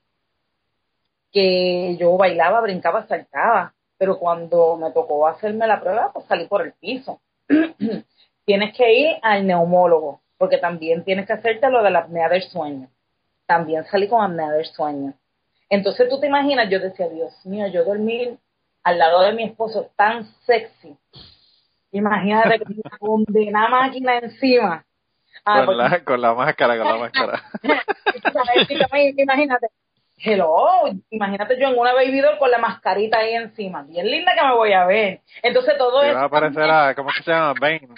que 1.32 1.96
yo 1.98 2.16
bailaba, 2.16 2.60
brincaba, 2.60 3.06
saltaba, 3.06 3.74
pero 3.98 4.18
cuando 4.18 4.76
me 4.76 4.90
tocó 4.92 5.26
hacerme 5.26 5.66
la 5.66 5.80
prueba, 5.80 6.12
pues 6.12 6.26
salí 6.26 6.46
por 6.46 6.62
el 6.62 6.72
piso. 6.72 7.20
tienes 8.44 8.76
que 8.76 8.92
ir 8.92 9.16
al 9.22 9.46
neumólogo, 9.46 10.20
porque 10.38 10.58
también 10.58 11.04
tienes 11.04 11.26
que 11.26 11.32
hacerte 11.32 11.70
lo 11.70 11.82
de 11.82 11.90
la 11.90 12.00
apnea 12.00 12.28
del 12.28 12.42
sueño. 12.42 12.88
También 13.46 13.84
salí 13.84 14.08
con 14.08 14.22
apnea 14.22 14.50
del 14.50 14.66
sueño. 14.66 15.14
Entonces 15.68 16.08
tú 16.08 16.20
te 16.20 16.28
imaginas, 16.28 16.70
yo 16.70 16.78
decía, 16.78 17.08
Dios 17.08 17.34
mío, 17.44 17.66
yo 17.66 17.84
dormir 17.84 18.38
al 18.84 18.98
lado 18.98 19.22
de 19.22 19.32
mi 19.32 19.44
esposo 19.44 19.90
tan 19.96 20.24
sexy. 20.46 20.96
Imagínate 21.90 22.60
con 23.00 23.24
una 23.28 23.68
máquina 23.68 24.18
encima. 24.18 24.84
Ah, 25.44 25.64
con, 25.64 25.76
la, 25.76 26.04
con 26.04 26.20
la 26.20 26.34
máscara, 26.34 26.76
con 26.78 26.86
la 26.86 26.96
máscara. 26.96 27.42
imagínate, 29.16 29.68
hello, 30.16 30.88
imagínate 31.10 31.58
yo 31.60 31.68
en 31.68 31.78
una 31.78 31.92
baby 31.94 32.20
doll 32.20 32.38
con 32.38 32.50
la 32.50 32.58
mascarita 32.58 33.18
ahí 33.18 33.34
encima, 33.34 33.82
bien 33.82 34.10
linda 34.10 34.32
que 34.34 34.42
me 34.46 34.54
voy 34.54 34.72
a 34.72 34.86
ver. 34.86 35.20
Entonces 35.42 35.76
todo 35.78 36.00
Se 36.00 36.08
eso... 36.10 36.18
va 36.18 36.24
a 36.24 36.28
parecer 36.28 36.70
a, 36.70 36.94
¿cómo 36.94 37.10
que 37.16 37.22
se 37.22 37.30
llama? 37.30 37.54
Bane. 37.60 37.88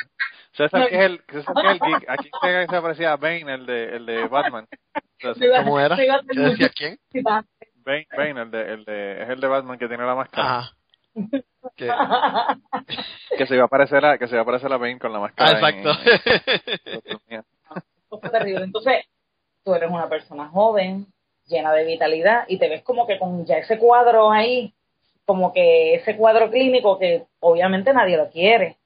César 0.52 0.88
que 0.88 0.94
es 0.96 1.00
el, 1.02 1.22
César 1.31 1.54
que 1.62 1.66
es 1.68 1.72
el 1.72 1.78
geek. 1.81 2.09
Aquí 2.11 2.31
se, 2.42 2.66
se 2.66 2.81
parecía 2.83 3.12
a 3.12 3.16
Bane, 3.16 3.52
el 3.54 3.66
de, 3.66 3.96
el 3.96 4.07
de 4.07 4.26
Batman. 4.28 4.66
Entonces, 5.20 5.50
¿Cómo 5.64 5.81
era? 5.81 5.96
¿Qué 5.96 6.09
decía 6.35 6.70
quién? 6.74 6.98
Bane, 7.85 8.07
Bane, 8.16 8.40
el 8.42 8.50
de, 8.50 8.72
el 8.74 8.85
de, 8.85 9.22
es 9.22 9.28
el 9.31 9.40
de 9.40 9.46
Batman 9.48 9.78
que 9.78 9.88
tiene 9.88 10.04
la 10.04 10.14
máscara. 10.14 10.59
Ajá. 10.59 10.70
Que- 11.76 11.90
Que 13.37 13.46
se 13.46 13.54
iba 13.54 13.64
a 13.64 13.68
parecer 13.68 14.04
a, 14.04 14.16
que 14.18 14.26
se 14.26 14.35
iba 14.35 14.42
a 14.42 14.46
parecer 14.46 14.72
a 14.72 14.76
Bane 14.78 14.98
con 14.98 15.12
la 15.12 15.18
máscara. 15.20 15.59
Ah, 15.62 15.68
en- 15.70 15.78
exacto. 15.78 16.00
en- 17.28 17.44
fue 18.09 18.31
terrible. 18.31 18.64
Entonces, 18.64 19.04
tú 19.64 19.74
eres 19.74 19.90
una 19.90 20.09
persona 20.09 20.48
joven, 20.48 21.07
llena 21.49 21.73
de 21.73 21.85
vitalidad, 21.85 22.45
y 22.49 22.59
te 22.59 22.69
ves 22.69 22.83
como 22.83 23.07
que 23.07 23.19
con 23.19 23.45
ya 23.45 23.59
ese 23.59 23.79
cuadro 23.79 24.31
ahí, 24.31 24.75
como 25.25 25.53
que 25.53 25.95
ese 25.95 26.17
cuadro 26.17 26.51
clínico 26.51 26.99
que 26.99 27.25
obviamente 27.41 27.93
nadie 27.93 28.17
lo 28.17 28.31
quiere. 28.31 28.77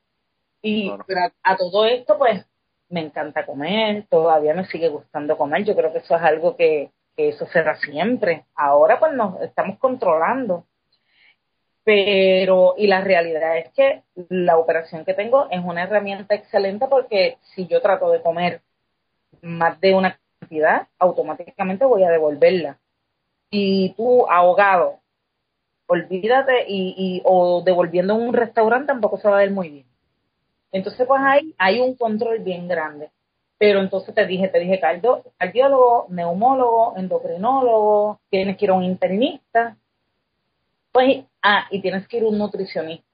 Y 0.63 0.93
pero 1.07 1.21
a, 1.21 1.33
a 1.43 1.57
todo 1.57 1.87
esto, 1.87 2.19
pues, 2.19 2.45
me 2.89 3.01
encanta 3.01 3.47
comer, 3.47 4.07
todavía 4.09 4.55
me 4.55 4.67
sigue 4.67 4.89
gustando 4.89 5.37
comer. 5.37 5.65
Yo 5.65 5.75
creo 5.75 5.93
que 5.93 5.99
eso 5.99 6.15
es 6.17 6.23
algo 6.23 6.57
que, 6.57 6.91
que 7.17 7.29
eso 7.31 7.47
será 7.47 7.77
siempre. 7.77 8.45
Ahora, 8.55 8.99
pues, 8.99 9.13
nos 9.13 9.41
estamos 9.41 9.79
controlando. 9.79 10.65
Pero, 11.85 12.75
y 12.77 12.87
la 12.87 13.01
realidad 13.01 13.59
es 13.59 13.71
que 13.71 14.03
la 14.29 14.57
operación 14.57 15.05
que 15.05 15.15
tengo 15.15 15.49
es 15.51 15.61
una 15.65 15.83
herramienta 15.83 16.35
excelente 16.35 16.87
porque 16.87 17.39
si 17.55 17.67
yo 17.67 17.81
trato 17.81 18.11
de 18.11 18.23
comer 18.23 18.61
más 19.41 19.81
de 19.81 19.95
una 19.95 20.19
cantidad, 20.53 20.89
automáticamente 20.99 21.85
voy 21.85 22.05
a 22.05 22.11
devolverla. 22.11 22.79
Y 23.51 23.95
tú, 23.95 24.27
ahogado, 24.31 25.01
olvídate 25.87 26.65
y, 26.69 26.95
y 26.97 27.23
o 27.25 27.63
devolviendo 27.65 28.15
en 28.15 28.23
un 28.29 28.35
restaurante 28.35 28.87
tampoco 28.87 29.19
se 29.19 29.29
va 29.29 29.37
a 29.37 29.41
ver 29.41 29.51
muy 29.51 29.69
bien. 29.69 29.87
Entonces, 30.73 31.07
pues 31.07 31.21
ahí 31.23 31.55
hay 31.59 31.81
un 31.81 31.95
control 31.97 32.39
bien 32.41 32.69
grande. 32.69 33.11
Pero 33.59 33.81
entonces 33.81 34.15
te 34.15 34.27
dije, 34.27 34.49
te 34.49 34.59
dije 34.59 34.81
cardio, 34.81 35.23
cardiólogo, 35.39 36.07
neumólogo, 36.09 36.95
endocrinólogo, 36.97 38.19
tienes 38.29 38.57
que 38.57 38.65
ir 38.65 38.71
a 38.71 38.75
un 38.75 38.83
internista, 38.83 39.77
pues, 40.91 41.25
ah, 41.43 41.67
y 41.71 41.81
tienes 41.81 42.09
que 42.09 42.17
ir 42.17 42.25
a 42.25 42.29
un 42.29 42.39
nutricionista. 42.39 43.07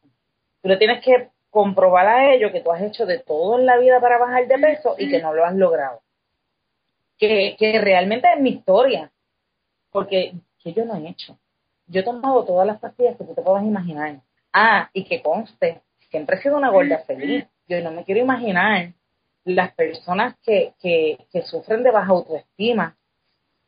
Tú 0.62 0.68
le 0.68 0.77
tienes 0.77 1.05
que 1.05 1.29
comprobar 1.51 2.07
a 2.07 2.35
ellos 2.35 2.51
que 2.53 2.61
tú 2.61 2.72
has 2.72 2.83
hecho 2.83 3.05
de 3.05 3.18
todo 3.18 3.59
en 3.59 3.66
la 3.66 3.77
vida 3.77 4.01
para 4.01 4.18
bajar 4.18 4.46
de 4.46 4.59
peso 4.59 4.94
y 4.98 5.11
que 5.11 5.20
no 5.20 5.35
lo 5.35 5.44
has 5.44 5.55
logrado. 5.55 6.01
Que, 7.18 7.57
que 7.59 7.81
realmente 7.81 8.28
es 8.33 8.40
mi 8.40 8.50
historia, 8.50 9.11
porque 9.90 10.35
que 10.62 10.72
yo 10.72 10.85
no 10.85 10.96
he 10.96 11.09
hecho. 11.09 11.37
Yo 11.87 12.00
he 12.00 12.04
tomado 12.04 12.44
todas 12.44 12.66
las 12.66 12.78
pastillas 12.78 13.16
que 13.16 13.24
tú 13.24 13.35
te 13.35 13.42
puedas 13.42 13.64
imaginar. 13.64 14.20
Ah, 14.52 14.90
y 14.92 15.04
que 15.04 15.22
conste, 15.22 15.81
siempre 16.11 16.37
he 16.37 16.42
sido 16.42 16.57
una 16.57 16.70
gorda 16.70 16.98
feliz. 17.07 17.46
Yo 17.66 17.81
no 17.83 17.90
me 17.90 18.04
quiero 18.04 18.20
imaginar 18.20 18.92
las 19.44 19.74
personas 19.74 20.37
que, 20.44 20.74
que, 20.81 21.26
que 21.33 21.42
sufren 21.42 21.83
de 21.83 21.90
baja 21.90 22.12
autoestima 22.12 22.96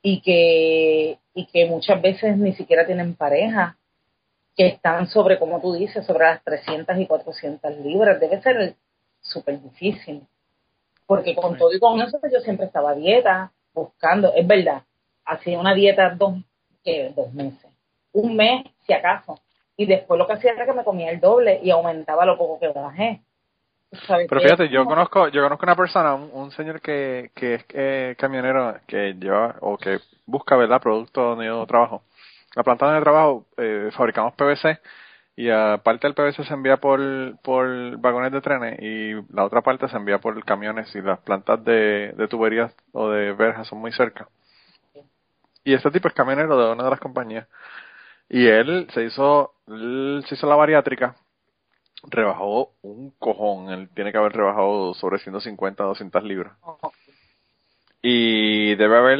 y 0.02 0.20
que, 0.20 1.18
y 1.34 1.46
que 1.46 1.66
muchas 1.66 2.00
veces 2.00 2.36
ni 2.36 2.54
siquiera 2.54 2.86
tienen 2.86 3.14
pareja, 3.14 3.76
que 4.56 4.66
están 4.66 5.08
sobre, 5.08 5.38
como 5.38 5.60
tú 5.60 5.74
dices, 5.74 6.04
sobre 6.06 6.26
las 6.26 6.42
300 6.44 6.98
y 6.98 7.06
400 7.06 7.76
libras. 7.78 8.20
Debe 8.20 8.42
ser 8.42 8.74
súper 9.20 9.60
difícil. 9.62 10.26
Porque 11.10 11.34
con 11.34 11.58
todo 11.58 11.72
y 11.72 11.80
con 11.80 12.00
eso 12.00 12.20
yo 12.32 12.38
siempre 12.38 12.66
estaba 12.66 12.92
a 12.92 12.94
dieta, 12.94 13.50
buscando, 13.74 14.32
es 14.32 14.46
verdad, 14.46 14.84
hacía 15.24 15.58
una 15.58 15.74
dieta 15.74 16.10
dos, 16.10 16.34
dos 17.16 17.34
meses, 17.34 17.68
un 18.12 18.36
mes 18.36 18.64
si 18.86 18.92
acaso. 18.92 19.40
Y 19.76 19.86
después 19.86 20.16
lo 20.16 20.28
que 20.28 20.34
hacía 20.34 20.52
era 20.52 20.66
que 20.66 20.72
me 20.72 20.84
comía 20.84 21.10
el 21.10 21.18
doble 21.18 21.58
y 21.64 21.72
aumentaba 21.72 22.24
lo 22.24 22.38
poco 22.38 22.60
que 22.60 22.68
bajé. 22.68 23.22
¿Sabes 24.06 24.28
Pero 24.28 24.40
fíjate, 24.40 24.68
yo 24.68 24.84
conozco, 24.84 25.26
yo 25.26 25.42
conozco 25.42 25.66
una 25.66 25.74
persona, 25.74 26.14
un, 26.14 26.30
un 26.32 26.52
señor 26.52 26.80
que, 26.80 27.32
que 27.34 27.54
es 27.54 27.64
eh, 27.70 28.14
camionero, 28.16 28.76
que 28.86 29.14
lleva, 29.14 29.56
o 29.62 29.76
que 29.76 29.98
busca, 30.26 30.54
¿verdad?, 30.54 30.80
productos 30.80 31.24
donde 31.24 31.46
yo 31.46 31.66
trabajo. 31.66 32.04
La 32.54 32.62
planta 32.62 32.86
donde 32.86 33.02
trabajo, 33.02 33.46
eh, 33.56 33.90
fabricamos 33.96 34.34
PVC, 34.34 34.78
y 35.40 35.48
aparte 35.48 36.06
del 36.06 36.12
PVC 36.12 36.44
se 36.44 36.52
envía 36.52 36.76
por, 36.76 37.00
por 37.40 37.96
vagones 37.96 38.30
de 38.30 38.42
trenes, 38.42 38.78
y 38.78 39.14
la 39.34 39.46
otra 39.46 39.62
parte 39.62 39.88
se 39.88 39.96
envía 39.96 40.18
por 40.18 40.44
camiones, 40.44 40.94
y 40.94 41.00
las 41.00 41.18
plantas 41.20 41.64
de, 41.64 42.12
de 42.14 42.28
tuberías 42.28 42.74
o 42.92 43.08
de 43.08 43.32
verjas 43.32 43.66
son 43.66 43.78
muy 43.78 43.90
cerca. 43.90 44.28
Y 45.64 45.72
este 45.72 45.90
tipo 45.92 46.08
es 46.08 46.14
camionero 46.14 46.58
de 46.58 46.72
una 46.74 46.84
de 46.84 46.90
las 46.90 47.00
compañías. 47.00 47.48
Y 48.28 48.48
él 48.48 48.86
se 48.92 49.04
hizo, 49.04 49.54
él 49.66 50.22
se 50.28 50.34
hizo 50.34 50.46
la 50.46 50.56
bariátrica, 50.56 51.16
rebajó 52.02 52.74
un 52.82 53.10
cojón. 53.18 53.70
Él 53.70 53.88
tiene 53.94 54.12
que 54.12 54.18
haber 54.18 54.32
rebajado 54.32 54.92
sobre 54.92 55.20
150, 55.20 55.82
200 55.84 56.22
libras. 56.22 56.52
Y 58.02 58.74
debe 58.74 58.98
haber, 58.98 59.18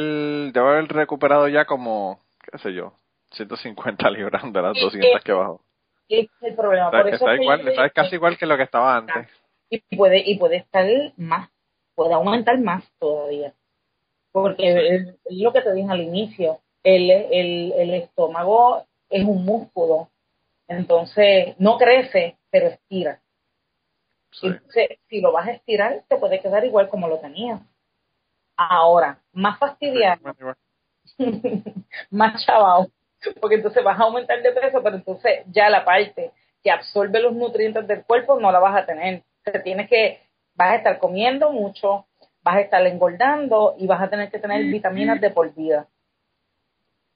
debe 0.53 0.69
haber 0.69 0.87
recuperado 0.87 1.47
ya 1.47 1.65
como, 1.65 2.19
qué 2.51 2.59
sé 2.59 2.73
yo, 2.75 2.93
150 3.31 4.07
libras 4.11 4.43
de 4.53 4.61
las 4.61 4.79
200 4.79 5.23
que 5.23 5.31
bajó. 5.31 5.61
Es 6.09 6.27
el 6.41 6.55
problema. 6.55 6.87
Está, 6.87 6.97
Por 6.99 7.07
eso 7.07 7.15
está 7.15 7.33
es 7.35 7.41
igual, 7.41 7.59
está 7.67 7.81
digo 7.83 7.93
casi 7.95 8.15
igual 8.15 8.37
que 8.37 8.45
lo 8.45 8.57
que 8.57 8.63
estaba 8.63 8.97
antes. 8.97 9.27
y 9.69 9.79
puede 9.95 10.19
y 10.25 10.37
puede 10.37 10.57
estar 10.57 10.85
más 11.17 11.49
puede 11.95 12.13
aumentar 12.13 12.57
más 12.59 12.83
todavía 12.99 13.53
porque 14.31 14.69
es 14.69 15.07
es 15.07 15.15
lo 15.41 15.51
que 15.53 15.61
te 15.61 15.73
dije 15.73 15.89
al 15.91 16.01
inicio 16.01 16.59
el, 16.83 17.09
el, 17.11 17.71
el 17.73 17.93
estómago 17.95 18.85
es 19.09 19.23
un 19.25 19.45
músculo 19.45 20.09
entonces 20.67 21.55
no 21.59 21.77
crece 21.77 22.37
pero 22.49 22.67
estira 22.67 23.21
Sí. 24.31 24.47
entonces 24.47 24.97
si 25.09 25.19
lo 25.21 25.31
vas 25.33 25.47
a 25.47 25.51
estirar 25.51 26.03
te 26.07 26.15
puede 26.17 26.39
quedar 26.41 26.63
igual 26.65 26.87
como 26.89 27.07
lo 27.09 27.19
tenías 27.19 27.61
ahora 28.57 29.19
más 29.33 29.59
fastidiado 29.59 30.19
Igual, 30.19 30.35
igual. 30.39 30.57
más 32.11 32.45
chavao, 32.45 32.87
porque 33.39 33.55
entonces 33.55 33.83
vas 33.83 33.99
a 33.99 34.03
aumentar 34.03 34.41
de 34.41 34.51
peso, 34.51 34.81
pero 34.83 34.95
entonces 34.95 35.41
ya 35.51 35.69
la 35.69 35.85
parte 35.85 36.31
que 36.63 36.71
absorbe 36.71 37.19
los 37.19 37.33
nutrientes 37.33 37.87
del 37.87 38.03
cuerpo 38.03 38.39
no 38.39 38.51
la 38.51 38.59
vas 38.59 38.75
a 38.81 38.85
tener. 38.85 39.23
Te 39.43 39.59
tienes 39.59 39.89
que, 39.89 40.21
vas 40.55 40.71
a 40.71 40.75
estar 40.75 40.99
comiendo 40.99 41.51
mucho, 41.51 42.05
vas 42.43 42.55
a 42.57 42.61
estar 42.61 42.85
engordando 42.85 43.75
y 43.77 43.87
vas 43.87 44.01
a 44.01 44.09
tener 44.09 44.29
que 44.31 44.39
tener 44.39 44.63
vitaminas 44.71 45.19
de 45.21 45.29
por 45.31 45.53
vida. 45.53 45.87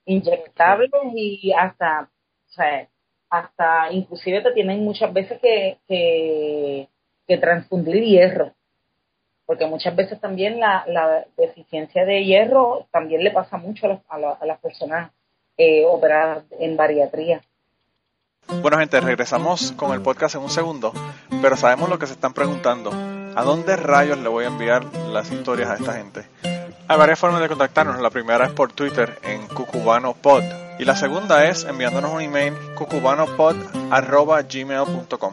Inyectables 0.04 0.90
y 1.14 1.52
hasta, 1.52 2.02
o 2.48 2.52
sea, 2.52 2.88
hasta 3.28 3.90
inclusive 3.92 4.40
te 4.40 4.52
tienen 4.52 4.84
muchas 4.84 5.12
veces 5.12 5.40
que, 5.40 5.78
que, 5.88 6.88
que 7.26 7.38
transfundir 7.38 8.02
hierro 8.04 8.52
porque 9.46 9.66
muchas 9.66 9.94
veces 9.94 10.20
también 10.20 10.58
la, 10.58 10.84
la 10.88 11.24
deficiencia 11.36 12.04
de 12.04 12.24
hierro 12.24 12.88
también 12.90 13.22
le 13.22 13.30
pasa 13.30 13.56
mucho 13.56 13.86
a, 13.86 13.90
las- 13.90 14.02
a, 14.08 14.18
la- 14.18 14.32
a 14.40 14.46
las 14.46 14.58
personas 14.60 15.12
eh, 15.56 15.84
operadas 15.86 16.44
en 16.58 16.76
bariatría. 16.76 17.42
Bueno, 18.62 18.78
gente, 18.78 19.00
regresamos 19.00 19.72
con 19.72 19.92
el 19.92 20.00
podcast 20.00 20.36
en 20.36 20.42
un 20.42 20.50
segundo, 20.50 20.92
pero 21.42 21.56
sabemos 21.56 21.88
lo 21.88 21.98
que 21.98 22.06
se 22.06 22.12
están 22.12 22.32
preguntando. 22.32 22.92
¿A 23.34 23.42
dónde 23.42 23.76
rayos 23.76 24.18
le 24.18 24.28
voy 24.28 24.44
a 24.44 24.48
enviar 24.48 24.84
las 25.12 25.30
historias 25.30 25.68
a 25.68 25.74
esta 25.74 25.94
gente? 25.94 26.24
Hay 26.88 26.98
varias 26.98 27.18
formas 27.18 27.40
de 27.40 27.48
contactarnos. 27.48 28.00
La 28.00 28.10
primera 28.10 28.46
es 28.46 28.52
por 28.52 28.72
Twitter 28.72 29.18
en 29.24 29.48
cucubanopod 29.48 30.44
y 30.78 30.84
la 30.84 30.94
segunda 30.94 31.48
es 31.48 31.64
enviándonos 31.64 32.12
un 32.12 32.20
email 32.20 32.54
cucubanopod@gmail.com. 32.76 35.32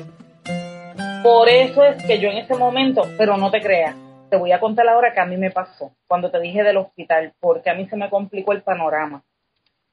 Por 1.23 1.49
eso 1.49 1.83
es 1.83 2.03
que 2.03 2.19
yo 2.19 2.29
en 2.29 2.37
ese 2.37 2.55
momento, 2.55 3.03
pero 3.15 3.37
no 3.37 3.51
te 3.51 3.61
creas, 3.61 3.95
te 4.31 4.37
voy 4.37 4.51
a 4.53 4.59
contar 4.59 4.87
ahora 4.89 5.13
que 5.13 5.19
a 5.19 5.25
mí 5.25 5.37
me 5.37 5.51
pasó 5.51 5.91
cuando 6.07 6.31
te 6.31 6.39
dije 6.39 6.63
del 6.63 6.77
hospital, 6.77 7.33
porque 7.39 7.69
a 7.69 7.75
mí 7.75 7.87
se 7.89 7.95
me 7.95 8.09
complicó 8.09 8.53
el 8.53 8.63
panorama. 8.63 9.23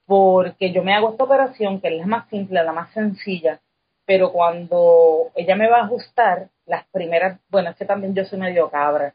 Porque 0.07 0.73
yo 0.73 0.83
me 0.83 0.95
hago 0.95 1.11
esta 1.11 1.25
operación, 1.25 1.83
que 1.83 1.89
es 1.89 2.01
la 2.01 2.07
más 2.07 2.31
simple, 2.31 2.65
la 2.65 2.73
más 2.73 2.91
sencilla, 2.95 3.61
pero 4.07 4.33
cuando 4.33 5.31
ella 5.35 5.55
me 5.55 5.69
va 5.69 5.81
a 5.81 5.85
ajustar, 5.85 6.49
las 6.65 6.87
primeras, 6.87 7.39
bueno, 7.51 7.71
es 7.71 7.77
que 7.77 7.85
también 7.85 8.15
yo 8.15 8.25
soy 8.25 8.39
medio 8.39 8.71
cabra. 8.71 9.15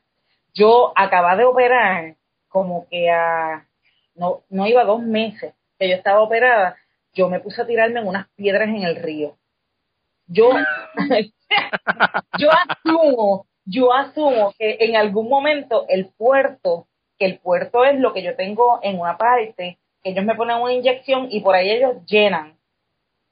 Yo 0.53 0.93
acababa 0.95 1.36
de 1.36 1.45
operar 1.45 2.16
como 2.47 2.88
que 2.89 3.09
a, 3.09 3.66
no, 4.14 4.41
no 4.49 4.68
iba 4.68 4.84
dos 4.84 5.01
meses, 5.01 5.55
que 5.80 5.89
yo 5.89 5.95
estaba 5.95 6.22
operada, 6.22 6.76
yo 7.14 7.28
me 7.28 7.39
puse 7.39 7.64
a 7.64 7.66
tirarme 7.66 8.01
en 8.01 8.07
unas 8.07 8.28
piedras 8.36 8.70
en 8.70 8.84
el 8.84 8.97
río. 8.97 9.36
Yo, 10.28 10.49
yo 12.39 12.49
asumo, 12.51 13.47
yo 13.65 13.93
asumo 13.93 14.53
que 14.57 14.78
en 14.80 14.95
algún 14.95 15.30
momento 15.30 15.86
el 15.89 16.09
puerto, 16.09 16.88
que 17.17 17.26
el 17.26 17.39
puerto 17.39 17.84
es 17.86 17.99
lo 17.99 18.13
que 18.13 18.24
yo 18.24 18.36
tengo 18.36 18.80
en 18.82 18.99
una 18.99 19.17
parte, 19.17 19.80
ellos 20.03 20.26
me 20.26 20.36
ponen 20.36 20.57
una 20.57 20.74
inyección 20.74 21.28
y 21.30 21.41
por 21.41 21.55
ahí 21.55 21.71
ellos 21.71 22.05
llenan. 22.05 22.57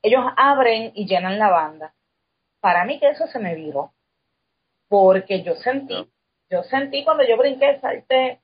Ellos 0.02 0.24
abren 0.38 0.92
y 0.96 1.06
llenan 1.06 1.38
la 1.38 1.50
banda. 1.50 1.94
Para 2.60 2.86
mí 2.86 3.00
que 3.00 3.10
eso 3.10 3.28
se 3.28 3.39
me 3.39 3.56
viró. 3.56 3.94
Porque 4.88 5.44
yo 5.44 5.56
sentí, 5.56 6.10
yo 6.50 6.64
sentí 6.64 7.04
cuando 7.04 7.24
yo 7.28 7.38
brinqué, 7.38 7.80
salté, 7.80 8.42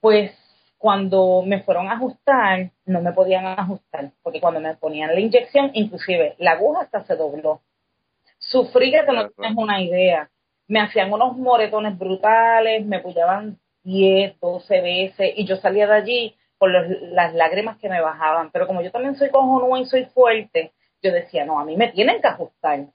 pues 0.00 0.32
cuando 0.78 1.42
me 1.44 1.62
fueron 1.62 1.88
a 1.88 1.94
ajustar, 1.94 2.70
no 2.86 3.02
me 3.02 3.12
podían 3.12 3.46
ajustar, 3.46 4.12
porque 4.22 4.40
cuando 4.40 4.60
me 4.60 4.76
ponían 4.76 5.12
la 5.12 5.20
inyección, 5.20 5.72
inclusive 5.74 6.36
la 6.38 6.52
aguja 6.52 6.82
hasta 6.82 7.04
se 7.04 7.16
dobló. 7.16 7.60
Sufrí 8.38 8.92
que 8.92 9.02
no 9.12 9.28
tienes 9.30 9.56
una 9.56 9.82
idea. 9.82 10.30
Me 10.68 10.80
hacían 10.80 11.12
unos 11.12 11.36
moretones 11.36 11.98
brutales, 11.98 12.86
me 12.86 13.00
pullaban 13.00 13.58
10, 13.82 14.38
12 14.38 14.80
veces 14.80 15.32
y 15.36 15.44
yo 15.44 15.56
salía 15.56 15.88
de 15.88 15.94
allí 15.94 16.36
con 16.58 16.72
las 16.72 17.34
lágrimas 17.34 17.78
que 17.78 17.88
me 17.88 18.00
bajaban. 18.00 18.50
Pero 18.52 18.66
como 18.68 18.80
yo 18.80 18.92
también 18.92 19.16
soy 19.16 19.30
cojonuda 19.30 19.80
y 19.80 19.86
soy 19.86 20.04
fuerte, 20.06 20.72
yo 21.02 21.12
decía, 21.12 21.44
no, 21.44 21.58
a 21.58 21.64
mí 21.64 21.76
me 21.76 21.88
tienen 21.88 22.20
que 22.20 22.28
ajustar. 22.28 22.86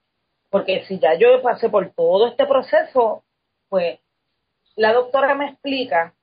Porque 0.50 0.86
si 0.86 1.00
ya 1.00 1.16
yo 1.16 1.42
pasé 1.42 1.70
por 1.70 1.90
todo 1.92 2.28
este 2.28 2.46
proceso, 2.46 3.24
pues 3.68 4.00
la 4.76 4.94
doctora 4.94 5.36
me 5.36 5.50
explica 5.50 6.14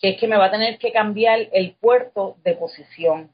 que 0.00 0.10
es 0.10 0.20
que 0.20 0.26
me 0.26 0.36
va 0.36 0.46
a 0.46 0.50
tener 0.50 0.78
que 0.78 0.92
cambiar 0.92 1.40
el 1.52 1.76
puerto 1.78 2.36
de 2.42 2.54
posición. 2.54 3.30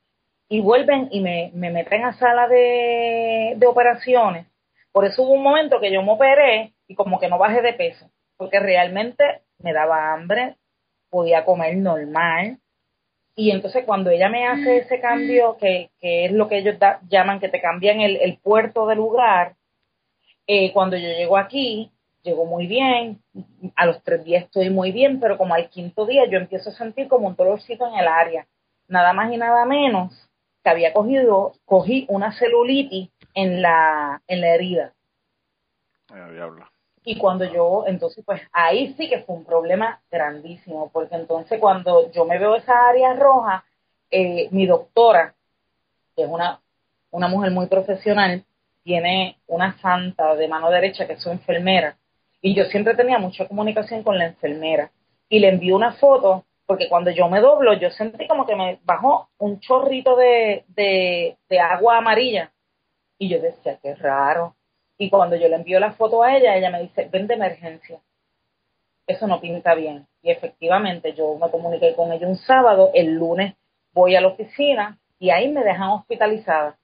Y 0.49 0.61
vuelven 0.61 1.09
y 1.11 1.21
me, 1.21 1.51
me 1.55 1.71
meten 1.71 2.05
a 2.05 2.13
sala 2.19 2.49
de, 2.49 3.55
de 3.57 3.67
operaciones. 3.67 4.47
Por 4.93 5.05
eso 5.05 5.23
hubo 5.23 5.33
un 5.33 5.43
momento 5.43 5.81
que 5.81 5.93
yo 5.93 6.03
me 6.03 6.13
operé 6.13 6.75
y 6.89 6.95
como 6.95 7.19
que 7.19 7.29
no 7.29 7.39
bajé 7.39 7.63
de 7.63 7.73
peso, 7.73 8.11
porque 8.37 8.61
realmente 8.61 9.43
me 9.59 9.73
daba 9.73 10.13
hambre, 10.13 10.57
podía 11.11 11.45
comer 11.45 11.77
normal. 11.77 12.59
Y 13.35 13.51
entonces 13.51 13.85
cuando 13.85 14.11
ella 14.11 14.29
me 14.29 14.47
hace 14.47 14.79
ese 14.79 15.01
cambio, 15.01 15.57
que, 15.59 15.91
que 16.01 16.27
es 16.27 16.33
lo 16.33 16.49
que 16.49 16.59
ellos 16.59 16.77
llaman 17.09 17.41
que 17.41 17.49
te 17.49 17.61
cambian 17.61 18.01
el, 18.01 18.17
el 18.17 18.39
puerto 18.39 18.87
de 18.87 18.97
lugar, 18.97 19.57
eh, 20.47 20.73
cuando 20.73 20.97
yo 20.97 21.09
llego 21.09 21.37
aquí, 21.37 21.91
llegó 22.27 22.45
muy 22.45 22.67
bien, 22.67 23.23
a 23.77 23.87
los 23.87 24.03
tres 24.03 24.25
días 24.25 24.45
estoy 24.45 24.69
muy 24.69 24.91
bien, 24.91 25.21
pero 25.21 25.39
como 25.39 25.55
al 25.55 25.71
quinto 25.71 26.05
día 26.07 26.27
yo 26.27 26.39
empiezo 26.39 26.71
a 26.71 26.75
sentir 26.75 27.09
como 27.09 27.29
un 27.29 27.37
dolorcito 27.37 27.87
en 27.87 27.95
el 27.95 28.09
área, 28.09 28.47
nada 28.89 29.13
más 29.13 29.33
y 29.33 29.37
nada 29.37 29.65
menos 29.65 30.13
que 30.63 30.71
había 30.71 30.93
cogido, 30.93 31.53
cogí 31.65 32.07
una 32.09 32.33
celulitis 32.33 33.11
en 33.35 33.63
la, 33.63 34.21
en 34.27 34.41
la 34.41 34.49
herida. 34.49 34.93
Y 37.05 37.17
cuando 37.19 37.45
yo, 37.45 37.85
entonces 37.87 38.25
pues 38.27 38.43
ahí 38.53 38.93
sí 38.99 39.09
que 39.09 39.21
fue 39.21 39.37
un 39.37 39.45
problema 39.45 40.03
grandísimo, 40.11 40.91
porque 40.93 41.15
entonces 41.15 41.61
cuando 41.61 42.11
yo 42.11 42.25
me 42.25 42.39
veo 42.39 42.57
esa 42.57 42.89
área 42.89 43.15
roja, 43.15 43.65
eh, 44.11 44.49
mi 44.51 44.67
doctora, 44.67 45.35
que 46.17 46.25
es 46.25 46.29
una, 46.29 46.61
una 47.13 47.29
mujer 47.29 47.53
muy 47.53 47.67
profesional, 47.67 48.45
tiene 48.83 49.39
una 49.47 49.79
santa 49.79 50.35
de 50.35 50.49
mano 50.49 50.71
derecha 50.71 51.07
que 51.07 51.13
es 51.13 51.23
su 51.23 51.31
enfermera, 51.31 51.97
y 52.47 52.55
yo 52.55 52.65
siempre 52.67 52.95
tenía 52.95 53.19
mucha 53.19 53.49
comunicación 53.49 54.05
con 54.05 54.17
la 54.19 54.27
enfermera. 54.27 54.93
Y 55.29 55.41
le 55.41 55.49
envié 55.49 55.75
una 55.75 55.95
foto, 55.95 56.45
porque 56.65 56.89
cuando 56.89 57.11
yo 57.11 57.29
me 57.29 57.41
doblo, 57.41 57.73
yo 57.73 57.91
sentí 57.91 58.29
como 58.29 58.47
que 58.47 58.55
me 58.55 58.79
bajó 58.85 59.31
un 59.39 59.59
chorrito 59.59 60.15
de, 60.15 60.65
de, 60.69 61.59
agua 61.59 61.97
amarilla. 61.97 62.53
Y 63.19 63.29
yo 63.29 63.41
decía, 63.41 63.81
qué 63.83 63.97
raro. 63.97 64.55
Y 64.97 65.11
cuando 65.11 65.35
yo 65.35 65.49
le 65.49 65.57
envío 65.57 65.81
la 65.81 65.95
foto 65.95 66.23
a 66.23 66.37
ella, 66.37 66.57
ella 66.57 66.71
me 66.71 66.83
dice, 66.83 67.09
ven 67.11 67.27
de 67.27 67.35
emergencia. 67.35 67.99
Eso 69.09 69.27
no 69.27 69.41
pinta 69.41 69.75
bien. 69.75 70.07
Y 70.23 70.31
efectivamente, 70.31 71.15
yo 71.15 71.37
me 71.43 71.51
comuniqué 71.51 71.97
con 71.97 72.13
ella 72.13 72.29
un 72.29 72.37
sábado, 72.37 72.93
el 72.95 73.15
lunes 73.15 73.55
voy 73.93 74.15
a 74.15 74.21
la 74.21 74.29
oficina 74.29 75.01
y 75.19 75.31
ahí 75.31 75.49
me 75.49 75.65
dejan 75.65 75.91
hospitalizada 75.91 76.79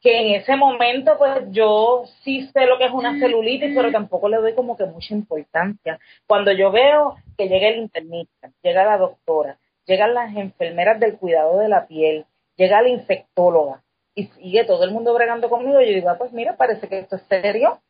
que 0.00 0.20
en 0.20 0.40
ese 0.40 0.56
momento 0.56 1.16
pues 1.18 1.44
yo 1.50 2.04
sí 2.22 2.48
sé 2.52 2.66
lo 2.66 2.78
que 2.78 2.84
es 2.84 2.92
una 2.92 3.18
celulitis, 3.18 3.74
pero 3.74 3.90
tampoco 3.90 4.28
le 4.28 4.36
doy 4.38 4.54
como 4.54 4.76
que 4.76 4.86
mucha 4.86 5.14
importancia. 5.14 5.98
Cuando 6.26 6.52
yo 6.52 6.70
veo 6.70 7.16
que 7.36 7.48
llega 7.48 7.68
el 7.68 7.78
internista, 7.78 8.50
llega 8.62 8.84
la 8.84 8.98
doctora, 8.98 9.58
llegan 9.86 10.14
las 10.14 10.34
enfermeras 10.36 11.00
del 11.00 11.16
cuidado 11.16 11.58
de 11.58 11.68
la 11.68 11.86
piel, 11.86 12.26
llega 12.56 12.82
la 12.82 12.88
infectóloga 12.88 13.82
y 14.14 14.24
sigue 14.28 14.64
todo 14.64 14.84
el 14.84 14.92
mundo 14.92 15.12
bregando 15.14 15.48
conmigo, 15.48 15.80
yo 15.80 15.88
digo, 15.88 16.08
ah, 16.08 16.18
pues 16.18 16.32
mira, 16.32 16.56
parece 16.56 16.88
que 16.88 17.00
esto 17.00 17.16
es 17.16 17.22
serio, 17.28 17.80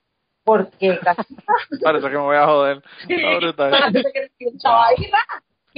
porque 0.45 0.99
parece 1.83 2.07
que 2.09 2.17
me 2.17 2.19
voy 2.19 2.37
a 2.37 2.47
joder. 2.47 2.83
parece 3.57 4.13
que 4.13 4.31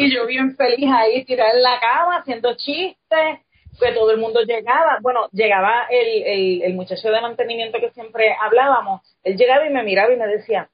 y 0.00 0.14
yo 0.14 0.26
bien 0.26 0.54
feliz 0.54 0.88
ahí 0.94 1.24
tirada 1.24 1.52
en 1.54 1.62
la 1.62 1.80
cama 1.80 2.18
haciendo 2.18 2.54
chistes 2.54 3.40
que 3.78 3.92
todo 3.92 4.10
el 4.10 4.18
mundo 4.18 4.40
llegaba, 4.42 4.98
bueno, 5.00 5.28
llegaba 5.32 5.86
el, 5.90 6.62
el, 6.62 6.74
muchacho 6.74 7.10
de 7.10 7.20
mantenimiento 7.20 7.78
que 7.80 7.90
siempre 7.90 8.34
hablábamos, 8.40 9.02
él 9.22 9.36
llegaba 9.36 9.66
y 9.66 9.70
me 9.70 9.82
miraba 9.82 10.12
y 10.12 10.16
me 10.16 10.26
decía, 10.26 10.68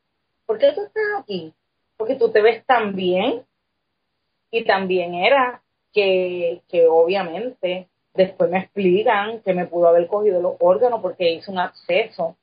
¿por 0.46 0.58
qué 0.58 0.72
tú 0.72 0.82
estás 0.82 1.04
aquí? 1.20 1.52
Porque 1.96 2.16
tú 2.16 2.30
te 2.30 2.42
ves 2.42 2.64
tan 2.66 2.94
bien. 2.94 3.44
Y 4.50 4.64
también 4.64 5.14
era 5.14 5.62
que, 5.92 6.62
que 6.68 6.86
obviamente 6.86 7.88
después 8.14 8.50
me 8.50 8.60
explican 8.60 9.40
que 9.40 9.54
me 9.54 9.66
pudo 9.66 9.88
haber 9.88 10.06
cogido 10.06 10.40
los 10.40 10.54
órganos 10.60 11.00
porque 11.02 11.32
hice 11.32 11.50
un 11.50 11.58
absceso. 11.58 12.36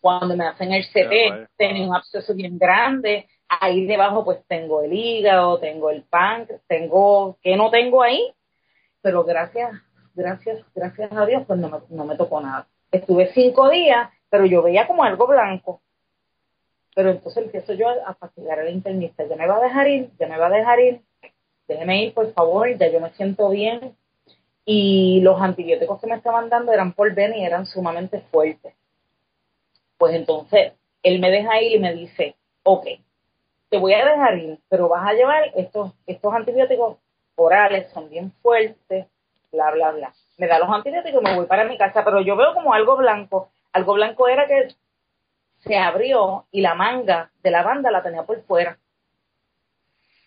Cuando 0.00 0.36
me 0.36 0.46
hacen 0.46 0.72
el 0.72 0.84
CT, 0.84 1.48
tenía 1.56 1.86
un 1.86 1.94
absceso 1.94 2.34
bien 2.34 2.58
grande. 2.58 3.26
Ahí 3.48 3.86
debajo 3.86 4.24
pues 4.24 4.44
tengo 4.46 4.82
el 4.82 4.92
hígado, 4.92 5.58
tengo 5.58 5.90
el 5.90 6.02
páncreas, 6.02 6.60
tengo, 6.66 7.38
¿qué 7.42 7.56
no 7.56 7.70
tengo 7.70 8.02
ahí? 8.02 8.34
Pero 9.04 9.22
gracias, 9.22 9.70
gracias, 10.14 10.64
gracias 10.74 11.12
a 11.12 11.26
Dios, 11.26 11.44
pues 11.46 11.58
no 11.58 11.68
me, 11.68 11.78
no 11.90 12.06
me 12.06 12.16
tocó 12.16 12.40
nada. 12.40 12.66
Estuve 12.90 13.30
cinco 13.34 13.68
días, 13.68 14.08
pero 14.30 14.46
yo 14.46 14.62
veía 14.62 14.86
como 14.86 15.04
algo 15.04 15.26
blanco. 15.26 15.82
Pero 16.94 17.10
entonces 17.10 17.44
empiezo 17.44 17.74
yo 17.74 17.86
a 17.90 18.14
fastidiar 18.14 18.60
al 18.60 18.70
internista, 18.70 19.26
ya 19.26 19.36
me 19.36 19.46
va 19.46 19.58
a 19.58 19.60
dejar 19.60 19.88
ir, 19.88 20.10
ya 20.18 20.26
me 20.26 20.38
va 20.38 20.46
a 20.46 20.50
dejar 20.50 20.80
ir, 20.80 21.02
déjeme 21.68 22.02
ir, 22.02 22.14
por 22.14 22.32
favor, 22.32 22.66
ya 22.78 22.90
yo 22.90 22.98
me 22.98 23.10
siento 23.10 23.50
bien. 23.50 23.94
Y 24.64 25.20
los 25.20 25.38
antibióticos 25.38 26.00
que 26.00 26.06
me 26.06 26.16
estaban 26.16 26.48
dando 26.48 26.72
eran 26.72 26.94
por 26.94 27.14
ven 27.14 27.34
y 27.34 27.44
eran 27.44 27.66
sumamente 27.66 28.22
fuertes. 28.30 28.72
Pues 29.98 30.14
entonces, 30.14 30.72
él 31.02 31.20
me 31.20 31.30
deja 31.30 31.60
ir 31.60 31.72
y 31.72 31.78
me 31.78 31.92
dice, 31.92 32.36
ok, 32.62 32.86
te 33.68 33.76
voy 33.76 33.92
a 33.92 34.06
dejar 34.06 34.38
ir, 34.38 34.60
pero 34.70 34.88
vas 34.88 35.06
a 35.06 35.12
llevar 35.12 35.50
estos, 35.56 35.92
estos 36.06 36.32
antibióticos 36.32 37.03
orales 37.36 37.90
son 37.92 38.08
bien 38.08 38.32
fuertes, 38.42 39.06
bla, 39.52 39.70
bla, 39.72 39.92
bla. 39.92 40.12
Me 40.36 40.46
da 40.46 40.58
los 40.58 40.68
antibióticos 40.68 41.20
y 41.20 41.24
me 41.24 41.36
voy 41.36 41.46
para 41.46 41.64
mi 41.64 41.78
casa, 41.78 42.04
pero 42.04 42.20
yo 42.20 42.36
veo 42.36 42.54
como 42.54 42.74
algo 42.74 42.96
blanco. 42.96 43.50
Algo 43.72 43.94
blanco 43.94 44.28
era 44.28 44.46
que 44.46 44.68
se 45.60 45.76
abrió 45.76 46.46
y 46.50 46.60
la 46.60 46.74
manga 46.74 47.30
de 47.42 47.50
la 47.50 47.62
banda 47.62 47.90
la 47.90 48.02
tenía 48.02 48.24
por 48.24 48.42
fuera. 48.42 48.78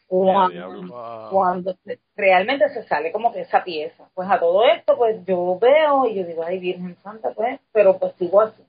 Cuando, 0.09 1.75
realmente 2.15 2.69
se 2.69 2.83
sale 2.83 3.11
como 3.11 3.33
que 3.33 3.41
esa 3.41 3.63
pieza. 3.63 4.09
Pues 4.13 4.29
a 4.29 4.39
todo 4.39 4.63
esto, 4.65 4.95
pues 4.97 5.23
yo 5.25 5.59
veo 5.59 6.07
y 6.07 6.15
yo 6.15 6.23
digo, 6.23 6.43
ay 6.43 6.59
Virgen 6.59 6.95
Santa, 7.03 7.31
pues, 7.31 7.59
pero 7.73 7.97
pues 7.97 8.13
sigo 8.17 8.41
así. 8.41 8.63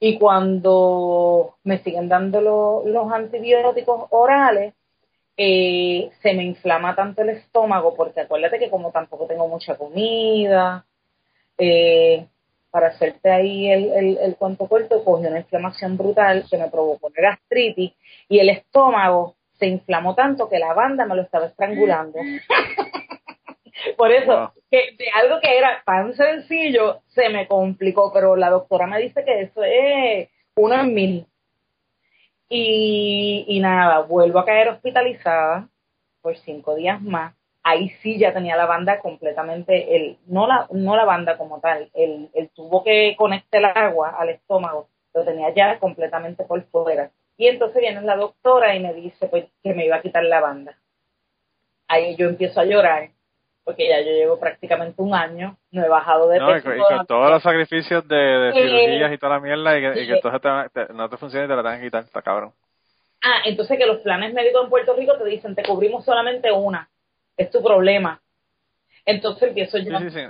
Y 0.00 0.18
cuando 0.18 1.56
me 1.64 1.78
siguen 1.78 2.08
dando 2.08 2.40
los 2.40 3.12
antibióticos 3.12 4.06
orales, 4.10 4.72
eh, 5.40 6.10
se 6.20 6.34
me 6.34 6.42
inflama 6.42 6.96
tanto 6.96 7.22
el 7.22 7.30
estómago, 7.30 7.94
porque 7.94 8.22
acuérdate 8.22 8.58
que 8.58 8.70
como 8.70 8.90
tampoco 8.90 9.26
tengo 9.26 9.46
mucha 9.46 9.76
comida, 9.76 10.84
eh, 11.56 12.26
para 12.70 12.88
hacerte 12.88 13.30
ahí 13.30 13.70
el, 13.70 13.92
el, 13.92 14.18
el 14.18 14.36
cuento 14.36 14.66
corto, 14.68 15.04
cogí 15.04 15.26
una 15.26 15.38
inflamación 15.38 15.96
brutal 15.96 16.44
que 16.50 16.58
me 16.58 16.68
provocó 16.68 17.08
la 17.16 17.30
gastritis 17.30 17.92
y 18.28 18.38
el 18.40 18.50
estómago 18.50 19.36
se 19.58 19.66
inflamó 19.66 20.14
tanto 20.14 20.48
que 20.48 20.58
la 20.58 20.74
banda 20.74 21.06
me 21.06 21.14
lo 21.14 21.22
estaba 21.22 21.46
estrangulando. 21.46 22.18
Por 23.96 24.10
eso, 24.10 24.52
que 24.70 24.96
de 24.98 25.08
algo 25.14 25.40
que 25.40 25.56
era 25.56 25.82
tan 25.86 26.14
sencillo, 26.14 27.00
se 27.06 27.28
me 27.28 27.46
complicó, 27.46 28.12
pero 28.12 28.34
la 28.34 28.50
doctora 28.50 28.86
me 28.86 29.00
dice 29.00 29.24
que 29.24 29.42
eso 29.42 29.62
es 29.62 30.28
uno 30.56 30.80
en 30.80 30.94
mil. 30.94 31.26
Y, 32.48 33.44
y 33.46 33.60
nada, 33.60 34.00
vuelvo 34.00 34.38
a 34.38 34.44
caer 34.44 34.68
hospitalizada 34.68 35.68
por 36.22 36.36
cinco 36.38 36.74
días 36.74 37.00
más. 37.02 37.34
Ahí 37.62 37.90
sí 38.02 38.18
ya 38.18 38.32
tenía 38.32 38.56
la 38.56 38.66
banda 38.66 39.00
completamente, 39.00 39.96
el, 39.96 40.18
no, 40.26 40.46
la, 40.46 40.66
no 40.70 40.96
la 40.96 41.04
banda 41.04 41.36
como 41.36 41.60
tal, 41.60 41.90
el, 41.92 42.30
el 42.32 42.48
tubo 42.50 42.82
que 42.82 43.14
conecta 43.18 43.58
el 43.58 43.66
agua 43.66 44.16
al 44.18 44.30
estómago, 44.30 44.88
lo 45.12 45.24
tenía 45.24 45.52
ya 45.54 45.78
completamente 45.78 46.44
por 46.44 46.62
fuera. 46.70 47.10
Y 47.36 47.46
entonces 47.46 47.80
viene 47.80 48.00
la 48.02 48.16
doctora 48.16 48.74
y 48.74 48.80
me 48.80 48.94
dice 48.94 49.28
pues, 49.28 49.46
que 49.62 49.74
me 49.74 49.84
iba 49.84 49.96
a 49.96 50.02
quitar 50.02 50.24
la 50.24 50.40
banda. 50.40 50.78
Ahí 51.88 52.16
yo 52.16 52.28
empiezo 52.28 52.60
a 52.60 52.64
llorar, 52.64 53.10
porque 53.68 53.86
ya 53.86 54.00
yo 54.00 54.12
llevo 54.12 54.40
prácticamente 54.40 55.02
un 55.02 55.14
año, 55.14 55.58
no 55.72 55.84
he 55.84 55.88
bajado 55.90 56.26
de 56.30 56.40
No, 56.40 56.50
y 56.50 56.54
peso. 56.54 56.70
con, 56.70 56.80
y 56.80 56.96
con 56.96 57.06
todos 57.06 57.30
los 57.30 57.42
sacrificios 57.42 58.08
de, 58.08 58.16
de 58.16 58.54
Eh, 58.54 58.54
cirugías 58.54 59.12
y 59.12 59.18
toda 59.18 59.34
la 59.34 59.40
mierda 59.40 59.76
y 59.76 59.82
que, 59.82 60.02
y 60.02 60.06
que 60.06 60.12
entonces 60.14 60.40
te, 60.40 60.86
te- 60.86 60.94
no 60.94 61.06
te 61.10 61.16
funciona 61.18 61.44
y 61.44 61.48
te 61.48 61.54
la 61.54 61.62
tengan 61.62 61.78
que 61.80 61.86
quitar, 61.86 62.04
está 62.04 62.22
cabrón. 62.22 62.54
Ah, 63.22 63.42
entonces 63.44 63.76
que 63.76 63.84
los 63.84 63.98
planes 63.98 64.32
médicos 64.32 64.64
en 64.64 64.70
Puerto 64.70 64.94
Rico 64.94 65.18
te 65.18 65.24
dicen, 65.26 65.54
te 65.54 65.64
cubrimos 65.64 66.02
solamente 66.02 66.50
una, 66.50 66.88
es 67.36 67.50
tu 67.50 67.62
problema. 67.62 68.22
Entonces 69.04 69.48
empiezo 69.48 69.76
yo, 69.78 69.98
sí, 69.98 70.10
sí. 70.10 70.20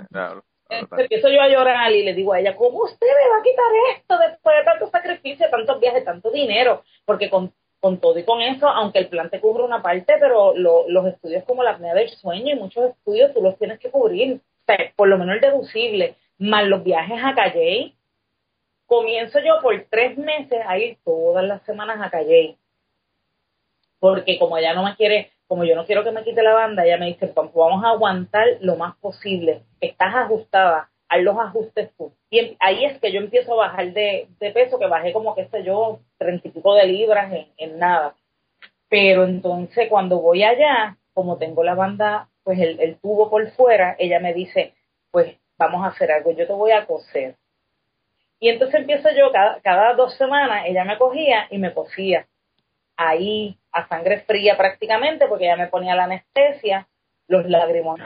entonces 0.69 0.99
empiezo 0.99 1.29
yo 1.29 1.41
a 1.41 1.47
llorar 1.49 1.91
y 1.93 2.03
le 2.03 2.13
digo 2.13 2.33
a 2.33 2.39
ella, 2.41 2.57
¿cómo 2.57 2.83
usted 2.83 3.07
me 3.07 3.29
va 3.31 3.37
a 3.39 3.43
quitar 3.43 3.65
esto 3.95 4.17
después 4.17 4.57
de 4.57 4.63
tanto 4.65 4.89
sacrificio, 4.89 5.49
tantos 5.49 5.79
viajes, 5.79 6.03
tanto 6.03 6.29
dinero? 6.31 6.83
Porque 7.05 7.29
con, 7.29 7.53
con 7.79 7.99
todo 7.99 8.19
y 8.19 8.23
con 8.23 8.41
eso, 8.41 8.67
aunque 8.67 8.99
el 8.99 9.07
plan 9.09 9.29
te 9.29 9.39
cubre 9.39 9.63
una 9.63 9.81
parte, 9.81 10.15
pero 10.19 10.53
lo- 10.55 10.87
los 10.89 11.05
estudios 11.07 11.43
como 11.45 11.63
la 11.63 11.71
apnea 11.71 11.93
del 11.93 12.09
sueño 12.09 12.53
y 12.55 12.59
muchos 12.59 12.89
estudios 12.91 13.33
tú 13.33 13.41
los 13.41 13.57
tienes 13.57 13.79
que 13.79 13.89
cubrir, 13.91 14.35
o 14.35 14.65
sea, 14.65 14.77
por 14.95 15.07
lo 15.07 15.17
menos 15.17 15.35
el 15.35 15.41
deducible, 15.41 16.15
más 16.37 16.65
los 16.67 16.83
viajes 16.83 17.19
a 17.23 17.35
Calle. 17.35 17.93
Comienzo 18.85 19.39
yo 19.39 19.59
por 19.61 19.85
tres 19.89 20.17
meses 20.17 20.59
a 20.67 20.77
ir 20.77 20.97
todas 21.05 21.43
las 21.45 21.61
semanas 21.63 21.99
a 22.01 22.09
Calle 22.09 22.57
porque 23.99 24.39
como 24.39 24.57
ella 24.57 24.73
no 24.73 24.83
me 24.83 24.95
quiere, 24.95 25.31
como 25.47 25.63
yo 25.65 25.75
no 25.75 25.85
quiero 25.85 26.03
que 26.03 26.11
me 26.11 26.23
quite 26.23 26.41
la 26.41 26.53
banda, 26.53 26.85
ella 26.85 26.97
me 26.97 27.07
dice, 27.07 27.27
"Pues 27.27 27.53
vamos 27.53 27.83
a 27.83 27.89
aguantar 27.89 28.45
lo 28.61 28.75
más 28.75 28.95
posible, 28.97 29.63
estás 29.81 30.15
ajustada, 30.15 30.89
haz 31.09 31.21
los 31.21 31.37
ajustes 31.37 31.91
tú. 31.97 32.13
Y 32.29 32.39
em- 32.39 32.55
ahí 32.59 32.85
es 32.85 32.99
que 32.99 33.11
yo 33.11 33.19
empiezo 33.19 33.53
a 33.53 33.67
bajar 33.67 33.93
de, 33.93 34.27
de 34.39 34.51
peso, 34.51 34.79
que 34.79 34.87
bajé 34.87 35.13
como, 35.13 35.35
qué 35.35 35.47
sé 35.47 35.63
yo, 35.63 35.99
treinta 36.17 36.47
y 36.47 36.51
pico 36.51 36.75
de 36.75 36.87
libras 36.87 37.31
en, 37.33 37.47
en 37.57 37.79
nada. 37.79 38.15
Pero 38.89 39.25
entonces 39.25 39.89
cuando 39.89 40.19
voy 40.19 40.43
allá, 40.43 40.97
como 41.13 41.37
tengo 41.37 41.63
la 41.63 41.75
banda, 41.75 42.29
pues 42.43 42.59
el, 42.59 42.79
el 42.79 42.97
tubo 42.99 43.29
por 43.29 43.49
fuera, 43.51 43.95
ella 43.99 44.19
me 44.19 44.33
dice, 44.33 44.73
pues 45.11 45.37
vamos 45.57 45.83
a 45.83 45.89
hacer 45.89 46.11
algo, 46.11 46.31
yo 46.31 46.47
te 46.47 46.53
voy 46.53 46.71
a 46.71 46.85
coser. 46.85 47.35
Y 48.39 48.49
entonces 48.49 48.81
empiezo 48.81 49.09
yo, 49.11 49.31
cada, 49.31 49.59
cada 49.61 49.93
dos 49.93 50.15
semanas, 50.15 50.63
ella 50.65 50.85
me 50.85 50.97
cogía 50.97 51.47
y 51.51 51.57
me 51.57 51.73
cosía 51.73 52.25
ahí 52.99 53.57
a 53.71 53.87
sangre 53.87 54.21
fría 54.21 54.57
prácticamente 54.57 55.27
porque 55.27 55.45
ella 55.45 55.55
me 55.55 55.67
ponía 55.67 55.95
la 55.95 56.03
anestesia, 56.03 56.87
los 57.29 57.45
lagrimones, 57.49 58.05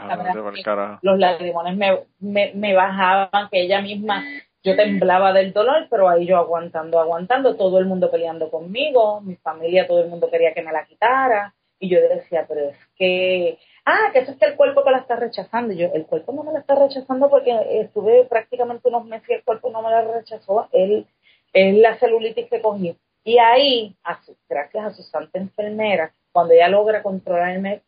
los 1.01 1.17
lagrimones 1.17 1.75
me, 1.75 1.99
me, 2.19 2.51
me 2.53 2.73
bajaban, 2.75 3.49
que 3.49 3.61
ella 3.61 3.81
misma, 3.81 4.23
yo 4.63 4.75
temblaba 4.75 5.33
del 5.33 5.51
dolor, 5.53 5.87
pero 5.89 6.07
ahí 6.07 6.25
yo 6.27 6.37
aguantando, 6.37 6.99
aguantando, 6.99 7.55
todo 7.55 7.79
el 7.79 7.85
mundo 7.85 8.11
peleando 8.11 8.51
conmigo, 8.51 9.19
mi 9.21 9.35
familia, 9.37 9.87
todo 9.87 10.01
el 10.03 10.09
mundo 10.09 10.29
quería 10.29 10.53
que 10.53 10.61
me 10.61 10.71
la 10.71 10.85
quitara, 10.85 11.53
y 11.79 11.89
yo 11.89 11.99
decía, 12.01 12.45
pero 12.47 12.69
es 12.69 12.77
que, 12.95 13.57
ah, 13.85 14.09
que 14.13 14.19
eso 14.19 14.31
es 14.31 14.37
que 14.37 14.45
el 14.45 14.55
cuerpo 14.55 14.83
te 14.83 14.91
la 14.91 14.99
está 14.99 15.15
rechazando, 15.17 15.73
y 15.73 15.77
yo, 15.77 15.87
el 15.93 16.05
cuerpo 16.05 16.31
no 16.31 16.43
me 16.43 16.53
la 16.53 16.59
está 16.59 16.75
rechazando 16.75 17.29
porque 17.29 17.57
estuve 17.81 18.25
prácticamente 18.25 18.87
unos 18.87 19.05
meses 19.05 19.29
y 19.29 19.33
el 19.33 19.43
cuerpo 19.43 19.69
no 19.71 19.81
me 19.81 19.89
la 19.89 20.01
rechazó, 20.01 20.69
él, 20.71 21.07
es 21.51 21.75
la 21.75 21.97
celulitis 21.97 22.47
que 22.49 22.61
cogí. 22.61 22.97
Y 23.25 23.37
ahí, 23.37 23.95
a 24.03 24.21
su- 24.23 24.35
gracias 24.49 24.85
a 24.85 24.91
su 24.91 25.03
santa 25.03 25.39
enfermera, 25.39 26.13
cuando 26.31 26.53
ella 26.53 26.67
logra 26.67 27.03
controlarme 27.03 27.81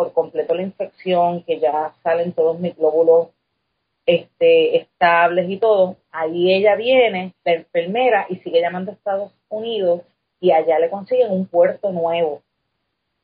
por 0.00 0.14
completo 0.14 0.54
la 0.54 0.62
infección, 0.62 1.42
que 1.42 1.60
ya 1.60 1.92
salen 2.02 2.32
todos 2.32 2.58
mis 2.58 2.74
glóbulos 2.74 3.28
este, 4.06 4.78
estables 4.78 5.50
y 5.50 5.58
todo, 5.58 5.98
ahí 6.10 6.54
ella 6.54 6.74
viene, 6.74 7.34
la 7.44 7.52
enfermera, 7.52 8.24
y 8.30 8.36
sigue 8.36 8.62
llamando 8.62 8.92
a 8.92 8.94
Estados 8.94 9.30
Unidos 9.50 10.00
y 10.40 10.52
allá 10.52 10.78
le 10.78 10.88
consiguen 10.88 11.30
un 11.30 11.46
puerto 11.46 11.92
nuevo. 11.92 12.40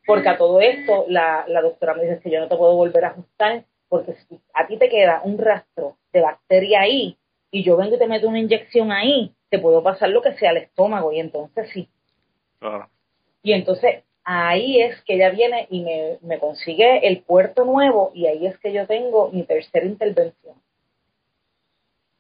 Porque 0.07 0.29
a 0.29 0.37
todo 0.37 0.61
esto 0.61 1.07
la, 1.09 1.47
la 1.49 1.63
doctora 1.63 1.95
me 1.95 2.03
dice 2.03 2.21
que 2.21 2.31
yo 2.31 2.41
no 2.41 2.49
te 2.49 2.59
puedo 2.59 2.77
volver 2.77 3.07
a 3.07 3.09
ajustar 3.09 3.65
porque 3.89 4.13
si 4.29 4.39
a 4.53 4.67
ti 4.67 4.77
te 4.77 4.91
queda 4.91 5.23
un 5.25 5.39
rastro 5.39 5.97
de 6.13 6.21
bacteria 6.21 6.83
ahí 6.83 7.17
y 7.51 7.65
yo 7.65 7.79
vengo 7.79 7.97
y 7.97 7.99
te 7.99 8.07
meto 8.07 8.29
una 8.29 8.41
inyección 8.41 8.93
ahí, 8.93 9.33
te 9.49 9.59
puedo 9.59 9.83
pasar 9.83 10.11
lo 10.11 10.21
que 10.21 10.35
sea 10.35 10.51
al 10.51 10.59
estómago 10.59 11.11
y 11.11 11.21
entonces 11.21 11.71
sí. 11.73 11.89
Claro. 12.59 12.91
Y 13.43 13.55
entonces 13.55 14.05
ahí 14.27 14.83
es 14.83 15.01
que 15.03 15.15
ella 15.15 15.31
viene 15.31 15.67
y 15.71 15.81
me, 15.83 16.19
me 16.21 16.39
consigue 16.39 17.07
el 17.07 17.23
puerto 17.23 17.65
nuevo 17.65 18.11
y 18.13 18.27
ahí 18.27 18.47
es 18.47 18.59
que 18.59 18.73
yo 18.73 18.87
tengo 18.87 19.31
mi 19.31 19.45
tercera 19.45 19.87
intervención. 19.87 20.57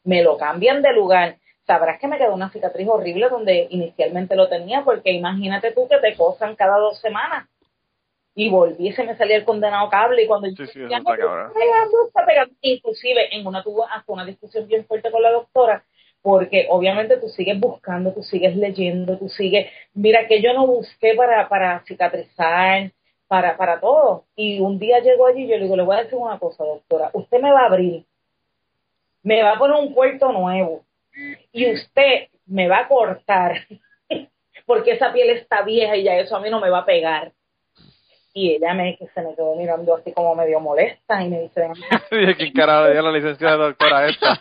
Me 0.05 0.23
lo 0.23 0.39
cambian 0.39 0.83
de 0.83 0.93
lugar. 0.93 1.37
Sabrás 1.67 1.99
que 1.99 2.07
me 2.07 2.17
quedó 2.17 2.33
una 2.33 2.51
cicatriz 2.51 2.87
horrible 2.89 3.29
donde 3.29 3.67
inicialmente 3.71 4.37
lo 4.37 4.49
tenía, 4.49 4.83
porque 4.85 5.11
imagínate 5.11 5.73
tú 5.73 5.89
que 5.89 5.99
te 5.99 6.17
cosan 6.17 6.55
cada 6.55 6.79
dos 6.79 7.01
semanas. 7.01 7.49
Y 8.37 8.51
volví 8.51 8.89
y 8.89 8.93
se 8.93 9.03
me 9.03 9.17
salía 9.17 9.37
el 9.37 9.45
condenado 9.45 9.89
cable 9.91 10.23
y 10.23 10.27
cuando 10.29 10.47
Sí, 10.49 10.55
yo 10.57 10.67
sí, 10.67 10.79
decía, 10.81 10.99
eso 10.99 11.11
está 11.11 11.17
"No, 11.17 11.17
cabrón". 11.19 11.47
está 11.49 11.59
pegando, 11.59 12.07
está 12.07 12.27
pegando". 12.27 12.55
Inclusive 12.61 13.37
en 13.37 13.47
una 13.47 13.63
tuve 13.65 13.83
hasta 13.91 14.13
una 14.13 14.25
discusión 14.25 14.69
bien 14.69 14.85
fuerte 14.87 15.11
con 15.11 15.23
la 15.23 15.33
doctora 15.33 15.85
porque 16.27 16.67
obviamente 16.71 17.19
tú 17.19 17.29
sigues 17.29 17.61
buscando, 17.61 18.13
tú 18.13 18.21
sigues 18.21 18.57
leyendo, 18.57 19.17
tú 19.17 19.29
sigues, 19.29 19.71
mira 19.95 20.27
que 20.27 20.43
yo 20.43 20.53
no 20.55 20.67
busqué 20.67 21.15
para, 21.15 21.49
para 21.49 21.85
cicatrizar, 21.87 22.91
para, 23.29 23.57
para 23.57 23.79
todo. 23.79 24.25
Y 24.35 24.59
un 24.59 24.77
día 24.81 24.99
llego 24.99 25.29
allí 25.29 25.45
y 25.45 25.47
yo 25.47 25.57
le 25.57 25.63
digo, 25.63 25.77
le 25.77 25.85
voy 25.85 25.95
a 25.95 26.03
decir 26.03 26.19
una 26.19 26.41
cosa, 26.41 26.65
doctora, 26.65 27.11
usted 27.13 27.41
me 27.41 27.53
va 27.53 27.61
a 27.61 27.67
abrir, 27.67 28.05
me 29.23 29.41
va 29.41 29.53
a 29.53 29.59
poner 29.61 29.77
un 29.77 29.95
puerto 29.95 30.33
nuevo 30.33 30.85
y 31.53 31.73
usted 31.73 32.27
me 32.45 32.67
va 32.67 32.81
a 32.81 32.89
cortar 32.89 33.59
porque 34.67 34.95
esa 34.95 35.13
piel 35.13 35.31
está 35.31 35.63
vieja 35.63 35.97
y 35.97 36.03
ya 36.03 36.17
eso 36.17 36.35
a 36.35 36.41
mí 36.41 36.51
no 36.51 36.59
me 36.59 36.71
va 36.71 36.81
a 36.81 36.87
pegar. 36.87 37.31
Y 38.39 38.55
ella 38.55 38.75
me, 38.75 38.99
que 38.99 39.07
se 39.15 39.23
me 39.23 39.35
quedó 39.35 39.57
mirando 39.57 39.95
así 39.95 40.13
como 40.13 40.35
medio 40.35 40.61
molesta 40.61 41.25
y 41.25 41.31
me 41.31 41.41
dice, 41.41 41.59
"Ven 41.59 41.71
acá". 41.71 42.05
¿Y 42.11 42.35
quién 42.35 42.53
carajo 42.53 42.85
le 42.85 42.93
dio 42.93 43.01
la 43.01 43.13
licencia 43.13 43.53
de 43.53 43.57
doctora 43.57 44.09
esta? 44.09 44.39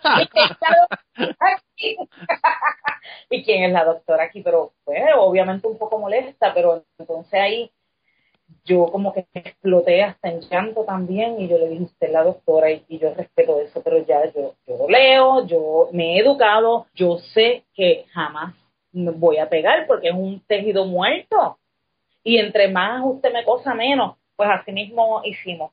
¿Y 3.29 3.45
quién 3.45 3.63
es 3.63 3.71
la 3.71 3.85
doctora 3.85 4.25
aquí? 4.25 4.41
Pero 4.41 4.73
pues 4.83 5.01
obviamente 5.17 5.69
un 5.69 5.77
poco 5.77 5.97
molesta, 5.97 6.53
pero 6.53 6.83
entonces 6.99 7.39
ahí 7.39 7.71
yo 8.65 8.87
como 8.87 9.13
que 9.13 9.27
exploté 9.33 10.03
hasta 10.03 10.27
en 10.27 10.41
llanto 10.41 10.83
también 10.83 11.39
y 11.39 11.47
yo 11.47 11.57
le 11.57 11.69
dije, 11.69 11.83
usted 11.83 12.07
es 12.07 12.13
la 12.13 12.23
doctora 12.23 12.71
y, 12.71 12.83
y 12.89 12.99
yo 12.99 13.13
respeto 13.13 13.61
eso, 13.61 13.81
pero 13.81 14.05
ya 14.05 14.25
yo, 14.33 14.55
yo 14.67 14.89
leo, 14.89 15.45
yo 15.45 15.87
me 15.93 16.17
he 16.17 16.19
educado, 16.19 16.87
yo 16.95 17.19
sé 17.33 17.63
que 17.73 18.03
jamás 18.11 18.55
me 18.91 19.11
voy 19.11 19.37
a 19.37 19.47
pegar 19.47 19.87
porque 19.87 20.09
es 20.09 20.13
un 20.13 20.41
tejido 20.45 20.83
muerto 20.83 21.59
y 22.25 22.39
entre 22.39 22.67
más 22.67 23.03
usted 23.05 23.31
me 23.31 23.45
cosa 23.45 23.75
menos, 23.75 24.17
pues 24.35 24.49
así 24.49 24.71
mismo 24.71 25.21
hicimos. 25.23 25.71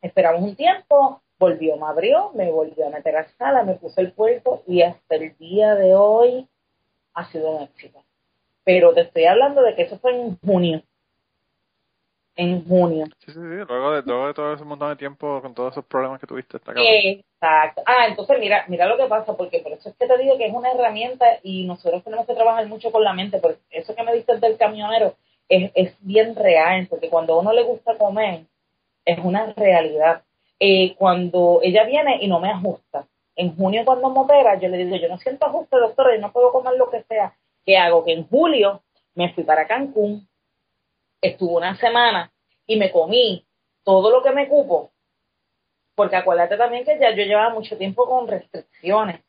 Esperamos 0.00 0.40
un 0.42 0.56
tiempo, 0.56 1.20
volvió, 1.38 1.76
me 1.76 1.86
abrió, 1.86 2.32
me 2.34 2.50
volvió 2.50 2.86
a 2.86 2.90
meter 2.90 3.14
a 3.16 3.28
sala, 3.36 3.62
me 3.62 3.74
puso 3.74 4.00
el 4.00 4.12
puerto 4.12 4.62
y 4.66 4.80
hasta 4.80 5.16
el 5.16 5.36
día 5.36 5.74
de 5.74 5.94
hoy 5.94 6.48
ha 7.12 7.30
sido 7.30 7.50
un 7.50 7.62
éxito. 7.64 8.02
Pero 8.64 8.94
te 8.94 9.02
estoy 9.02 9.26
hablando 9.26 9.60
de 9.60 9.74
que 9.76 9.82
eso 9.82 9.98
fue 9.98 10.18
en 10.18 10.38
junio. 10.38 10.82
En 12.34 12.66
junio. 12.66 13.04
Sí, 13.18 13.32
sí, 13.32 13.34
sí. 13.34 13.64
Luego 13.68 13.92
de, 13.92 14.02
luego 14.06 14.26
de 14.28 14.34
todo 14.34 14.54
ese 14.54 14.64
montón 14.64 14.88
de 14.88 14.96
tiempo 14.96 15.42
con 15.42 15.54
todos 15.54 15.72
esos 15.72 15.84
problemas 15.84 16.18
que 16.18 16.26
tuviste, 16.26 16.56
está. 16.56 16.72
Exacto. 16.72 17.82
Ah, 17.84 18.06
entonces 18.08 18.38
mira, 18.40 18.64
mira 18.68 18.86
lo 18.86 18.96
que 18.96 19.04
pasa, 19.04 19.36
porque 19.36 19.60
por 19.60 19.72
eso 19.72 19.90
es 19.90 19.96
que 19.96 20.06
te 20.06 20.16
digo 20.16 20.38
que 20.38 20.46
es 20.46 20.54
una 20.54 20.72
herramienta 20.72 21.26
y 21.42 21.66
nosotros 21.66 22.02
tenemos 22.02 22.26
que 22.26 22.34
trabajar 22.34 22.66
mucho 22.68 22.90
con 22.90 23.04
la 23.04 23.12
mente, 23.12 23.38
porque 23.38 23.60
eso 23.68 23.94
que 23.94 24.02
me 24.02 24.14
diste 24.14 24.38
del 24.38 24.56
camionero 24.56 25.14
es, 25.48 25.70
es 25.74 25.94
bien 26.00 26.34
real, 26.34 26.86
porque 26.88 27.10
cuando 27.10 27.34
a 27.34 27.38
uno 27.40 27.52
le 27.52 27.62
gusta 27.62 27.96
comer, 27.96 28.44
es 29.04 29.18
una 29.18 29.52
realidad. 29.54 30.22
Eh, 30.60 30.94
cuando 30.96 31.60
ella 31.62 31.84
viene 31.84 32.18
y 32.20 32.28
no 32.28 32.40
me 32.40 32.50
ajusta, 32.50 33.06
en 33.36 33.54
junio 33.56 33.84
cuando 33.84 34.10
me 34.10 34.20
opera, 34.20 34.58
yo 34.58 34.68
le 34.68 34.78
digo, 34.78 34.96
yo 34.96 35.08
no 35.08 35.18
siento 35.18 35.46
ajuste, 35.46 35.76
doctora, 35.76 36.14
yo 36.14 36.20
no 36.20 36.32
puedo 36.32 36.52
comer 36.52 36.74
lo 36.76 36.88
que 36.90 37.02
sea. 37.02 37.34
¿Qué 37.66 37.76
hago? 37.76 38.04
Que 38.04 38.12
en 38.12 38.26
julio 38.28 38.82
me 39.14 39.32
fui 39.34 39.44
para 39.44 39.66
Cancún, 39.66 40.28
estuve 41.20 41.54
una 41.56 41.76
semana 41.76 42.32
y 42.66 42.76
me 42.76 42.90
comí 42.90 43.44
todo 43.82 44.10
lo 44.10 44.22
que 44.22 44.30
me 44.30 44.48
cupo, 44.48 44.92
porque 45.94 46.16
acuérdate 46.16 46.56
también 46.56 46.84
que 46.84 46.98
ya 46.98 47.10
yo 47.10 47.24
llevaba 47.24 47.50
mucho 47.50 47.76
tiempo 47.76 48.06
con 48.06 48.26
restricciones. 48.28 49.20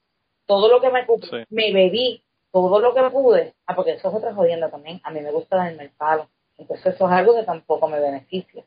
Todo 0.45 0.70
lo 0.70 0.80
que 0.80 0.89
me 0.91 1.05
cupo, 1.05 1.26
Sí. 1.26 1.38
me 1.49 1.74
bebí 1.74 2.24
todo 2.56 2.80
lo 2.80 2.93
que 2.93 3.03
pude. 3.10 3.53
Ah, 3.68 3.76
porque 3.76 3.91
eso 3.91 4.08
es 4.08 4.16
otra 4.16 4.34
jodienda 4.34 4.70
también. 4.70 5.01
A 5.03 5.12
mí 5.12 5.20
me 5.20 5.30
gusta 5.30 5.58
darme 5.58 5.84
el 5.84 5.89
palo. 5.89 6.30
Entonces 6.58 6.95
eso 6.95 7.06
es 7.06 7.12
algo 7.12 7.36
que 7.36 7.43
tampoco 7.43 7.86
me 7.89 7.99
beneficia. 7.99 8.64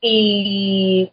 Y 0.00 1.12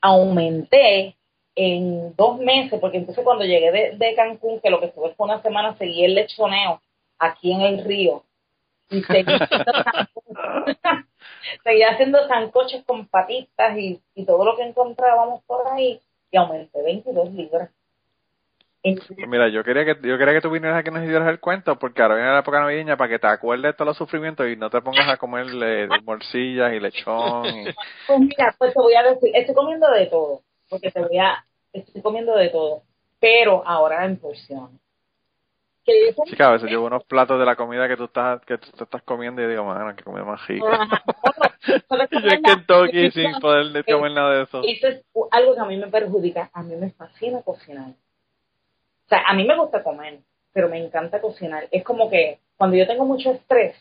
aumenté 0.00 1.14
en 1.54 2.16
dos 2.16 2.40
meses, 2.40 2.80
porque 2.80 2.96
entonces 2.96 3.22
cuando 3.22 3.44
llegué 3.44 3.70
de, 3.70 3.96
de 3.96 4.14
Cancún, 4.16 4.58
que 4.60 4.70
lo 4.70 4.80
que 4.80 4.86
estuve 4.86 5.14
fue 5.14 5.26
una 5.26 5.40
semana, 5.40 5.76
seguí 5.78 6.04
el 6.04 6.16
lechoneo 6.16 6.82
aquí 7.20 7.52
en 7.52 7.60
el 7.60 7.84
río. 7.84 8.24
Y 8.90 9.04
seguí 9.04 9.32
haciendo 9.32 9.72
seguía 11.62 11.90
haciendo 11.90 12.26
sancoches 12.26 12.82
con 12.84 13.06
patitas 13.06 13.78
y, 13.78 14.02
y 14.16 14.24
todo 14.24 14.44
lo 14.44 14.56
que 14.56 14.64
encontrábamos 14.64 15.44
por 15.44 15.64
ahí, 15.68 16.00
y 16.32 16.36
aumenté 16.36 16.82
22 16.82 17.30
libras. 17.34 17.70
Pues 18.82 19.28
mira, 19.28 19.48
yo 19.48 19.64
quería 19.64 19.84
que 19.84 19.96
yo 20.06 20.16
quería 20.16 20.34
que 20.34 20.40
tú 20.40 20.50
vinieras 20.50 20.78
aquí 20.78 20.90
y 20.90 20.92
nos 20.92 21.02
hicieras 21.02 21.28
el 21.28 21.40
cuento, 21.40 21.78
porque 21.78 22.00
ahora 22.00 22.14
viene 22.14 22.30
la 22.30 22.40
época 22.40 22.60
navideña 22.60 22.96
para 22.96 23.10
que 23.10 23.18
te 23.18 23.26
acuerdes 23.26 23.64
de 23.64 23.72
todos 23.72 23.88
los 23.88 23.96
sufrimientos 23.96 24.48
y 24.48 24.56
no 24.56 24.70
te 24.70 24.80
pongas 24.80 25.08
a 25.08 25.16
comer 25.16 25.46
eh, 25.62 25.88
morcillas 26.04 26.72
y 26.72 26.80
lechón. 26.80 27.46
Y... 27.46 27.64
Pues 28.06 28.20
mira, 28.20 28.54
pues 28.56 28.72
te 28.72 28.80
voy 28.80 28.94
a 28.94 29.02
decir, 29.02 29.30
estoy 29.34 29.54
comiendo 29.54 29.90
de 29.90 30.06
todo, 30.06 30.42
porque 30.70 30.90
te 30.90 31.00
voy 31.00 31.18
a, 31.18 31.44
estoy 31.72 32.02
comiendo 32.02 32.36
de 32.36 32.50
todo, 32.50 32.82
pero 33.18 33.66
ahora 33.66 34.04
en 34.04 34.16
porción. 34.16 34.78
Sí, 35.84 36.36
que 36.36 36.42
a 36.42 36.50
veces 36.50 36.70
llevo 36.70 36.86
unos 36.86 37.02
platos 37.04 37.38
de 37.38 37.46
la 37.46 37.56
comida 37.56 37.88
que 37.88 37.96
tú 37.96 38.04
estás 38.04 38.44
que 38.44 38.58
tú 38.58 38.70
te 38.72 38.84
estás 38.84 39.02
comiendo 39.02 39.42
y 39.42 39.46
digo, 39.46 39.64
mano, 39.64 39.96
que 39.96 40.04
comida 40.04 40.22
más 40.22 40.46
rica. 40.46 40.66
y 42.10 42.22
yo 42.22 42.28
en 42.28 42.42
Kentucky 42.42 43.10
sin 43.10 43.40
poder 43.40 43.84
comer 43.86 44.12
nada 44.12 44.34
de 44.34 44.42
eso. 44.42 44.60
Eso 44.64 44.88
es 44.88 45.02
algo 45.30 45.54
que 45.54 45.60
a 45.60 45.64
mí 45.64 45.78
me 45.78 45.86
perjudica. 45.86 46.50
A 46.52 46.62
mí 46.62 46.76
me 46.76 46.90
fascina 46.90 47.40
cocinar. 47.40 47.92
O 49.08 49.10
sea, 49.10 49.22
a 49.26 49.32
mí 49.32 49.44
me 49.44 49.56
gusta 49.56 49.82
comer, 49.82 50.18
pero 50.52 50.68
me 50.68 50.76
encanta 50.76 51.22
cocinar. 51.22 51.66
Es 51.70 51.82
como 51.82 52.10
que 52.10 52.40
cuando 52.58 52.76
yo 52.76 52.86
tengo 52.86 53.06
mucho 53.06 53.30
estrés, 53.30 53.74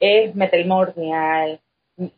es 0.00 0.34
meterme 0.34 0.74
a 0.74 0.78
hornear, 0.78 1.60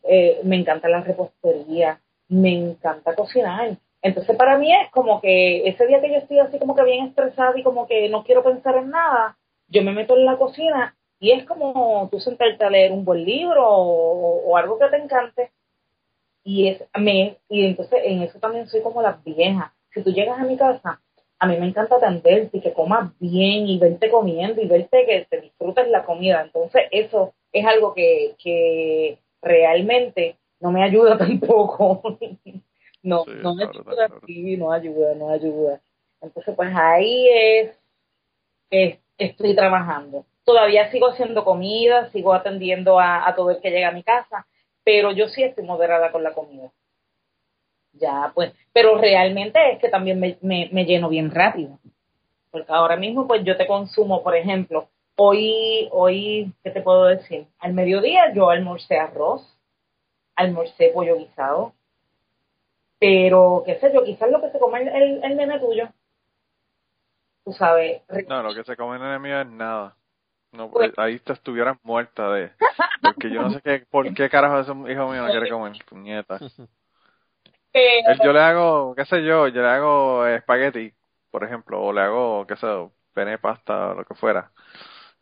eh, 0.05 0.41
me 0.45 0.57
encanta 0.57 0.89
la 0.89 1.03
repostería, 1.03 2.01
me 2.29 2.55
encanta 2.55 3.15
cocinar. 3.15 3.77
Entonces 4.01 4.35
para 4.35 4.57
mí 4.57 4.73
es 4.73 4.91
como 4.93 5.21
que 5.21 5.69
ese 5.69 5.87
día 5.87 6.01
que 6.01 6.11
yo 6.11 6.17
estoy 6.17 6.39
así 6.39 6.59
como 6.59 6.75
que 6.75 6.85
bien 6.85 7.07
estresada 7.07 7.53
y 7.59 7.63
como 7.63 7.87
que 7.87 8.09
no 8.09 8.25
quiero 8.25 8.43
pensar 8.43 8.77
en 8.77 8.89
nada, 8.89 9.37
yo 9.67 9.83
me 9.83 9.93
meto 9.93 10.17
en 10.17 10.25
la 10.25 10.39
cocina 10.39 10.97
y 11.21 11.33
es 11.33 11.45
como 11.45 12.09
tú 12.11 12.19
sentarte 12.19 12.65
a 12.65 12.71
leer 12.71 12.93
un 12.93 13.05
buen 13.05 13.27
libro 13.27 13.63
o, 13.69 14.57
algo 14.57 14.79
que 14.79 14.89
te 14.89 14.97
encante 14.97 15.51
y 16.45 16.69
es 16.69 16.83
me 16.99 17.37
y 17.51 17.67
entonces 17.67 18.01
en 18.05 18.23
eso 18.23 18.39
también 18.39 18.69
soy 18.69 18.81
como 18.81 19.03
la 19.03 19.21
vieja. 19.23 19.75
Si 19.93 20.03
tú 20.03 20.13
llegas 20.13 20.41
a 20.41 20.45
mi 20.45 20.57
casa 20.57 21.03
a 21.41 21.47
mí 21.47 21.57
me 21.57 21.67
encanta 21.67 21.97
atenderte 21.97 22.59
y 22.59 22.61
que 22.61 22.73
comas 22.73 23.13
bien 23.21 23.69
y 23.69 23.79
verte 23.79 24.11
comiendo 24.11 24.61
y 24.61 24.67
verte 24.67 25.07
que 25.07 25.27
te 25.31 25.41
disfrutes 25.41 25.89
la 25.89 26.05
comida. 26.05 26.43
Entonces, 26.43 26.83
eso 26.91 27.33
es 27.53 27.65
algo 27.65 27.95
que, 27.95 28.35
que 28.43 29.19
realmente 29.41 30.37
no 30.61 30.73
me 30.73 30.83
ayuda 30.83 31.17
tampoco. 31.19 32.19
no, 33.03 33.25
no 33.25 33.55
me 33.55 33.65
ayuda, 33.65 34.09
no 34.59 34.73
ayuda, 34.73 35.15
no 35.15 35.31
ayuda. 35.31 35.81
Entonces, 36.21 36.55
pues 36.57 36.71
ahí 36.75 37.29
es, 37.29 37.71
es, 38.71 38.99
estoy 39.17 39.55
trabajando. 39.55 40.27
Todavía 40.45 40.91
sigo 40.91 41.09
haciendo 41.09 41.45
comida, 41.45 42.11
sigo 42.11 42.33
atendiendo 42.33 42.99
a, 42.99 43.29
a 43.29 43.35
todo 43.37 43.51
el 43.53 43.61
que 43.61 43.71
llega 43.71 43.89
a 43.89 43.93
mi 43.93 44.03
casa, 44.03 44.47
pero 44.83 45.13
yo 45.13 45.29
sí 45.29 45.45
estoy 45.45 45.65
moderada 45.65 46.11
con 46.11 46.25
la 46.25 46.33
comida 46.33 46.73
ya 47.93 48.33
pues, 48.35 48.53
pero 48.73 48.97
realmente 48.97 49.59
es 49.73 49.79
que 49.79 49.89
también 49.89 50.21
me, 50.21 50.39
me, 50.41 50.85
lleno 50.85 51.09
bien 51.09 51.31
rápido. 51.31 51.79
Porque 52.51 52.73
ahora 52.73 52.97
mismo 52.97 53.27
pues 53.27 53.45
yo 53.45 53.57
te 53.57 53.67
consumo, 53.67 54.23
por 54.23 54.37
ejemplo, 54.37 54.89
hoy, 55.17 55.89
hoy, 55.93 56.53
¿qué 56.63 56.71
te 56.71 56.81
puedo 56.81 57.05
decir? 57.05 57.47
Al 57.59 57.75
mediodía 57.75 58.33
yo 58.35 58.51
almorcé 58.51 58.99
arroz, 58.99 59.59
almorcé 60.37 60.91
pollo 60.95 61.17
guisado, 61.17 61.73
pero 62.99 63.63
qué 63.67 63.79
sé 63.79 63.93
yo, 63.93 64.05
quizás 64.05 64.31
lo 64.31 64.41
que 64.41 64.51
se 64.51 64.59
come 64.59 64.83
el, 64.83 65.23
el, 65.23 65.37
nene 65.37 65.59
tuyo, 65.61 65.89
tú 67.45 67.53
sabes. 67.53 68.03
No, 68.29 68.43
lo 68.43 68.55
que 68.55 68.65
se 68.65 68.77
come 68.77 68.97
el 68.97 69.03
nene 69.03 69.19
mío 69.19 69.41
es 69.41 69.49
nada. 69.49 69.95
No, 70.53 70.71
pues, 70.71 70.93
ahí 70.97 71.19
te 71.19 71.35
estuvieras 71.35 71.77
muerta 71.83 72.31
de... 72.33 72.51
Porque 73.03 73.31
yo 73.31 73.43
no 73.43 73.51
sé 73.51 73.61
qué, 73.61 73.87
por 73.91 74.15
qué 74.15 74.31
carajo 74.31 74.61
ese 74.61 74.73
hijo 74.93 75.09
mío 75.09 75.23
no 75.23 75.31
quiere 75.31 75.51
comer, 75.51 75.73
puñeta. 75.87 76.39
yo 78.23 78.33
le 78.33 78.41
hago, 78.41 78.95
qué 78.95 79.05
sé 79.05 79.23
yo, 79.25 79.49
yo 79.49 79.63
le 79.63 79.69
hago 79.69 80.27
espagueti, 80.27 80.93
por 81.31 81.45
ejemplo, 81.45 81.83
o 81.83 81.93
le 81.93 82.01
hago, 82.01 82.47
qué 82.47 82.57
sé 82.57 82.67
yo, 82.67 82.93
pene 83.15 83.39
pasta 83.39 83.89
o 83.89 83.95
lo 83.95 84.05
que 84.05 84.15
fuera. 84.15 84.51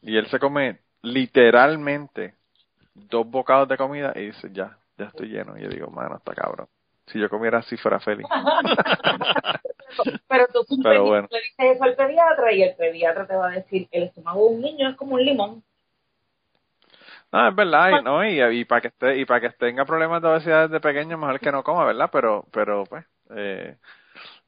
Y 0.02 0.16
él 0.16 0.26
se 0.28 0.38
come 0.38 0.80
literalmente 1.02 2.34
dos 2.94 3.28
bocados 3.28 3.68
de 3.68 3.76
comida 3.76 4.12
y 4.14 4.26
dice, 4.26 4.48
ya, 4.52 4.78
ya 4.96 5.06
estoy 5.06 5.28
lleno. 5.28 5.58
Y 5.58 5.62
yo 5.62 5.68
digo, 5.68 5.88
mano, 5.90 6.16
está 6.16 6.34
cabrón. 6.34 6.68
Si 7.06 7.20
yo 7.20 7.28
comiera 7.28 7.58
así 7.58 7.76
fuera 7.76 8.00
feliz. 8.00 8.26
Pero 10.28 10.46
tú 10.52 10.64
Pero 10.82 11.04
bueno. 11.04 11.28
le 11.30 11.38
dices 11.38 11.76
eso 11.76 11.84
al 11.84 11.94
pediatra 11.94 12.52
y 12.52 12.62
el 12.62 12.74
pediatra 12.74 13.26
te 13.26 13.36
va 13.36 13.48
a 13.48 13.52
decir, 13.52 13.88
el 13.92 14.04
estómago 14.04 14.48
de 14.48 14.54
un 14.56 14.60
niño 14.60 14.88
es 14.88 14.96
como 14.96 15.14
un 15.14 15.24
limón. 15.24 15.62
No, 17.36 17.48
es 17.48 17.54
verdad, 17.54 17.90
y, 17.90 18.02
¿no? 18.02 18.24
Y, 18.24 18.64
para 18.64 18.80
que 18.80 18.88
esté, 18.88 19.18
y 19.18 19.26
para 19.26 19.40
que 19.42 19.50
tenga 19.50 19.84
problemas 19.84 20.22
de 20.22 20.28
obesidad 20.28 20.70
desde 20.70 20.80
pequeño, 20.80 21.18
mejor 21.18 21.38
que 21.38 21.52
no 21.52 21.62
coma, 21.62 21.84
¿verdad? 21.84 22.08
Pero, 22.10 22.46
pero 22.50 22.84
pues, 22.84 23.04
eh, 23.36 23.76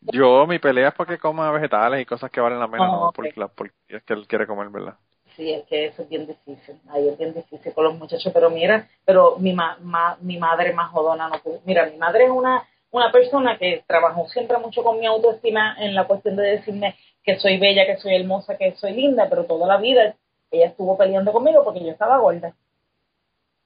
yo, 0.00 0.46
mi 0.46 0.58
pelea 0.58 0.88
es 0.88 0.94
porque 0.94 1.18
coma 1.18 1.50
vegetales 1.50 2.00
y 2.00 2.06
cosas 2.06 2.30
que 2.30 2.40
valen 2.40 2.58
la 2.58 2.68
pena, 2.68 2.86
no 2.86 3.12
porque, 3.14 3.34
porque 3.54 3.74
es 3.88 4.02
que 4.04 4.14
él 4.14 4.26
quiere 4.26 4.46
comer, 4.46 4.70
¿verdad? 4.70 4.94
Sí, 5.36 5.52
es 5.52 5.66
que 5.66 5.84
eso 5.84 6.00
es 6.00 6.08
bien 6.08 6.26
difícil, 6.26 6.80
ahí 6.88 7.08
es 7.08 7.18
bien 7.18 7.34
difícil 7.34 7.74
con 7.74 7.84
los 7.84 7.98
muchachos, 7.98 8.32
pero 8.32 8.48
mira, 8.48 8.88
pero 9.04 9.36
mi, 9.36 9.52
ma, 9.52 9.76
mi 10.22 10.38
madre 10.38 10.72
más 10.72 10.90
jodona 10.90 11.28
no 11.28 11.40
pudo. 11.40 11.60
Mira, 11.66 11.84
mi 11.84 11.98
madre 11.98 12.24
es 12.24 12.30
una, 12.30 12.66
una 12.90 13.12
persona 13.12 13.58
que 13.58 13.84
trabajó 13.86 14.26
siempre 14.28 14.56
mucho 14.56 14.82
con 14.82 14.98
mi 14.98 15.04
autoestima 15.04 15.76
en 15.78 15.94
la 15.94 16.06
cuestión 16.06 16.36
de 16.36 16.44
decirme 16.44 16.96
que 17.22 17.38
soy 17.38 17.58
bella, 17.58 17.84
que 17.84 17.98
soy 17.98 18.16
hermosa, 18.16 18.56
que 18.56 18.74
soy 18.76 18.94
linda, 18.94 19.26
pero 19.28 19.44
toda 19.44 19.66
la 19.66 19.76
vida 19.76 20.14
ella 20.50 20.68
estuvo 20.68 20.96
peleando 20.96 21.34
conmigo 21.34 21.62
porque 21.62 21.84
yo 21.84 21.90
estaba 21.90 22.16
gorda 22.16 22.54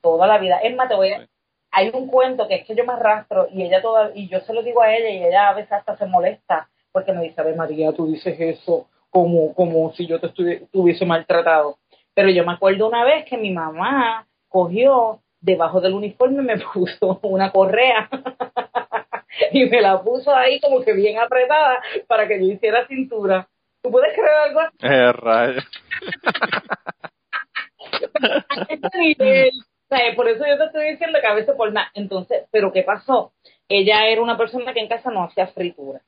toda 0.02 0.26
la 0.26 0.38
vida. 0.38 0.58
Es 0.58 0.74
más, 0.76 0.88
te 0.88 0.94
voy 0.94 1.12
a, 1.12 1.26
hay 1.70 1.90
un 1.94 2.06
cuento 2.06 2.46
que 2.48 2.56
es 2.56 2.66
que 2.66 2.74
yo 2.74 2.84
me 2.84 2.92
arrastro 2.92 3.48
y 3.50 3.62
ella 3.62 3.80
toda, 3.80 4.10
y 4.14 4.28
yo 4.28 4.40
se 4.40 4.52
lo 4.52 4.62
digo 4.62 4.82
a 4.82 4.94
ella 4.94 5.08
y 5.08 5.24
ella 5.24 5.48
a 5.48 5.54
veces 5.54 5.72
hasta 5.72 5.96
se 5.96 6.06
molesta 6.06 6.68
porque 6.92 7.12
me 7.12 7.22
dice, 7.22 7.40
a 7.40 7.44
ver 7.44 7.56
María, 7.56 7.92
tú 7.92 8.06
dices 8.06 8.36
eso 8.38 8.88
como, 9.08 9.54
como 9.54 9.92
si 9.94 10.06
yo 10.06 10.20
te 10.20 10.26
estuviese 10.26 11.06
maltratado. 11.06 11.78
Pero 12.14 12.28
yo 12.28 12.44
me 12.44 12.52
acuerdo 12.52 12.88
una 12.88 13.04
vez 13.04 13.24
que 13.24 13.38
mi 13.38 13.50
mamá 13.50 14.26
cogió 14.48 15.20
debajo 15.40 15.80
del 15.80 15.94
uniforme 15.94 16.42
me 16.42 16.58
puso 16.72 17.18
una 17.22 17.50
correa 17.50 18.08
y 19.52 19.64
me 19.66 19.80
la 19.80 20.00
puso 20.02 20.34
ahí 20.34 20.60
como 20.60 20.82
que 20.82 20.92
bien 20.92 21.18
apretada 21.18 21.82
para 22.06 22.28
que 22.28 22.38
yo 22.38 22.52
hiciera 22.52 22.86
cintura. 22.86 23.48
¿Tú 23.82 23.90
puedes 23.90 24.12
creer 24.12 24.30
algo 24.30 24.60
así? 24.60 24.76
Eh, 24.80 25.12
rayo. 25.12 25.60
nivel 29.96 30.16
por 30.16 30.28
eso 30.28 30.44
yo 30.46 30.58
te 30.58 30.64
estoy 30.64 30.90
diciendo 30.90 31.18
que 31.20 31.26
a 31.26 31.34
veces 31.34 31.54
por 31.54 31.72
nada. 31.72 31.90
Entonces, 31.94 32.44
¿pero 32.50 32.72
qué 32.72 32.82
pasó? 32.82 33.32
Ella 33.68 34.06
era 34.06 34.22
una 34.22 34.36
persona 34.36 34.72
que 34.72 34.80
en 34.80 34.88
casa 34.88 35.10
no 35.10 35.24
hacía 35.24 35.46
fritura. 35.48 36.00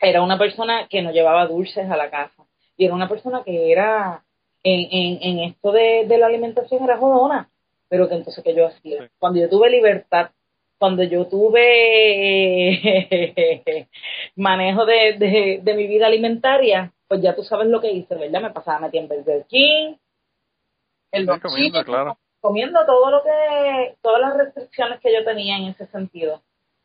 Era 0.00 0.22
una 0.22 0.38
persona 0.38 0.88
que 0.88 1.02
no 1.02 1.12
llevaba 1.12 1.46
dulces 1.46 1.88
a 1.90 1.96
la 1.96 2.10
casa. 2.10 2.44
Y 2.76 2.86
era 2.86 2.94
una 2.94 3.08
persona 3.08 3.42
que 3.44 3.70
era, 3.70 4.24
en, 4.62 4.88
en, 4.90 5.18
en 5.22 5.38
esto 5.50 5.72
de, 5.72 6.06
de 6.06 6.18
la 6.18 6.26
alimentación 6.26 6.82
era 6.82 6.98
jodona. 6.98 7.48
Pero 7.88 8.08
que 8.08 8.14
entonces, 8.14 8.42
¿qué 8.42 8.54
yo 8.54 8.66
hacía? 8.66 9.10
Cuando 9.18 9.40
yo 9.40 9.48
tuve 9.48 9.70
libertad, 9.70 10.30
cuando 10.78 11.02
yo 11.04 11.26
tuve 11.28 12.80
manejo 14.36 14.86
de, 14.86 15.12
de, 15.18 15.60
de, 15.62 15.74
mi 15.74 15.86
vida 15.86 16.06
alimentaria, 16.06 16.92
pues 17.06 17.20
ya 17.22 17.36
tú 17.36 17.44
sabes 17.44 17.68
lo 17.68 17.80
que 17.80 17.92
hice, 17.92 18.16
¿verdad? 18.16 18.40
Me 18.40 18.50
pasaba 18.50 18.80
metí 18.80 18.98
en 18.98 19.06
Burger 19.08 19.44
King, 19.46 19.94
el 21.12 21.26
claro 21.84 22.18
comiendo 22.42 22.84
todo 22.84 23.10
lo 23.10 23.22
que, 23.22 23.94
todas 24.02 24.20
las 24.20 24.36
restricciones 24.36 25.00
que 25.00 25.14
yo 25.14 25.24
tenía 25.24 25.56
en 25.56 25.68
ese 25.68 25.86
sentido. 25.86 26.42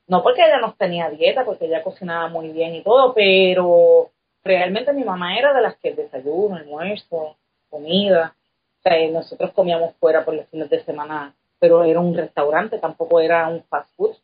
No 0.08 0.24
porque 0.24 0.45
ella 0.45 0.60
no 0.60 0.74
tenía 0.74 1.10
dieta, 1.10 1.43
porque 1.43 1.66
ella 1.66 1.84
cocinaba 1.84 2.30
muy 2.30 2.49
bien 2.49 2.76
y 2.76 2.84
todo, 2.84 3.14
pero 3.14 4.12
realmente 4.43 4.93
mi 4.93 5.03
mamá 5.03 5.38
era 5.38 5.53
de 5.53 5.64
las 5.64 5.76
que 5.78 5.95
desayuno, 5.95 6.55
almuerzo, 6.55 7.36
comida. 7.70 8.36
O 8.80 8.82
sea, 8.84 9.10
nosotros 9.10 9.51
comíamos 9.53 9.95
fuera 9.95 10.24
por 10.24 10.36
los 10.36 10.47
fines 10.47 10.70
de 10.70 10.84
semana, 10.86 11.34
pero 11.60 11.84
era 11.84 11.99
un 11.99 12.16
restaurante, 12.16 12.78
tampoco 12.78 13.20
era 13.20 13.47
un 13.49 13.64
fast 13.64 13.89
food. 13.97 14.16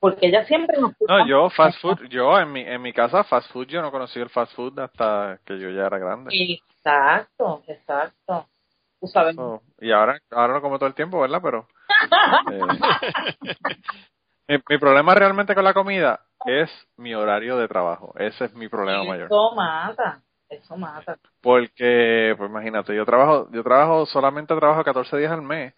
Porque 0.00 0.26
ella 0.26 0.44
siempre 0.46 0.76
nos 0.80 0.92
No, 1.06 1.26
yo 1.26 1.48
fast 1.50 1.80
food, 1.80 2.08
yo 2.08 2.36
en 2.38 2.52
mi, 2.52 2.62
en 2.62 2.82
mi 2.82 2.92
casa 2.92 3.22
fast 3.22 3.50
food, 3.52 3.68
yo 3.68 3.80
no 3.80 3.92
conocí 3.92 4.18
el 4.18 4.28
fast 4.28 4.52
food 4.54 4.76
hasta 4.80 5.38
que 5.46 5.58
yo 5.58 5.70
ya 5.70 5.86
era 5.86 5.98
grande. 5.98 6.30
Exacto, 6.34 7.62
exacto 7.68 8.46
y 9.80 9.92
ahora, 9.92 10.20
ahora 10.30 10.54
lo 10.54 10.62
como 10.62 10.78
todo 10.78 10.88
el 10.88 10.94
tiempo, 10.94 11.20
¿verdad? 11.20 11.40
Pero 11.42 11.68
eh, 14.48 14.58
mi, 14.68 14.78
problema 14.78 15.14
realmente 15.14 15.54
con 15.54 15.64
la 15.64 15.72
comida 15.72 16.20
es 16.46 16.70
mi 16.96 17.14
horario 17.14 17.56
de 17.56 17.68
trabajo. 17.68 18.12
Ese 18.18 18.46
es 18.46 18.54
mi 18.54 18.68
problema 18.68 19.04
mayor. 19.04 19.26
Eso 19.26 19.54
mata, 19.54 20.20
eso 20.48 20.76
mata. 20.76 21.16
Porque, 21.40 22.34
pues 22.36 22.50
imagínate, 22.50 22.92
yo 22.94 23.06
trabajo, 23.06 23.48
yo 23.52 23.62
trabajo, 23.62 24.04
solamente 24.06 24.54
trabajo 24.54 24.84
14 24.84 25.16
días 25.16 25.32
al 25.32 25.42
mes, 25.42 25.74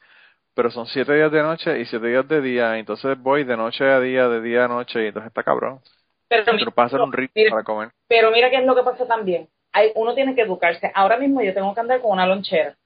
pero 0.55 0.71
son 0.71 0.87
7 0.87 1.15
días 1.15 1.31
de 1.31 1.43
noche 1.43 1.79
y 1.79 1.85
7 1.85 2.07
días 2.07 2.27
de 2.27 2.41
día, 2.41 2.79
entonces 2.79 3.21
voy 3.21 3.45
de 3.45 3.57
noche 3.57 3.85
a 3.85 4.01
día, 4.01 4.29
de 4.29 4.41
día 4.41 4.65
a 4.65 4.69
noche, 4.69 5.05
y 5.05 5.07
entonces 5.07 5.29
está 5.29 5.45
cabrón. 5.45 5.81
Pero, 6.29 6.45
pero 6.45 6.73
hacer 6.77 7.01
un 7.01 7.13
ritmo 7.13 7.43
para 7.51 7.63
comer. 7.63 7.91
Pero 8.09 8.31
mira 8.31 8.51
qué 8.51 8.57
es 8.57 8.65
lo 8.65 8.75
que 8.75 8.83
pasa 8.83 9.07
también. 9.07 9.49
Hay, 9.73 9.93
uno 9.95 10.15
tiene 10.15 10.35
que 10.35 10.43
educarse. 10.43 10.91
Ahora 10.95 11.19
mismo 11.19 11.43
yo 11.43 11.55
tengo 11.55 11.75
que 11.75 11.81
andar 11.81 12.01
con 12.01 12.13
una 12.13 12.27
lonchera 12.27 12.77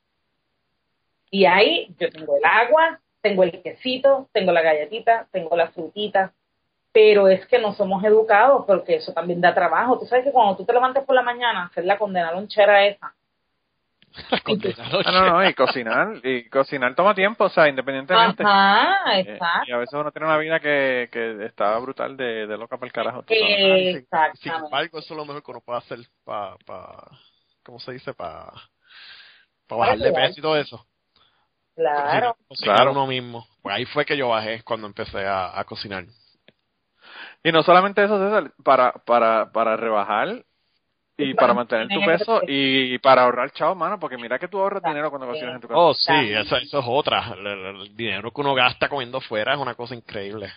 y 1.31 1.45
ahí 1.45 1.95
yo 1.99 2.11
tengo 2.11 2.37
el 2.37 2.45
agua, 2.45 3.01
tengo 3.21 3.43
el 3.43 3.63
quesito, 3.63 4.29
tengo 4.33 4.53
la 4.53 4.63
galletita, 4.63 5.27
tengo 5.33 5.57
la 5.57 5.69
frutita, 5.69 6.33
pero 6.93 7.29
es 7.29 7.45
que 7.47 7.59
no 7.59 7.75
somos 7.75 8.03
educados 8.05 8.65
porque 8.67 8.97
eso 8.97 9.13
también 9.13 9.41
da 9.41 9.55
trabajo. 9.55 9.99
Tú 9.99 10.07
sabes 10.07 10.25
que 10.25 10.33
cuando 10.33 10.57
tú 10.57 10.65
te 10.65 10.73
levantes 10.73 11.05
por 11.05 11.15
la 11.15 11.23
mañana, 11.23 11.67
hacer 11.67 11.85
la 11.85 11.99
condena 11.99 12.33
lonchera 12.33 12.87
esa. 12.87 13.15
Ah, 15.05 15.13
no, 15.13 15.27
no, 15.27 15.49
y 15.49 15.53
cocinar, 15.55 16.21
y 16.25 16.49
cocinar 16.49 16.95
toma 16.95 17.15
tiempo, 17.15 17.45
o 17.45 17.49
sea, 17.51 17.69
independientemente. 17.69 18.43
Ajá, 18.43 19.19
Eh, 19.19 19.21
exacto. 19.33 19.69
y 19.69 19.73
a 19.73 19.77
veces 19.77 19.93
uno 19.93 20.11
tiene 20.11 20.27
una 20.27 20.39
vida 20.39 20.59
que, 20.61 21.09
que 21.13 21.45
está 21.45 21.77
brutal 21.79 22.17
de, 22.17 22.47
de 22.47 22.57
loca 22.57 22.79
para 22.79 22.87
el 22.87 22.93
carajo. 22.93 23.25
sabes. 23.29 23.29
Sin 23.29 23.97
Exactamente. 23.99 24.65
embargo, 24.67 24.99
eso 24.99 25.13
es 25.13 25.17
lo 25.19 25.25
mejor 25.27 25.43
que 25.43 25.51
uno 25.51 25.61
puede 25.61 25.79
hacer 25.79 25.99
para, 26.25 26.57
pa, 26.65 27.11
¿cómo 27.63 27.79
se 27.79 27.93
dice? 27.93 28.15
Para 28.15 28.53
pa 29.67 29.77
bajar 29.77 29.99
de 29.99 30.13
peso 30.13 30.35
y 30.39 30.43
todo 30.43 30.57
eso. 30.57 30.87
Claro. 31.77 32.37
Cocinar 32.49 32.77
Claro. 32.77 32.93
uno 32.93 33.07
mismo. 33.07 33.47
Pues 33.63 33.77
ahí 33.77 33.85
fue 33.85 34.05
que 34.05 34.17
yo 34.17 34.29
bajé 34.29 34.63
cuando 34.63 34.87
empecé 34.87 35.25
a, 35.25 35.59
a 35.59 35.65
cocinar. 35.65 36.05
Y 37.45 37.53
no 37.53 37.63
solamente 37.63 38.03
eso, 38.03 38.19
César, 38.19 38.51
para, 38.65 38.93
para, 38.93 39.53
para 39.53 39.77
rebajar 39.77 40.45
y 41.19 41.35
para 41.35 41.55
mantener 41.55 41.89
tu 41.89 42.05
peso 42.05 42.41
y 42.47 42.99
para 42.99 43.23
ahorrar 43.23 43.51
chao, 43.53 43.75
mano, 43.75 43.99
porque 43.99 44.19
mira 44.19 44.39
que 44.39 44.49
tú 44.49 44.59
ahorras 44.59 44.83
dinero 44.83 45.11
cuando 45.11 45.29
cocinas 45.29 45.55
en 45.55 45.61
tu 45.61 45.69
casa. 45.69 45.81
Oh, 45.81 45.95
sí, 45.95 46.13
eso, 46.13 46.57
eso 46.57 46.79
es 46.81 46.85
otra. 46.87 47.35
El, 47.35 47.97
dinero 47.97 48.31
que 48.33 48.41
uno 48.41 48.55
gasta 48.55 48.89
comiendo 48.89 49.21
fuera 49.21 49.55
es 49.55 49.59
una 49.59 49.75
cosa 49.75 49.95
increíble. 49.95 50.53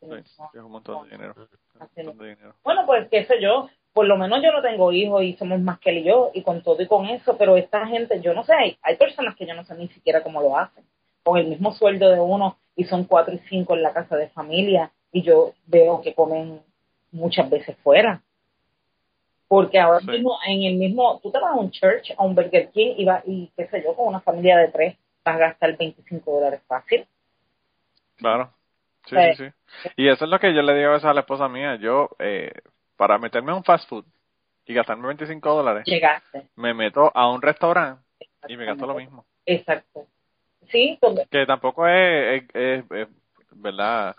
Sí, 0.00 0.06
es 0.12 0.60
un 0.60 0.72
montón 0.72 1.08
de 1.08 1.16
dinero. 1.16 1.34
un 1.36 1.82
Así 1.82 2.02
montón 2.02 2.18
de 2.18 2.34
dinero. 2.34 2.54
Bueno, 2.62 2.82
pues 2.86 3.08
qué 3.10 3.24
sé 3.24 3.40
yo, 3.40 3.70
por 3.98 4.06
lo 4.06 4.16
menos 4.16 4.40
yo 4.44 4.52
no 4.52 4.62
tengo 4.62 4.92
hijos 4.92 5.24
y 5.24 5.34
somos 5.34 5.58
más 5.58 5.80
que 5.80 5.90
él 5.90 5.98
y 5.98 6.04
yo, 6.04 6.30
y 6.32 6.42
con 6.42 6.62
todo 6.62 6.80
y 6.80 6.86
con 6.86 7.06
eso, 7.06 7.36
pero 7.36 7.56
esta 7.56 7.84
gente, 7.88 8.20
yo 8.20 8.32
no 8.32 8.44
sé, 8.44 8.54
hay, 8.54 8.78
hay 8.80 8.94
personas 8.94 9.34
que 9.34 9.44
yo 9.44 9.54
no 9.54 9.64
sé 9.64 9.74
ni 9.74 9.88
siquiera 9.88 10.22
cómo 10.22 10.40
lo 10.40 10.56
hacen, 10.56 10.84
con 11.24 11.36
el 11.36 11.48
mismo 11.48 11.74
sueldo 11.74 12.08
de 12.08 12.20
uno, 12.20 12.56
y 12.76 12.84
son 12.84 13.02
cuatro 13.06 13.34
y 13.34 13.40
cinco 13.48 13.74
en 13.74 13.82
la 13.82 13.92
casa 13.92 14.14
de 14.14 14.28
familia, 14.28 14.92
y 15.10 15.22
yo 15.22 15.52
veo 15.66 16.00
que 16.00 16.14
comen 16.14 16.60
muchas 17.10 17.50
veces 17.50 17.76
fuera. 17.78 18.22
Porque 19.48 19.80
ahora 19.80 19.98
Sí. 19.98 20.06
mismo, 20.12 20.38
en 20.46 20.62
el 20.62 20.74
mismo, 20.76 21.18
tú 21.20 21.32
te 21.32 21.40
vas 21.40 21.50
a 21.50 21.56
un 21.56 21.72
church, 21.72 22.12
a 22.16 22.22
un 22.22 22.36
Burger 22.36 22.70
King, 22.70 22.94
y, 22.98 23.04
va, 23.04 23.24
y 23.26 23.50
qué 23.56 23.66
sé 23.66 23.82
yo, 23.82 23.96
con 23.96 24.06
una 24.06 24.20
familia 24.20 24.58
de 24.58 24.68
tres, 24.68 24.96
vas 25.24 25.34
a 25.34 25.38
gastar 25.38 25.76
25 25.76 26.30
dólares 26.30 26.60
fácil. 26.68 27.04
Claro. 28.14 28.52
Sí, 29.06 29.16
Sí. 29.16 29.34
sí, 29.38 29.50
sí. 29.82 29.88
Y 29.96 30.08
eso 30.08 30.24
es 30.24 30.30
lo 30.30 30.38
que 30.38 30.54
yo 30.54 30.62
le 30.62 30.74
digo 30.74 30.90
a 30.90 30.92
veces 30.92 31.06
a 31.06 31.14
la 31.14 31.22
esposa 31.22 31.48
mía. 31.48 31.74
Yo, 31.80 32.10
eh, 32.20 32.52
para 32.98 33.16
meterme 33.16 33.52
en 33.52 33.58
un 33.58 33.64
fast 33.64 33.88
food 33.88 34.04
y 34.66 34.74
gastarme 34.74 35.06
25 35.06 35.54
dólares, 35.54 35.84
Llegaste. 35.86 36.48
me 36.56 36.74
meto 36.74 37.10
a 37.14 37.30
un 37.30 37.40
restaurante 37.40 38.02
y 38.48 38.56
me 38.58 38.66
gasto 38.66 38.86
lo 38.86 38.94
mismo. 38.96 39.24
Exacto. 39.46 40.06
Sí, 40.70 40.98
donde- 41.00 41.26
Que 41.30 41.46
tampoco 41.46 41.86
es, 41.86 42.42
es, 42.52 42.54
es- 42.54 42.90
es, 42.90 43.08
¿verdad? 43.52 44.14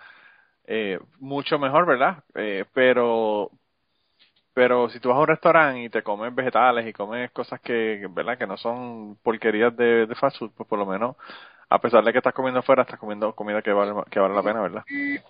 Eh, 0.65 0.97
mucho 1.19 1.59
mejor, 1.59 1.85
¿verdad? 1.85 2.23
Eh, 2.33 2.65
pero 2.73 3.51
pero 4.53 4.89
si 4.89 4.99
tú 4.99 5.09
vas 5.09 5.17
a 5.17 5.21
un 5.21 5.27
restaurante 5.27 5.83
y 5.83 5.89
te 5.89 6.01
comes 6.03 6.33
vegetales 6.35 6.85
y 6.87 6.91
comes 6.93 7.31
cosas 7.31 7.61
que, 7.61 8.05
¿verdad? 8.09 8.37
Que 8.37 8.47
no 8.47 8.57
son 8.57 9.15
porquerías 9.23 9.75
de, 9.77 10.05
de 10.05 10.15
fast 10.15 10.37
food, 10.37 10.51
pues 10.55 10.67
por 10.67 10.79
lo 10.79 10.85
menos, 10.85 11.15
a 11.71 11.79
pesar 11.79 12.03
de 12.03 12.11
que 12.11 12.17
estás 12.17 12.33
comiendo 12.33 12.59
afuera, 12.61 12.81
estás 12.81 12.99
comiendo 12.99 13.33
comida 13.35 13.61
que 13.61 13.71
vale, 13.71 13.93
que 14.09 14.19
vale 14.19 14.33
la 14.35 14.41
pena, 14.43 14.61
¿verdad? 14.61 14.83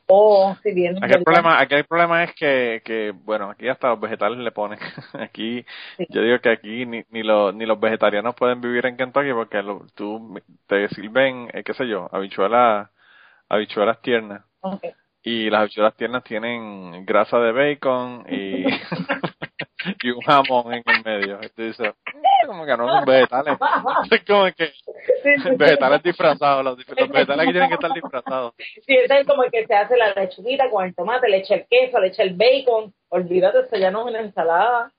o 0.07 0.55
si 0.63 0.73
bien 0.73 0.95
Aquí 1.03 1.13
el 1.13 1.23
problema, 1.23 1.59
aquí 1.59 1.75
el 1.75 1.85
problema 1.85 2.23
es 2.23 2.33
que, 2.33 2.81
que, 2.85 3.11
bueno, 3.11 3.49
aquí 3.51 3.67
hasta 3.67 3.89
los 3.89 3.99
vegetales 3.99 4.39
le 4.39 4.51
ponen. 4.51 4.79
Aquí, 5.13 5.65
Sí. 5.97 6.05
yo 6.09 6.21
digo 6.21 6.39
que 6.39 6.49
aquí 6.49 6.85
ni, 6.85 7.03
ni, 7.09 7.23
los, 7.23 7.53
ni 7.53 7.65
los 7.65 7.79
vegetarianos 7.79 8.35
pueden 8.35 8.61
vivir 8.61 8.85
en 8.85 8.97
Kentucky 8.97 9.33
porque 9.33 9.61
lo- 9.61 9.85
tú 9.95 10.39
te 10.67 10.87
sirven, 10.89 11.49
eh, 11.53 11.63
qué 11.63 11.73
sé 11.73 11.87
yo, 11.87 12.09
habichuelas, 12.11 12.89
habichuelas 13.49 14.01
tiernas. 14.01 14.41
Y 15.21 15.49
las 15.49 15.61
habichuelas 15.61 15.95
tiernas 15.95 16.23
tienen 16.23 17.05
grasa 17.05 17.37
de 17.39 17.51
bacon 17.51 18.25
y, 18.29 18.63
y 20.03 20.09
un 20.11 20.21
jamón 20.21 20.73
en 20.73 20.83
el 20.85 21.03
medio. 21.03 21.39
Y 21.41 21.49
tú 21.49 21.63
dices, 21.63 21.93
"Mm, 22.13 22.47
como 22.47 22.65
que 22.65 22.77
no 22.77 22.87
son 22.87 23.05
vegetales. 23.05 23.57
Es 24.11 24.23
como 24.27 24.45
que 24.53 24.71
vegetales 25.57 26.03
disfrazados. 26.03 26.63
Los, 26.63 26.77
vegetales 26.77 27.39
aquí 27.39 27.51
tienen 27.51 27.69
que 27.69 27.75
estar 27.75 27.93
disfrazados. 27.93 28.53
Sí, 28.57 28.95
es 28.95 29.27
como 29.27 29.43
el 29.43 29.51
que 29.51 29.65
se 29.65 29.75
hace 29.75 29.97
la 29.97 30.13
lechuguita 30.13 30.69
con 30.69 30.85
el 30.85 30.95
tomate, 30.95 31.29
le 31.29 31.37
echa 31.37 31.55
el 31.55 31.67
queso, 31.67 31.99
le 31.99 32.07
echa 32.07 32.23
el 32.23 32.35
bacon. 32.35 32.93
Olvídate, 33.09 33.59
eso 33.59 33.77
ya 33.77 33.91
no 33.91 34.01
es 34.01 34.13
una 34.13 34.19
ensalada. 34.21 34.91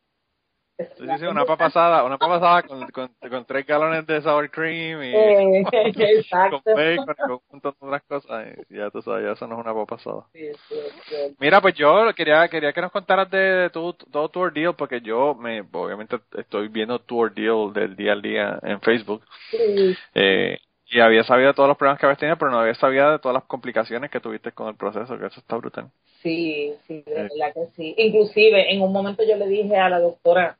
Una 1.30 1.44
papa 1.44 1.66
asada, 1.66 2.04
una 2.04 2.18
papa 2.18 2.36
asada 2.36 2.62
con, 2.62 2.86
con, 2.90 3.08
con 3.28 3.44
tres 3.44 3.66
galones 3.66 4.06
de 4.06 4.20
sour 4.22 4.50
cream 4.50 5.02
y 5.02 5.12
Eh, 5.14 5.64
con 6.50 6.62
bacon 6.64 7.10
y 7.10 7.14
con 7.16 7.30
un 7.32 7.40
montón 7.50 7.74
de 7.80 7.86
otras 7.86 8.02
cosas. 8.02 8.46
Y 8.68 8.76
ya 8.76 8.90
tú 8.90 9.02
sabes, 9.02 9.24
ya 9.24 9.32
eso 9.32 9.46
no 9.46 9.56
es 9.56 9.64
una 9.64 9.74
papa 9.74 9.94
asada. 9.96 10.24
Sí, 10.32 10.50
sí, 10.68 10.74
sí. 11.08 11.36
Mira, 11.38 11.60
pues 11.60 11.74
yo 11.74 12.12
quería 12.14 12.48
quería 12.48 12.72
que 12.72 12.80
nos 12.80 12.92
contaras 12.92 13.30
de, 13.30 13.38
de 13.38 13.70
tu, 13.70 13.92
todo 13.92 14.28
tu 14.28 14.40
ordeal, 14.40 14.74
porque 14.76 15.00
yo 15.00 15.34
me 15.34 15.60
obviamente 15.72 16.18
estoy 16.38 16.68
viendo 16.68 16.98
tu 16.98 17.18
ordeal 17.20 17.72
del 17.72 17.96
día 17.96 18.12
al 18.12 18.22
día 18.22 18.58
en 18.62 18.80
Facebook. 18.80 19.22
Sí, 19.50 19.96
Eh, 20.14 20.58
y 20.92 20.98
había 20.98 21.22
sabido 21.22 21.54
todos 21.54 21.68
los 21.68 21.76
problemas 21.78 22.00
que 22.00 22.06
habías 22.06 22.18
tenido, 22.18 22.36
pero 22.36 22.50
no 22.50 22.58
había 22.58 22.74
sabido 22.74 23.12
de 23.12 23.18
todas 23.20 23.34
las 23.34 23.44
complicaciones 23.44 24.10
que 24.10 24.18
tuviste 24.18 24.50
con 24.52 24.66
el 24.68 24.74
proceso, 24.74 25.16
que 25.18 25.26
eso 25.26 25.38
está 25.40 25.56
brutal. 25.56 25.86
sí, 26.22 26.74
sí, 26.86 27.02
de 27.06 27.12
Eh. 27.12 27.28
verdad 27.30 27.54
que 27.54 27.66
sí. 27.76 27.94
Inclusive, 27.96 28.72
en 28.74 28.82
un 28.82 28.92
momento 28.92 29.22
yo 29.22 29.36
le 29.36 29.46
dije 29.46 29.76
a 29.76 29.88
la 29.88 30.00
doctora, 30.00 30.58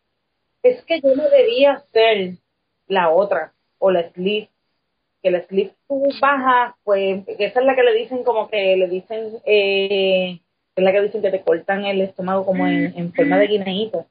es 0.62 0.82
que 0.84 1.00
yo 1.00 1.14
no 1.14 1.28
debía 1.28 1.72
hacer 1.72 2.34
la 2.86 3.10
otra, 3.10 3.52
o 3.78 3.90
la 3.90 4.10
sleeve, 4.12 4.48
que 5.22 5.30
la 5.30 5.42
sleeve 5.46 5.72
tú 5.88 6.02
bajas, 6.20 6.74
pues, 6.84 7.22
esa 7.26 7.60
es 7.60 7.66
la 7.66 7.74
que 7.74 7.82
le 7.82 7.94
dicen 7.94 8.24
como 8.24 8.48
que 8.48 8.76
le 8.76 8.88
dicen, 8.88 9.38
eh, 9.44 10.40
es 10.76 10.84
la 10.84 10.92
que 10.92 11.02
dicen 11.02 11.22
que 11.22 11.30
te 11.30 11.42
cortan 11.42 11.84
el 11.84 12.00
estómago 12.00 12.44
como 12.46 12.66
en, 12.66 12.92
en 12.96 13.12
forma 13.12 13.38
de 13.38 13.46
guineíto. 13.46 14.06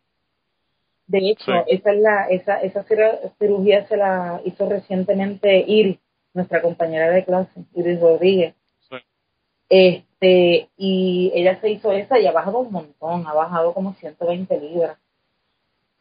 De 1.07 1.17
hecho, 1.29 1.45
Sí. 1.45 1.51
esa 1.67 1.91
es 1.91 1.99
la, 1.99 2.27
esa, 2.29 2.61
esa 2.61 2.85
cir- 2.85 3.31
cirugía 3.39 3.87
se 3.87 3.97
la 3.97 4.41
hizo 4.45 4.69
recientemente 4.69 5.63
Iris, 5.67 5.97
nuestra 6.35 6.61
compañera 6.61 7.09
de 7.09 7.25
clase, 7.25 7.49
Iris 7.73 7.99
Rodríguez. 7.99 8.53
Sí. 8.87 8.95
Este, 9.69 10.69
y 10.77 11.31
ella 11.33 11.59
se 11.61 11.69
hizo 11.71 11.91
esa 11.91 12.19
y 12.19 12.27
ha 12.27 12.31
bajado 12.31 12.59
un 12.59 12.71
montón, 12.71 13.25
ha 13.27 13.33
bajado 13.33 13.73
como 13.73 13.93
120 13.95 14.59
libras. 14.59 14.97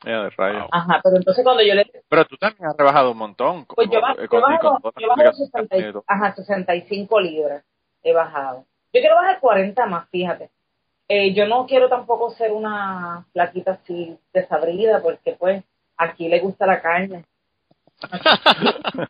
Ya, 0.05 0.23
de 0.23 0.31
rayos. 0.31 0.61
Wow. 0.63 0.69
Ajá, 0.73 1.01
pero 1.03 1.17
entonces 1.17 1.43
cuando 1.45 1.63
yo 1.63 1.75
le 1.75 1.85
Pero 2.09 2.25
tú 2.27 2.37
también 2.37 2.67
has 2.69 2.77
rebajado 2.77 3.11
un 3.13 3.19
montón. 3.19 3.67
pues 3.67 3.89
yo, 3.91 4.01
bajo, 4.01 4.19
eh, 4.21 4.23
yo 4.23 4.29
con- 4.29 4.41
bajo, 4.43 4.61
con 4.81 4.93
yo 4.97 5.09
bajo 5.09 5.23
complicaciones 5.23 5.35
que 5.35 5.59
has 5.59 5.67
60 5.67 5.77
tenido. 5.77 6.05
ajá, 6.07 6.35
65 6.35 7.21
libras 7.21 7.65
he 8.03 8.13
bajado. 8.13 8.65
Yo 8.93 9.01
quiero 9.01 9.17
bajar 9.17 9.41
40 9.41 9.87
más, 9.87 10.09
fíjate. 10.11 10.51
Eh, 11.09 11.33
yo 11.35 11.47
no 11.47 11.67
quiero 11.67 11.89
tampoco 11.89 12.31
ser 12.31 12.53
una 12.53 13.27
flaquita 13.33 13.73
así 13.73 14.17
desabrida 14.33 15.03
porque 15.03 15.33
pues 15.33 15.65
aquí 15.97 16.29
le 16.29 16.39
gusta 16.41 16.67
la 16.67 16.81
carne. 16.81 17.25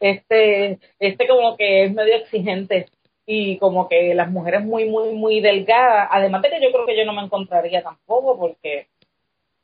este, 0.00 0.78
este 0.98 1.28
como 1.28 1.56
que 1.56 1.84
es 1.84 1.92
medio 1.94 2.14
exigente 2.16 2.86
y 3.26 3.58
como 3.58 3.88
que 3.88 4.14
las 4.14 4.30
mujeres 4.30 4.64
muy, 4.64 4.86
muy, 4.88 5.10
muy 5.12 5.40
delgadas, 5.40 6.08
además 6.10 6.40
de 6.42 6.50
que 6.50 6.62
yo 6.62 6.72
creo 6.72 6.86
que 6.86 6.96
yo 6.96 7.04
no 7.04 7.12
me 7.12 7.22
encontraría 7.22 7.82
tampoco 7.82 8.38
porque 8.38 8.88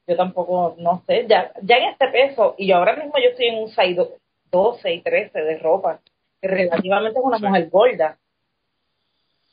yo 0.07 0.17
tampoco, 0.17 0.75
no 0.79 1.03
sé, 1.07 1.27
ya, 1.29 1.53
ya 1.63 1.77
en 1.77 1.85
este 1.91 2.09
peso, 2.09 2.55
y 2.59 2.69
yo 2.69 2.77
ahora 2.77 2.97
mismo 2.97 3.13
yo 3.23 3.31
estoy 3.31 3.47
en 3.47 3.59
un 3.63 3.69
size 3.69 3.95
do- 3.95 4.13
12 4.51 4.93
y 4.93 5.01
13 5.01 5.41
de 5.41 5.59
ropa, 5.59 6.01
que 6.41 6.49
relativamente 6.49 7.19
es 7.19 7.25
una 7.25 7.39
Sí. 7.39 7.45
mujer 7.47 7.69
gorda. 7.71 8.19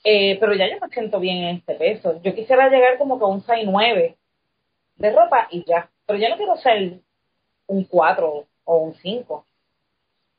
Eh, 0.04 0.38
pero 0.39 0.54
ya 0.54 0.68
yo 0.68 0.80
me 0.82 0.89
siento 0.89 1.20
bien 1.20 1.38
en 1.38 1.56
este 1.58 1.76
peso. 1.76 2.20
Yo 2.24 2.34
quisiera 2.34 2.70
llegar 2.70 2.97
como 2.97 3.18
que 3.20 3.26
a 3.26 3.28
un 3.28 3.41
size 3.41 3.64
9 3.66 4.16
de 4.95 5.12
ropa 5.12 5.47
y 5.52 5.64
ya. 5.66 5.89
Pero 6.06 6.20
yo 6.20 6.30
no 6.30 6.38
quiero 6.38 6.56
ser 6.58 6.93
un 7.68 7.84
4 7.86 8.45
o 8.66 8.78
un 8.78 8.93
5. 8.95 9.45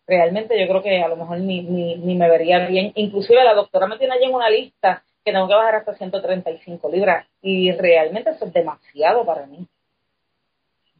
Realmente 0.06 0.58
yo 0.60 0.66
creo 0.68 0.82
que 0.82 1.00
a 1.00 1.08
lo 1.08 1.16
mejor 1.16 1.38
ni, 1.38 1.62
ni, 1.62 1.96
ni 1.96 2.14
me 2.16 2.28
vería 2.28 2.66
bien. 2.66 2.92
Inclusive 2.96 3.42
la 3.44 3.54
doctora 3.54 3.86
me 3.86 3.98
tiene 3.98 4.14
allí 4.14 4.24
en 4.24 4.34
una 4.34 4.50
lista 4.50 5.02
que 5.24 5.32
tengo 5.32 5.46
que 5.46 5.54
bajar 5.54 5.76
hasta 5.76 5.94
135 5.94 6.88
libras 6.90 7.26
y 7.40 7.70
realmente 7.72 8.30
eso 8.30 8.44
es 8.46 8.52
demasiado 8.52 9.24
para 9.24 9.46
mí. 9.46 9.66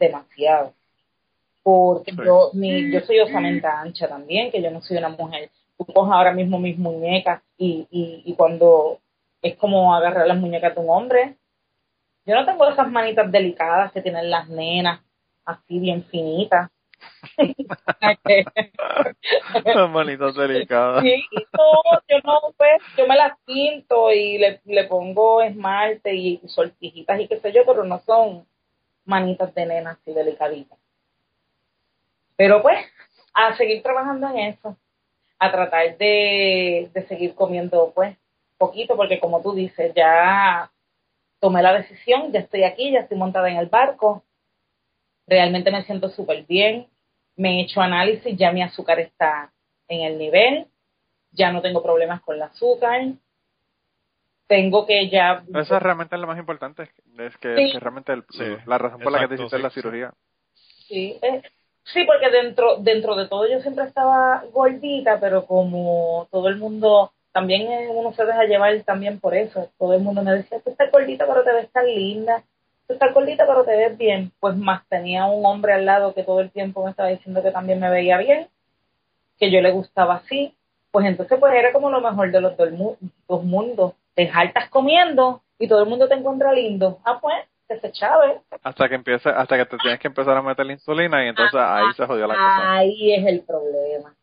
Demasiado. 0.07 0.74
Porque 1.62 2.11
Sí. 2.11 2.18
yo, 2.24 2.50
mi, 2.55 2.90
yo 2.90 3.00
soy 3.03 3.20
osamenta 3.20 3.80
ancha 3.80 4.09
también, 4.09 4.50
que 4.50 4.61
yo 4.61 4.70
no 4.72 4.82
soy 4.82 4.96
una 4.96 5.11
mujer. 5.11 5.50
Tú 5.78 5.84
coges 5.86 6.12
ahora 6.12 6.32
mismo 6.32 6.59
mis 6.59 6.76
muñecas 6.76 7.40
y, 7.57 7.86
y, 7.90 8.22
y 8.24 8.34
cuando 8.34 8.98
es 9.42 9.57
como 9.57 9.94
agarrar 9.94 10.26
las 10.26 10.38
muñecas 10.38 10.74
de 10.74 10.80
un 10.80 10.90
hombre, 10.90 11.36
yo 12.26 12.34
no 12.34 12.44
tengo 12.44 12.68
esas 12.68 12.90
manitas 12.90 13.30
delicadas 13.30 13.92
que 13.92 14.03
tienen 14.03 14.28
las 14.30 14.48
nenas, 14.48 15.00
así 15.44 15.78
bien 15.78 16.03
finitas. 16.05 16.68
Las 19.64 19.90
manitas 19.90 20.34
delicadas. 20.34 21.03
Sí, 21.03 21.24
no, 21.53 22.00
yo 22.09 22.16
no, 22.24 22.40
pues, 22.57 22.82
yo 22.96 23.07
me 23.07 23.16
las 23.16 23.36
pinto 23.44 24.12
y 24.12 24.38
le, 24.38 24.61
le 24.64 24.84
pongo 24.84 25.42
esmalte 25.42 26.14
y 26.14 26.40
sortijitas 26.46 27.20
y 27.20 27.28
qué 27.28 27.38
sé 27.40 27.53
yo, 27.53 27.62
pero 27.66 27.84
no 27.84 28.00
son 28.07 28.46
manitas 29.05 29.55
de 29.55 29.66
nena 29.66 29.92
así 29.92 30.12
delicaditas. 30.12 30.78
Pero 32.36 32.62
pues, 32.62 32.84
a 33.34 33.57
seguir 33.57 33.82
trabajando 33.82 34.28
en 34.30 34.38
eso, 34.38 34.76
a 35.38 35.50
tratar 35.50 35.96
de, 35.98 36.90
de 36.92 37.07
seguir 37.07 37.34
comiendo, 37.34 37.92
pues, 37.94 38.16
poquito, 38.59 38.96
porque 38.96 39.18
como 39.20 39.42
tú 39.42 39.55
dices, 39.55 39.92
ya 39.94 40.70
tomé 41.40 41.62
la 41.62 41.72
decisión, 41.72 42.30
ya 42.32 42.40
estoy 42.40 42.62
aquí, 42.62 42.92
ya 42.92 43.00
estoy 43.00 43.18
montada 43.18 43.50
en 43.50 43.57
el 43.57 43.66
barco, 43.66 44.22
realmente 45.26 45.70
me 45.70 45.84
siento 45.84 46.09
súper 46.11 46.44
bien, 46.44 46.86
me 47.36 47.59
he 47.59 47.62
hecho 47.62 47.80
análisis, 47.80 48.36
ya 48.36 48.53
mi 48.53 48.62
azúcar 48.62 49.00
está 49.00 49.53
en 49.88 50.03
el 50.03 50.18
nivel, 50.18 50.66
ya 51.32 51.50
no 51.50 51.62
tengo 51.62 51.82
problemas 51.82 52.20
con 52.20 52.36
el 52.36 52.42
azúcar, 52.42 53.14
tengo 54.53 54.84
que 54.84 55.09
ya... 55.09 55.42
Eso 55.55 55.76
es 55.76 55.82
realmente 55.82 56.18
lo 56.18 56.26
más 56.26 56.38
importante, 56.38 56.82
es 57.18 57.36
que, 57.38 57.57
Sí. 57.57 57.72
que 57.72 57.80
realmente 57.80 58.12
el- 58.12 58.24
Sí, 58.28 58.44
la 58.66 58.76
razón 58.76 59.00
por 59.00 59.11
la 59.11 59.20
que 59.20 59.28
te 59.28 59.34
hiciste 59.36 59.57
sí, 59.57 59.62
la 59.62 59.70
cirugía. 59.70 60.12
Sí, 60.88 61.18
eh, 61.22 61.40
sí, 61.84 62.05
porque 62.05 62.28
dentro, 62.30 62.76
dentro 62.76 63.16
de 63.16 63.28
todo 63.28 63.48
yo 63.48 63.61
siempre 63.61 63.84
estaba 63.86 64.44
gordita, 64.53 65.18
pero 65.20 65.46
como 65.46 66.28
todo 66.30 66.48
el 66.48 66.59
mundo, 66.59 67.12
también 67.32 67.62
eh, 67.62 67.88
uno 67.88 68.12
se 68.12 68.26
deja 68.26 68.44
llevar 68.44 68.78
también 68.82 69.20
por 69.20 69.34
eso. 69.34 69.70
Todo 69.78 69.94
el 69.94 70.03
mundo 70.03 70.22
me 70.22 70.32
decía, 70.32 70.61
tú 70.61 70.68
estás 70.68 70.92
gordita, 70.92 71.24
pero 71.26 71.42
te 71.44 71.53
ves 71.55 71.70
tan 71.72 71.86
linda. 71.86 72.42
Tú 72.86 72.92
estás 72.92 73.14
gordita, 73.14 73.46
pero 73.46 73.64
te 73.64 73.74
ves 73.74 73.96
bien. 73.96 74.32
Pues 74.38 74.55
más 74.55 74.86
tenía 74.88 75.24
un 75.24 75.46
hombre 75.46 75.72
al 75.72 75.86
lado 75.86 76.12
que 76.12 76.24
todo 76.24 76.40
el 76.40 76.50
tiempo 76.50 76.84
me 76.84 76.90
estaba 76.90 77.09
diciendo 77.09 77.42
que 77.42 77.53
también 77.53 77.80
me 77.80 77.88
veía 77.88 78.18
bien, 78.18 78.48
que 79.38 79.50
yo 79.50 79.62
le 79.62 79.70
gustaba 79.70 80.16
así. 80.16 80.55
Pues 80.90 81.07
entonces 81.07 81.38
pues 81.40 81.55
era 81.55 81.72
como 81.72 81.88
lo 81.88 82.03
mejor 82.03 82.30
de 82.30 82.40
los 82.42 82.55
dos 82.55 83.42
mundos. 83.44 83.94
Te 84.15 84.29
jaltas 84.29 84.69
comiendo 84.71 85.43
y 85.59 85.69
todo 85.69 85.83
el 85.83 85.89
mundo 85.89 86.09
te 86.09 86.15
encuentra 86.15 86.53
lindo. 86.53 87.01
Ah, 87.05 87.19
pues, 87.21 87.37
que 87.69 87.79
se 87.81 87.93
chave. 87.93 88.41
Hasta 88.63 88.89
que 88.89 88.95
empiece, 88.95 89.29
hasta 89.29 89.57
que 89.57 89.67
te 89.67 89.79
tienes 89.79 90.01
que 90.01 90.09
empezar 90.09 90.37
a 90.37 90.43
meter 90.43 90.67
la 90.67 90.73
insulina 90.73 91.25
y 91.25 91.29
entonces 91.29 91.61
ahí 91.61 91.93
se 91.97 92.07
jodió 92.07 92.27
la 92.27 92.35
cosa. 92.35 92.75
Ahí 92.75 93.15
es 93.15 93.27
el 93.27 93.41
problema. 93.43 94.15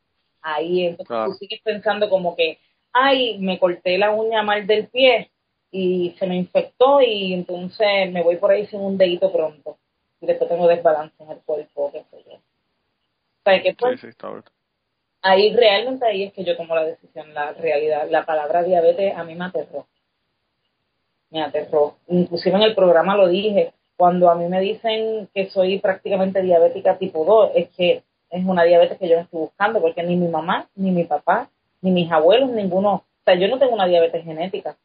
Ahí 0.42 0.86
entonces 0.86 1.08
Claro. 1.08 1.32
tú 1.32 1.38
sigues 1.38 1.62
pensando 1.62 2.10
como 2.10 2.36
que, 2.36 2.60
ay, 2.94 3.38
me 3.40 3.60
corté 3.60 3.98
la 3.98 4.12
uña 4.12 4.44
mal 4.44 4.66
del 4.68 4.88
pie 4.88 5.32
y 5.72 6.16
se 6.18 6.28
me 6.28 6.36
infectó 6.36 7.02
y 7.02 7.34
entonces 7.34 8.12
me 8.12 8.24
voy 8.24 8.38
por 8.38 8.52
ahí 8.52 8.66
sin 8.68 8.82
un 8.82 8.98
dedito 8.98 9.32
pronto. 9.32 9.78
Y 10.22 10.26
después 10.28 10.50
tengo 10.50 10.68
desbalance 10.68 11.22
en 11.24 11.32
el 11.32 11.40
cuerpo, 11.40 11.92
qué 11.92 12.04
sé 12.12 12.24
yo. 12.30 12.36
O 12.36 12.42
sea, 13.44 13.62
que 13.62 13.70
Sí, 13.70 13.76
pues 13.80 14.02
sí, 14.02 14.08
está. 14.08 14.30
Ahí 15.22 15.56
realmente 15.56 16.06
ahí 16.06 16.24
es 16.24 16.34
que 16.34 16.44
yo 16.44 16.56
tomo 16.56 16.76
la 16.76 16.86
decisión, 16.86 17.34
la 17.34 17.54
realidad. 17.54 18.08
La 18.10 18.26
palabra 18.26 18.64
diabetes 18.64 19.16
a 19.16 19.24
mí 19.24 19.36
me 19.36 19.46
aterró. 19.46 19.88
Me 21.30 21.44
aterró. 21.44 21.96
Inclusive 22.08 22.56
en 22.56 22.64
el 22.64 22.76
programa 22.76 23.16
lo 23.16 23.28
dije. 23.28 23.74
Cuando 23.98 24.30
a 24.30 24.36
mí 24.36 24.46
me 24.48 24.62
dicen 24.62 25.28
que 25.34 25.50
soy 25.50 25.80
prácticamente 25.80 26.42
diabética 26.42 26.98
tipo 26.98 27.26
2, 27.26 27.52
es 27.56 27.70
que 27.76 28.04
es 28.30 28.46
una 28.46 28.64
diabetes 28.64 28.98
que 28.98 29.10
yo 29.10 29.18
no 29.18 29.24
estoy 29.24 29.40
buscando, 29.42 29.82
porque 29.82 30.04
ni 30.04 30.16
mi 30.16 30.30
mamá, 30.30 30.70
ni 30.76 30.92
mi 30.92 31.04
papá, 31.04 31.50
ni 31.82 31.92
mis 31.92 32.10
abuelos, 32.10 32.50
ninguno. 32.50 32.94
O 32.94 33.04
sea, 33.26 33.36
yo 33.36 33.48
no 33.50 33.60
tengo 33.60 33.74
una 33.74 33.88
diabetes 33.88 34.24
genética. 34.24 34.78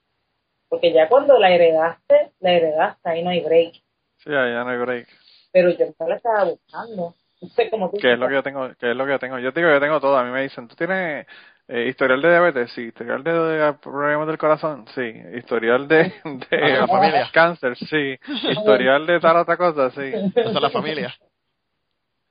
Porque 0.69 0.93
ya 0.93 1.09
cuando 1.09 1.39
la 1.39 1.51
heredaste, 1.51 2.33
la 2.41 2.53
heredaste, 2.53 3.09
ahí 3.09 3.23
no 3.23 3.31
hay 3.31 3.41
break. 3.41 3.75
Sí, 4.17 4.35
ahí 4.35 4.53
no 4.53 4.69
hay 4.69 4.79
break. 4.79 5.09
Pero 5.53 5.71
yo 5.71 5.87
no 5.99 6.09
la 6.09 6.17
estaba 6.17 6.45
buscando. 6.45 7.15
No 7.45 7.49
sé 7.57 7.71
cómo 7.71 7.91
tú 7.91 7.97
¿Qué 8.01 8.13
es 8.13 8.19
lo 8.19 8.29
que 8.29 8.35
yo 8.35 8.43
tengo? 8.43 8.69
¿Qué 8.79 8.91
es 8.91 8.97
lo 8.97 9.05
que 9.05 9.13
yo 9.13 9.19
tengo? 9.19 9.39
Yo 9.39 9.53
te 9.53 9.61
digo 9.61 9.71
que 9.71 9.77
yo 9.77 9.81
tengo 9.81 10.01
todo. 10.01 10.17
A 10.19 10.25
mí 10.25 10.31
me 10.31 10.43
dicen, 10.43 10.67
¿tú 10.69 10.75
tienes 10.77 11.27
eh, 11.69 11.87
historial 11.89 12.21
de 12.23 12.31
diabetes? 12.31 12.71
Sí. 12.73 12.83
¿Historial 12.89 13.23
de, 13.25 13.33
de 13.33 13.73
problemas 13.75 14.27
del 14.27 14.39
corazón? 14.39 14.85
Sí. 14.95 15.13
¿Historial 15.35 15.89
de, 15.89 16.13
de 16.51 16.59
la 16.81 16.87
familia. 16.87 17.31
cáncer? 17.33 17.77
Sí. 17.77 18.19
¿Historial 18.51 19.07
de 19.07 19.21
tal 19.21 19.37
otra 19.39 19.57
cosa? 19.57 19.91
Sí. 19.91 20.13
Esa 20.35 20.41
es 20.51 20.61
la 20.61 20.71
familia. 20.71 21.15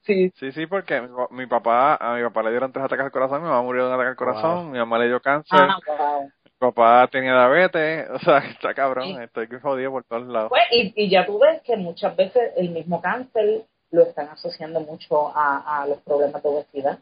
Sí, 0.06 0.30
Sí, 0.36 0.52
sí, 0.52 0.66
porque 0.68 1.00
mi, 1.02 1.08
pa- 1.08 1.28
mi 1.32 1.46
papá, 1.48 1.96
a 1.96 2.16
mi 2.18 2.24
papá 2.24 2.44
le 2.44 2.50
dieron 2.50 2.74
tres 2.74 2.84
ataques 2.86 3.06
al 3.06 3.12
corazón, 3.12 3.42
mi 3.42 3.48
mamá 3.48 3.62
murió 3.62 3.84
de 3.84 3.88
un 3.90 3.94
ataque 3.96 4.10
al 4.10 4.16
corazón, 4.18 4.72
mi 4.72 4.78
mamá 4.78 5.00
le 5.00 5.08
dio 5.08 5.22
cáncer, 5.22 5.58
ah, 5.62 5.78
wow. 5.88 6.24
mi 6.44 6.52
papá 6.60 7.08
tenía 7.10 7.32
diabetes, 7.32 8.10
o 8.10 8.20
sea, 8.20 8.38
está 8.52 8.74
cabrón, 8.74 9.06
Sí. 9.08 9.16
estoy 9.22 9.48
jodido 9.62 9.92
por 9.92 10.04
todos 10.04 10.28
lados. 10.28 10.50
Pues, 10.50 10.64
y, 10.72 10.92
y 10.98 11.10
ya 11.10 11.26
tú 11.26 11.40
ves 11.40 11.62
que 11.62 11.78
muchas 11.78 12.14
veces 12.18 12.52
el 12.58 12.72
mismo 12.72 13.02
cáncer 13.02 13.64
lo 13.94 14.04
están 14.04 14.28
asociando 14.30 14.80
mucho 14.80 15.32
a, 15.36 15.84
a 15.84 15.88
los 15.88 16.00
problemas 16.02 16.42
de 16.42 16.50
obesidad. 16.50 17.00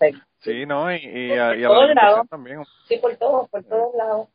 Sí, 0.00 0.12
Sí, 0.40 0.64
¿no? 0.64 0.92
Y, 0.94 0.98
y, 0.98 1.32
a, 1.32 1.56
y 1.56 1.64
a 1.64 1.68
la 1.68 2.24
también. 2.30 2.62
sí, 2.86 2.96
por 2.98 3.16
todos, 3.16 3.48
por 3.48 3.64
todos 3.64 3.92
lados. 3.96 4.28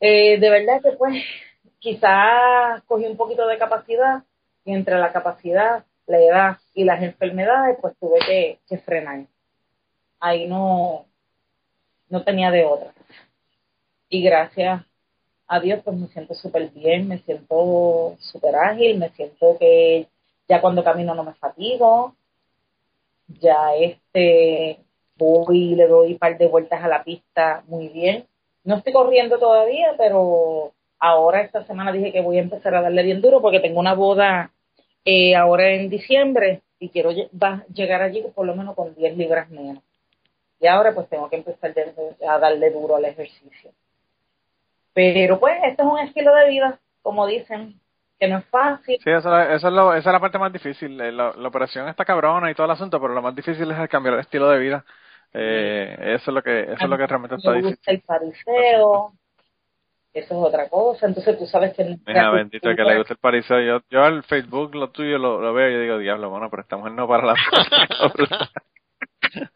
Eh, 0.00 0.38
de 0.38 0.50
verdad 0.50 0.82
que 0.82 0.92
pues 0.92 1.24
quizás 1.78 2.82
cogí 2.82 3.06
un 3.06 3.16
poquito 3.16 3.46
de 3.46 3.56
capacidad 3.56 4.22
y 4.66 4.74
entre 4.74 4.98
la 4.98 5.12
capacidad, 5.12 5.86
la 6.06 6.18
edad 6.18 6.58
y 6.74 6.84
las 6.84 7.02
enfermedades 7.02 7.78
pues 7.80 7.96
tuve 7.98 8.18
que, 8.26 8.58
que 8.68 8.78
frenar. 8.78 9.24
Ahí 10.20 10.46
no, 10.46 11.06
no 12.10 12.22
tenía 12.22 12.50
de 12.50 12.66
otra. 12.66 12.92
Y 14.10 14.22
gracias 14.22 14.84
a 15.46 15.60
Dios 15.60 15.80
pues 15.84 15.96
me 15.96 16.08
siento 16.08 16.34
súper 16.34 16.70
bien, 16.70 17.08
me 17.08 17.18
siento 17.18 18.16
súper 18.18 18.56
ágil, 18.56 18.98
me 18.98 19.10
siento 19.10 19.56
que 19.58 20.08
ya 20.48 20.60
cuando 20.60 20.84
camino 20.84 21.14
no 21.14 21.24
me 21.24 21.34
fatigo, 21.34 22.14
ya 23.28 23.74
este 23.76 24.78
voy 25.16 25.72
y 25.72 25.74
le 25.74 25.86
doy 25.86 26.12
un 26.12 26.18
par 26.18 26.36
de 26.38 26.46
vueltas 26.48 26.82
a 26.82 26.88
la 26.88 27.04
pista 27.04 27.62
muy 27.68 27.88
bien. 27.88 28.26
No 28.64 28.76
estoy 28.76 28.92
corriendo 28.92 29.38
todavía, 29.38 29.94
pero 29.98 30.72
ahora 30.98 31.42
esta 31.42 31.64
semana 31.66 31.92
dije 31.92 32.12
que 32.12 32.20
voy 32.20 32.38
a 32.38 32.42
empezar 32.42 32.74
a 32.74 32.82
darle 32.82 33.02
bien 33.02 33.20
duro 33.20 33.40
porque 33.40 33.60
tengo 33.60 33.80
una 33.80 33.94
boda 33.94 34.50
eh, 35.04 35.36
ahora 35.36 35.70
en 35.70 35.90
diciembre 35.90 36.62
y 36.78 36.88
quiero 36.88 37.10
llegar 37.12 38.02
allí 38.02 38.22
por 38.34 38.46
lo 38.46 38.56
menos 38.56 38.74
con 38.74 38.94
10 38.94 39.16
libras 39.16 39.50
menos. 39.50 39.82
Y 40.60 40.66
ahora 40.66 40.94
pues 40.94 41.08
tengo 41.08 41.28
que 41.28 41.36
empezar 41.36 41.74
a 42.26 42.38
darle 42.38 42.70
duro 42.70 42.96
al 42.96 43.04
ejercicio. 43.04 43.70
Pero 44.94 45.40
pues 45.40 45.56
este 45.64 45.82
es 45.82 45.88
un 45.88 45.98
estilo 45.98 46.34
de 46.34 46.48
vida, 46.48 46.78
como 47.02 47.26
dicen, 47.26 47.80
que 48.18 48.28
no 48.28 48.38
es 48.38 48.44
fácil. 48.46 48.98
Sí, 49.02 49.10
esa, 49.10 49.54
esa, 49.54 49.68
es 49.68 49.74
lo- 49.74 49.92
esa 49.94 50.10
es 50.10 50.12
la 50.12 50.20
parte 50.20 50.38
más 50.38 50.52
difícil. 50.52 51.00
Eh, 51.00 51.12
La, 51.12 51.32
la 51.36 51.48
operación 51.48 51.88
está 51.88 52.04
cabrona 52.04 52.50
y 52.50 52.54
todo 52.54 52.66
el 52.66 52.72
asunto, 52.72 53.00
pero 53.00 53.12
lo 53.12 53.22
más 53.22 53.34
difícil 53.34 53.70
es 53.70 53.78
el 53.78 53.88
cambiar 53.88 54.14
el 54.14 54.20
estilo 54.20 54.48
de 54.48 54.58
vida. 54.58 54.84
Eh, 55.32 55.96
eso 56.14 56.30
es 56.30 56.34
lo 56.34 56.42
que 56.42 56.60
eso 56.60 56.84
es 56.84 56.88
lo 56.88 56.96
que 56.96 57.06
realmente 57.08 57.36
está 57.36 57.52
difícil. 57.52 57.74
gusta 57.76 57.90
el 57.90 58.00
pariseo, 58.02 59.12
eso 60.12 60.26
es 60.26 60.30
otra 60.48 60.68
cosa. 60.68 61.06
Entonces 61.06 61.36
tú 61.36 61.46
sabes 61.46 61.74
que... 61.74 61.96
Mira, 62.06 62.30
bendito 62.30 62.74
que 62.76 62.84
le 62.84 62.98
guste 62.98 63.14
el 63.14 63.18
pariseo. 63.18 63.60
Yo, 63.60 63.80
yo 63.90 64.04
al 64.04 64.22
Facebook 64.22 64.76
lo 64.76 64.90
tuyo 64.90 65.18
lo, 65.18 65.40
lo 65.40 65.52
veo 65.52 65.70
y 65.70 65.74
yo 65.74 65.80
digo, 65.80 65.98
diablo, 65.98 66.30
bueno, 66.30 66.48
pero 66.50 66.62
esta 66.62 66.76
mujer 66.76 66.92
no 66.92 67.08
para 67.08 67.26
la 67.26 67.34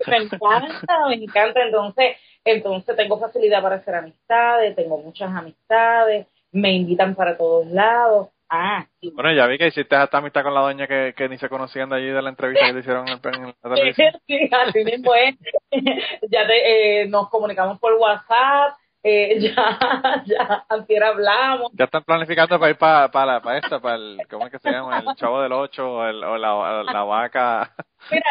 Me 0.08 0.16
encanta, 0.16 1.06
me 1.08 1.14
encanta. 1.14 1.62
Entonces, 1.62 2.16
entonces 2.44 2.96
tengo 2.96 3.18
facilidad 3.18 3.62
para 3.62 3.76
hacer 3.76 3.94
amistades, 3.94 4.74
tengo 4.76 4.98
muchas 4.98 5.30
amistades, 5.34 6.26
me 6.52 6.72
invitan 6.72 7.14
para 7.14 7.36
todos 7.36 7.66
lados. 7.66 8.28
Ah, 8.50 8.86
Bueno, 9.12 9.30
ya 9.34 9.46
vi 9.46 9.58
que 9.58 9.66
hiciste 9.66 10.02
esta 10.02 10.18
amistad 10.18 10.42
con 10.42 10.54
la 10.54 10.60
doña 10.62 10.86
que, 10.86 11.12
que 11.14 11.28
ni 11.28 11.36
se 11.36 11.50
conocían 11.50 11.90
de 11.90 11.96
allí 11.96 12.06
de 12.06 12.22
la 12.22 12.30
entrevista 12.30 12.64
que 12.66 12.72
te 12.72 12.78
hicieron 12.78 13.06
en, 13.06 13.20
el, 13.22 13.34
en 13.34 13.54
la 13.62 13.74
televisión. 13.74 14.12
sí, 14.26 14.50
así 14.50 14.84
mismo 14.84 15.14
es. 15.14 15.36
ya 16.30 16.46
te, 16.46 17.02
eh, 17.02 17.06
nos 17.08 17.28
comunicamos 17.28 17.78
por 17.78 17.92
WhatsApp, 17.94 18.78
eh, 19.02 19.38
ya, 19.54 20.22
ya, 20.24 20.64
antier 20.70 21.04
hablamos. 21.04 21.70
Ya 21.74 21.84
están 21.84 22.02
planificando 22.04 22.58
para 22.58 22.70
ir 22.70 22.78
para 22.78 23.10
para 23.10 23.40
para 23.42 23.58
esto, 23.58 23.82
para 23.82 23.96
el, 23.96 24.18
¿cómo 24.30 24.46
es 24.46 24.52
que 24.52 24.58
se 24.60 24.70
llama? 24.70 24.98
El 24.98 25.14
Chavo 25.16 25.42
del 25.42 25.52
Ocho 25.52 25.86
o, 25.96 26.04
el, 26.06 26.24
o 26.24 26.38
la, 26.38 26.82
la 26.84 27.04
vaca, 27.04 27.74
Mira, 28.10 28.24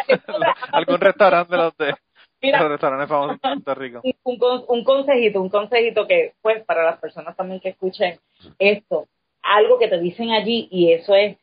algún 0.72 1.00
restaurante 1.00 1.56
de 1.56 1.62
los 1.62 1.78
de 1.78 1.96
mira, 2.42 2.62
los 2.62 2.72
restaurantes 2.72 3.10
famosos 3.10 3.36
de 3.36 3.40
Puerto 3.40 3.76
Rico. 3.82 4.02
un, 4.04 4.14
un, 4.24 4.38
con- 4.40 4.66
un 4.68 4.84
consejito, 4.84 5.42
un 5.42 5.50
consejito 5.50 6.08
que, 6.08 6.34
pues, 6.42 6.64
para 6.66 6.84
las 6.84 7.00
personas 7.00 7.36
también 7.36 7.60
que 7.60 7.70
escuchen 7.70 8.20
esto, 8.60 9.08
algo 9.42 9.78
que 9.80 9.88
te 9.88 10.00
dicen 10.00 10.32
allí 10.32 10.68
y 10.72 10.92
eso 10.94 11.16
es 11.16 11.38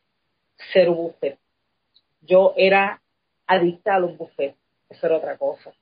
ser 0.73 0.89
un 0.91 0.97
buffet. 0.97 1.39
Yo 2.23 2.55
era 2.57 3.01
adicta 3.47 3.97
a 3.97 3.99
los 3.99 4.17
buffets, 4.17 4.57
eso 4.89 5.07
era 5.07 5.17
otra 5.17 5.37
cosa. 5.37 5.73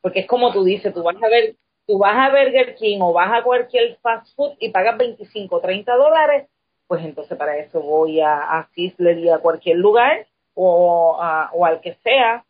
Porque 0.00 0.20
es 0.20 0.26
como 0.26 0.52
tú 0.52 0.64
dices, 0.64 0.92
tú 0.92 1.02
vas 1.02 1.16
a 1.22 1.28
ver, 1.28 1.56
tú 1.86 1.98
vas 1.98 2.14
a 2.16 2.28
Burger 2.30 2.74
King 2.76 2.98
o 3.00 3.12
vas 3.12 3.32
a 3.32 3.42
cualquier 3.42 3.96
fast 4.02 4.34
food 4.36 4.52
y 4.60 4.70
pagas 4.70 4.98
25, 4.98 5.60
30 5.60 5.94
dólares, 5.96 6.48
pues 6.86 7.04
entonces 7.04 7.36
para 7.36 7.56
eso 7.58 7.80
voy 7.80 8.20
a, 8.20 8.38
a 8.58 8.68
Sizzler 8.74 9.18
y 9.18 9.28
a 9.30 9.38
cualquier 9.38 9.76
lugar 9.78 10.26
o, 10.54 11.16
a- 11.20 11.50
o 11.52 11.64
al 11.64 11.80
que 11.80 11.94
sea 12.02 12.44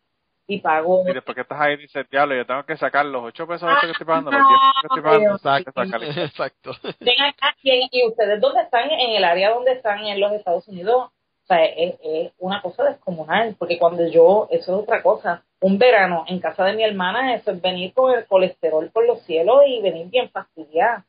y 0.51 0.61
pago 0.61 1.05
Y 1.07 1.13
después 1.13 1.35
que 1.35 1.43
estás 1.43 1.61
ahí 1.61 1.77
dices, 1.77 2.09
diablo, 2.11 2.35
yo 2.35 2.47
tengo 2.47 2.65
que 2.65 2.77
sacar 2.79 3.05
los 3.07 3.23
8 3.23 3.47
pesos 3.47 3.69
estos 3.71 3.85
que 3.85 3.93
estoy 3.93 4.07
pagando, 4.07 4.31
los 4.33 4.49
10 4.49 4.59
pesos 4.61 4.81
que 4.81 4.87
estoy 4.87 5.03
pagando, 5.03 6.21
Exacto. 6.25 6.71
acá, 6.73 7.57
¿quién- 7.61 7.89
¿y 7.93 8.07
ustedes 8.09 8.41
dónde 8.41 8.63
están? 8.63 8.91
En 8.91 9.11
el 9.11 9.25
área 9.25 9.51
donde 9.51 9.73
están 9.73 10.05
en 10.07 10.19
los 10.19 10.33
Estados 10.33 10.67
Unidos. 10.67 11.11
O 11.11 11.47
sea, 11.49 11.65
es, 11.65 11.95
es 12.03 12.33
una 12.39 12.61
cosa 12.61 12.85
descomunal, 12.85 13.57
porque 13.59 13.79
cuando 13.79 14.07
yo, 14.09 14.49
eso 14.51 14.77
es 14.77 14.83
otra 14.83 15.03
cosa, 15.03 15.45
un 15.61 15.79
verano 15.79 16.25
en 16.29 16.41
casa 16.41 16.65
de 16.65 16.75
mi 16.75 16.83
hermana, 16.83 17.35
eso 17.35 17.53
es 17.53 17.61
venir 17.63 17.93
con 17.95 18.13
el 18.15 18.27
colesterol 18.27 18.91
por 18.91 19.07
los 19.07 19.23
cielos 19.23 19.63
y 19.67 19.81
venir 19.81 20.09
bien 20.09 20.31
fastidiada. 20.31 21.05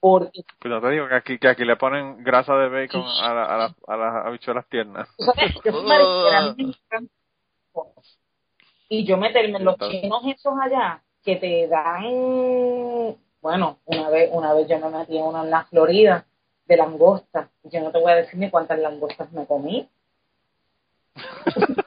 Porque, 0.00 0.42
Pues 0.58 0.70
no 0.72 0.80
te 0.82 0.90
digo 0.90 1.08
que 1.08 1.14
aquí, 1.14 1.38
que 1.38 1.48
aquí 1.48 1.64
le 1.64 1.76
ponen 1.76 2.22
grasa 2.24 2.54
de 2.56 2.68
bacon 2.68 3.02
a, 3.02 3.34
la- 3.34 3.44
a, 3.44 3.56
la- 3.58 3.74
a 3.86 3.96
las 3.96 4.26
habichuelas 4.26 4.66
tiernas. 4.68 5.08
tú 5.16 5.24
sabes, 5.24 5.54
Y 8.88 9.04
yo 9.04 9.16
meterme 9.16 9.58
en 9.58 9.64
los 9.64 9.76
chinos 9.78 10.22
esos 10.26 10.54
allá, 10.60 11.02
que 11.24 11.36
te 11.36 11.68
dan 11.68 13.16
Bueno, 13.40 13.78
una 13.86 14.10
vez, 14.10 14.30
una 14.32 14.52
vez 14.54 14.68
yo 14.68 14.78
me 14.78 14.90
metí 14.90 15.16
en 15.16 15.24
una 15.24 15.42
en 15.42 15.50
la 15.50 15.64
Florida 15.64 16.26
de 16.66 16.76
langosta. 16.76 17.50
Yo 17.64 17.80
no 17.80 17.90
te 17.90 17.98
voy 17.98 18.12
a 18.12 18.16
decir 18.16 18.38
ni 18.38 18.50
cuántas 18.50 18.78
langostas 18.78 19.32
me 19.32 19.46
comí. 19.46 19.88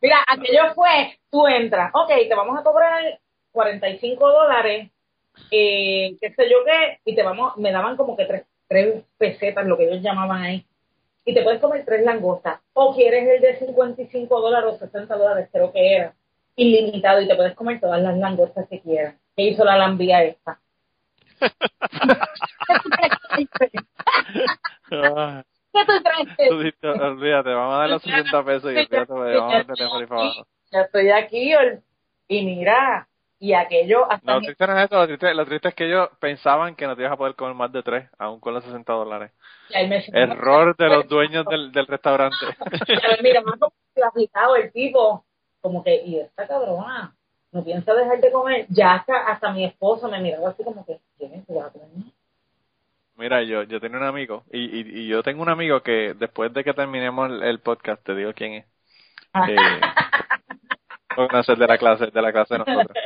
Mira, 0.00 0.24
aquello 0.26 0.74
fue, 0.74 1.18
tú 1.30 1.46
entras, 1.46 1.90
ok, 1.94 2.08
te 2.28 2.34
vamos 2.34 2.58
a 2.58 2.62
cobrar 2.62 3.20
45 3.52 4.28
dólares, 4.28 4.90
eh, 5.50 6.16
qué 6.20 6.32
sé 6.34 6.50
yo 6.50 6.58
qué, 6.64 6.98
y 7.04 7.14
te 7.14 7.22
vamos, 7.22 7.56
me 7.56 7.70
daban 7.70 7.96
como 7.96 8.16
que 8.16 8.26
tres, 8.26 8.44
tres 8.66 9.04
pesetas, 9.18 9.66
lo 9.66 9.76
que 9.76 9.84
ellos 9.84 10.02
llamaban 10.02 10.42
ahí, 10.42 10.66
y 11.24 11.34
te 11.34 11.42
puedes 11.42 11.60
comer 11.60 11.84
tres 11.84 12.04
langostas, 12.04 12.60
o 12.72 12.94
quieres 12.94 13.28
el 13.28 13.40
de 13.40 13.58
55 13.58 14.40
dólares 14.40 14.74
o 14.74 14.78
60 14.78 15.16
dólares, 15.16 15.48
creo 15.52 15.72
que 15.72 15.94
era, 15.94 16.14
ilimitado, 16.56 17.20
y 17.20 17.28
te 17.28 17.36
puedes 17.36 17.54
comer 17.54 17.80
todas 17.80 18.02
las 18.02 18.16
langostas 18.18 18.68
que 18.68 18.80
quieras. 18.80 19.14
¿Qué 19.36 19.44
hizo 19.44 19.64
la 19.64 19.78
lambía 19.78 20.24
esta? 20.24 20.58
¿Qué 25.72 25.86
tú 25.86 26.02
traes? 26.02 26.28
olvídate, 27.00 27.50
vamos 27.50 27.74
a 27.74 27.78
dar 27.78 27.88
los 27.88 28.02
60 28.02 28.44
pesos 28.44 28.72
y 28.72 28.76
olvídate, 28.76 29.12
vamos 29.12 29.54
a 29.54 29.64
tener. 29.64 30.08
Ya 30.70 30.80
estoy 30.82 31.10
aquí, 31.10 31.52
y 32.28 32.44
mira, 32.44 33.08
y 33.42 33.54
aquello 33.54 34.06
hasta 34.08 34.34
lo 34.34 34.40
triste 34.40 34.66
no 34.68 34.78
es 34.78 34.84
eso, 34.84 34.94
lo 34.94 35.06
triste, 35.08 35.34
lo 35.34 35.44
triste 35.44 35.68
es 35.70 35.74
que 35.74 35.86
ellos 35.86 36.08
pensaban 36.20 36.76
que 36.76 36.86
no 36.86 36.94
te 36.94 37.02
ibas 37.02 37.14
a 37.14 37.16
poder 37.16 37.34
comer 37.34 37.56
más 37.56 37.72
de 37.72 37.82
tres, 37.82 38.08
aún 38.16 38.38
con 38.38 38.54
los 38.54 38.62
60 38.62 38.92
dólares. 38.92 39.32
Error 40.12 40.76
de 40.76 40.88
los 40.88 41.08
dueños 41.08 41.44
del, 41.46 41.72
del 41.72 41.88
restaurante. 41.88 42.36
Mira, 43.20 43.40
más 43.40 43.58
como 43.58 43.72
que 43.96 44.00
agitado 44.00 44.54
el 44.54 44.70
tipo, 44.70 45.24
como 45.60 45.82
que, 45.82 46.04
y 46.04 46.20
esta 46.20 46.46
cabrona, 46.46 47.16
no 47.50 47.64
piensa 47.64 47.92
dejar 47.94 48.20
de 48.20 48.30
comer. 48.30 48.66
Ya 48.68 48.92
hasta, 48.92 49.26
hasta 49.26 49.50
mi 49.52 49.64
esposo 49.64 50.08
me 50.08 50.20
miraba 50.20 50.50
así 50.50 50.62
como 50.62 50.86
que, 50.86 51.00
¿quién 51.18 51.44
tú 51.44 51.56
vas 51.56 51.66
a 51.66 51.70
comer? 51.72 51.88
Mira, 53.16 53.42
yo, 53.42 53.64
yo 53.64 53.80
tenía 53.80 53.98
un 53.98 54.04
amigo, 54.04 54.44
y, 54.52 54.60
y, 54.60 55.00
y 55.00 55.08
yo 55.08 55.24
tengo 55.24 55.42
un 55.42 55.48
amigo 55.48 55.82
que 55.82 56.14
después 56.14 56.52
de 56.52 56.62
que 56.62 56.74
terminemos 56.74 57.28
el, 57.28 57.42
el 57.42 57.58
podcast, 57.58 58.04
te 58.04 58.14
digo 58.14 58.32
quién 58.34 58.52
es. 58.52 58.66
Eh, 59.34 59.56
porque 59.56 60.21
no 61.16 61.42
sé, 61.42 61.54
de 61.56 61.66
la 61.66 61.78
clase, 61.78 62.06
de 62.06 62.22
la 62.22 62.32
clase 62.32 62.54
de 62.54 62.58
nosotros. 62.60 62.98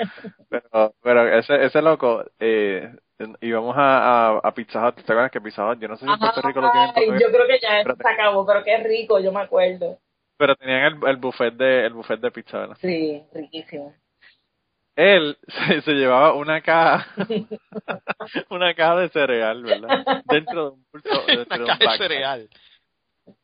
Pero, 0.49 0.95
pero 1.03 1.29
ese, 1.39 1.65
ese 1.65 1.83
loco, 1.83 2.25
eh, 2.39 2.93
íbamos 3.41 3.77
a, 3.77 4.37
a, 4.37 4.39
a 4.39 4.55
Pizza 4.55 4.87
Hut, 4.89 4.97
¿te 4.97 5.03
acuerdas 5.03 5.31
que 5.31 5.41
Pizza 5.41 5.67
Hut? 5.69 5.79
Yo 5.81 5.89
no 5.89 5.97
sé 5.97 6.07
si 6.07 6.13
en 6.13 6.19
Puerto 6.19 6.43
Rico 6.43 6.61
lo 6.61 6.71
tienen 6.71 6.91
Ay, 6.95 7.07
todavía, 7.07 7.19
yo 7.19 7.29
creo 7.33 7.47
que 7.47 7.59
ya 7.61 7.81
Espérate. 7.81 8.03
se 8.03 8.09
acabó, 8.09 8.47
pero 8.47 8.65
qué 8.65 8.77
rico, 8.79 9.19
yo 9.21 9.33
me 9.33 9.41
acuerdo. 9.41 9.99
pero 10.39 10.55
tenían 10.57 10.85
el, 10.85 11.09
el 11.09 11.17
buffet 11.17 11.55
de, 11.55 11.87
el 11.87 11.95
buffet 11.95 12.21
de 12.21 12.31
pizza, 12.31 12.59
¿verdad? 12.59 12.77
Sí, 12.81 13.23
riquísimo. 13.33 13.95
Él 14.97 15.37
se, 15.69 15.83
se 15.83 15.93
llevaba 15.93 16.35
una 16.35 16.61
caja, 16.63 17.07
una 18.51 18.75
caja 18.75 18.97
de 18.97 19.09
cereal, 19.11 19.63
¿verdad? 19.65 20.01
Dentro 20.25 20.65
de 20.65 20.71
un 20.73 20.87
bulto, 20.93 21.11
dentro 21.35 21.59
de 21.59 21.65
Una 21.65 21.75
un 21.75 21.79
caja 21.79 21.93
de 21.93 21.99
cereal. 21.99 22.49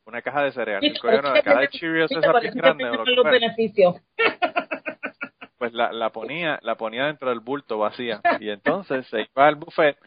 Una 0.05 0.21
caja 0.21 0.43
de 0.43 0.51
cereal. 0.51 0.83
El 0.83 0.99
coño, 0.99 1.19
una 1.19 1.41
caja 1.41 1.59
de 1.61 1.69
Cheerios 1.69 2.11
esa 2.11 2.31
grande, 2.53 2.85
o 2.85 2.95
lo 2.95 3.03
tengo 3.03 3.03
que 3.03 3.11
los 3.11 3.23
fuera. 3.23 3.31
beneficios. 3.31 3.95
pues 5.57 5.73
la, 5.73 5.91
la 5.91 6.09
ponía, 6.09 6.59
la 6.61 6.75
ponía 6.75 7.05
dentro 7.05 7.29
del 7.29 7.39
bulto 7.39 7.77
vacía. 7.77 8.21
Y 8.39 8.49
entonces 8.49 9.07
se 9.07 9.21
iba 9.21 9.47
al 9.47 9.55
buffet 9.55 9.97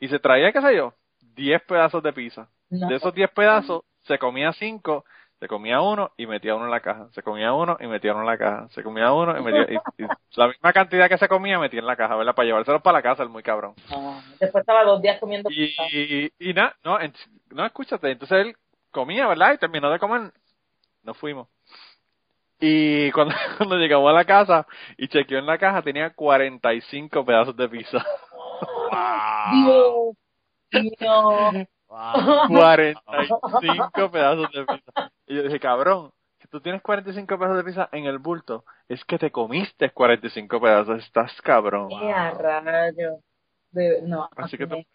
y 0.00 0.08
se 0.08 0.18
traía, 0.18 0.52
qué 0.52 0.60
sé 0.60 0.76
yo, 0.76 0.94
10 1.34 1.62
pedazos 1.62 2.02
de 2.02 2.12
pizza. 2.12 2.48
No. 2.70 2.88
De 2.88 2.96
esos 2.96 3.14
10 3.14 3.30
pedazos, 3.30 3.82
se 4.02 4.18
comía 4.18 4.52
5, 4.52 5.04
se 5.40 5.48
comía 5.48 5.80
uno 5.80 6.12
y 6.16 6.26
metía 6.26 6.54
uno 6.54 6.66
en 6.66 6.70
la 6.70 6.80
caja. 6.80 7.08
Se 7.12 7.22
comía 7.22 7.52
uno 7.52 7.76
y 7.80 7.86
metía 7.86 8.12
uno 8.12 8.20
en 8.20 8.26
la 8.26 8.38
caja. 8.38 8.68
Se 8.70 8.82
comía 8.82 9.12
uno 9.12 9.38
y 9.38 9.42
metía. 9.42 9.80
Y, 9.96 10.02
y 10.02 10.06
la 10.36 10.48
misma 10.48 10.72
cantidad 10.72 11.08
que 11.08 11.16
se 11.18 11.28
comía, 11.28 11.58
metía 11.58 11.80
en 11.80 11.86
la 11.86 11.96
caja, 11.96 12.16
¿verdad? 12.16 12.34
Para 12.34 12.46
llevárselos 12.46 12.82
para 12.82 12.98
la 12.98 13.02
casa, 13.02 13.22
el 13.22 13.28
muy 13.28 13.42
cabrón. 13.42 13.74
Ah, 13.90 14.20
después 14.40 14.62
estaba 14.62 14.84
dos 14.84 15.00
días 15.00 15.18
comiendo 15.20 15.48
pizza. 15.48 15.84
Y, 15.92 16.30
y 16.38 16.52
nada, 16.52 16.76
no, 16.84 16.98
no, 17.50 17.64
escúchate. 17.64 18.10
Entonces 18.10 18.46
él 18.46 18.56
comía, 18.90 19.26
¿verdad? 19.26 19.54
Y 19.54 19.58
terminó 19.58 19.90
de 19.90 19.98
comer. 19.98 20.32
Nos 21.02 21.16
fuimos. 21.18 21.48
Y 22.60 23.10
cuando, 23.12 23.34
cuando 23.56 23.76
llegamos 23.76 24.10
a 24.10 24.14
la 24.14 24.24
casa 24.24 24.66
y 24.96 25.08
chequeó 25.08 25.38
en 25.38 25.46
la 25.46 25.58
caja, 25.58 25.82
tenía 25.82 26.10
45 26.14 27.24
pedazos 27.24 27.56
de 27.56 27.68
pizza. 27.68 28.04
Wow. 28.90 30.16
Dios 30.70 30.84
mío. 31.00 31.66
Wow. 31.88 32.48
45 32.48 34.10
pedazos 34.10 34.50
de 34.52 34.64
pizza. 34.66 35.10
Y 35.26 35.36
yo 35.36 35.42
dije, 35.42 35.60
cabrón, 35.60 36.10
si 36.40 36.48
tú 36.48 36.60
tienes 36.60 36.82
45 36.82 37.38
pedazos 37.38 37.56
de 37.56 37.64
pizza 37.64 37.88
en 37.92 38.06
el 38.06 38.18
bulto, 38.18 38.64
es 38.88 39.04
que 39.04 39.18
te 39.18 39.30
comiste 39.30 39.90
45 39.90 40.60
pedazos. 40.60 40.98
Estás 41.04 41.40
cabrón. 41.42 41.88
¡Qué 41.88 42.12
a 42.12 42.30
rayo! 42.32 43.18
De- 43.70 44.02
no, 44.02 44.28
Así 44.36 44.56
que 44.56 44.66
te- 44.66 44.86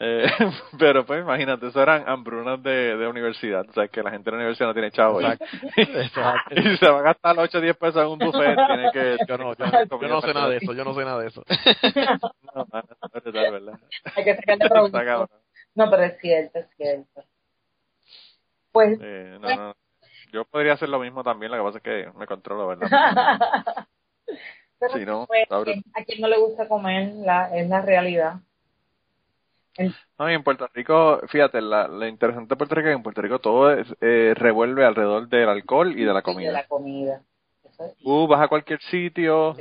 eh, 0.00 0.26
pero 0.78 1.04
pues 1.04 1.20
imagínate, 1.22 1.66
eso 1.68 1.82
eran 1.82 2.08
hambrunas 2.08 2.62
de, 2.62 2.96
de 2.96 3.06
universidad. 3.08 3.68
O 3.68 3.72
sea, 3.72 3.88
que 3.88 4.02
la 4.02 4.10
gente 4.10 4.26
de 4.26 4.32
la 4.32 4.36
universidad 4.38 4.68
no 4.68 4.74
tiene 4.74 4.90
chavo. 4.90 5.20
Y, 5.76 5.82
Exacto. 5.82 6.54
y 6.54 6.62
si 6.62 6.76
se 6.76 6.88
va 6.88 6.98
a 7.00 7.02
gastar 7.02 7.38
8 7.38 7.58
o 7.58 7.60
10 7.60 7.76
pesos 7.76 8.02
en 8.02 8.08
un 8.08 8.18
buffet, 8.18 8.56
tiene 8.66 8.90
que. 8.92 9.16
Yo 9.26 9.38
no, 9.38 9.54
yo, 9.56 10.08
no 10.08 10.20
sé 10.20 10.34
nada 10.34 10.48
de 10.48 10.56
eso, 10.58 10.72
yo 10.72 10.84
no 10.84 10.94
sé 10.94 11.04
nada 11.04 11.20
de 11.20 11.28
eso. 11.28 11.42
No, 12.54 12.66
es 13.14 13.24
verdad, 13.24 13.52
¿verdad? 13.52 13.78
hay 14.16 14.24
que 14.24 14.34
sacarle. 14.36 15.26
No, 15.74 15.90
pero 15.90 16.02
es 16.02 16.18
cierto, 16.20 16.58
es 16.58 16.66
cierto. 16.76 17.24
Pues, 18.72 18.98
Eh, 19.00 19.38
no, 19.40 19.56
no. 19.56 19.76
Yo 20.32 20.44
podría 20.44 20.74
hacer 20.74 20.88
lo 20.88 20.98
mismo 20.98 21.24
también, 21.24 21.50
lo 21.52 21.58
que 21.58 21.64
pasa 21.64 21.78
es 21.78 21.84
que 21.84 22.18
me 22.18 22.26
controlo, 22.26 22.68
¿verdad? 22.68 22.88
pero 24.78 24.94
Sí, 24.94 25.06
¿no? 25.06 25.26
pues, 25.26 25.46
a 25.50 26.04
quien 26.04 26.20
no 26.20 26.28
le 26.28 26.38
gusta 26.38 26.68
comer 26.68 27.12
la, 27.14 27.56
es 27.56 27.68
la 27.68 27.80
realidad. 27.80 28.40
No, 30.18 30.30
y 30.30 30.34
en 30.34 30.42
Puerto 30.42 30.68
Rico, 30.74 31.20
fíjate, 31.28 31.60
la, 31.60 31.86
lo 31.86 32.06
interesante 32.06 32.48
de 32.48 32.56
Puerto 32.56 32.74
Rico 32.74 32.88
es 32.88 32.92
que 32.92 32.96
en 32.96 33.02
Puerto 33.02 33.22
Rico 33.22 33.38
todo 33.38 33.72
es, 33.72 33.86
eh, 34.00 34.34
revuelve 34.36 34.84
alrededor 34.84 35.28
del 35.28 35.48
alcohol 35.48 35.92
y 35.92 36.00
de 36.04 36.06
la 36.12 36.14
De 36.16 36.22
comida. 36.22 36.52
la 36.52 36.66
comida. 36.66 37.22
Eso 37.64 37.84
es, 37.84 37.96
Tú 37.98 38.26
vas 38.26 38.40
a 38.40 38.48
cualquier 38.48 38.80
sitio 38.82 39.56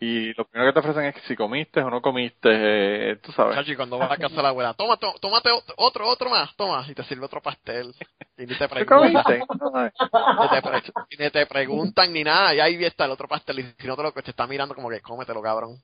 y 0.00 0.32
lo 0.34 0.46
primero 0.46 0.70
que 0.70 0.74
te 0.74 0.80
ofrecen 0.80 1.04
es 1.04 1.14
que 1.14 1.20
si 1.28 1.36
comiste 1.36 1.80
o 1.80 1.90
no 1.90 2.00
comiste, 2.02 2.48
eh, 2.50 3.16
tú 3.16 3.30
sabes. 3.32 3.56
Chachi, 3.56 3.76
cuando 3.76 3.98
vas 3.98 4.10
a 4.12 4.16
casa 4.16 4.34
de 4.34 4.42
la 4.42 4.48
abuela, 4.48 4.74
toma, 4.74 4.96
to- 4.96 5.14
tómate 5.20 5.50
otro, 5.76 6.08
otro, 6.08 6.30
más, 6.30 6.56
toma, 6.56 6.84
y 6.88 6.94
te 6.94 7.04
sirve 7.04 7.26
otro 7.26 7.40
pastel. 7.42 7.94
Y 8.36 8.46
ni 8.46 8.54
te 8.54 8.54
¿Qué 8.68 8.84
preguntan, 8.84 9.12
ni 9.12 10.48
te, 10.48 10.62
pre- 10.62 10.82
ni 11.18 11.30
te 11.30 11.46
preguntan 11.46 12.12
ni 12.12 12.24
nada, 12.24 12.54
y 12.54 12.60
ahí 12.60 12.84
está 12.84 13.04
el 13.04 13.10
otro 13.12 13.28
pastel, 13.28 13.60
y 13.60 13.74
si 13.78 13.86
no 13.86 13.96
te 13.96 14.02
lo 14.02 14.12
te 14.12 14.30
está 14.30 14.46
mirando 14.46 14.74
como 14.74 14.88
que 14.88 15.00
cómetelo, 15.00 15.42
cabrón. 15.42 15.76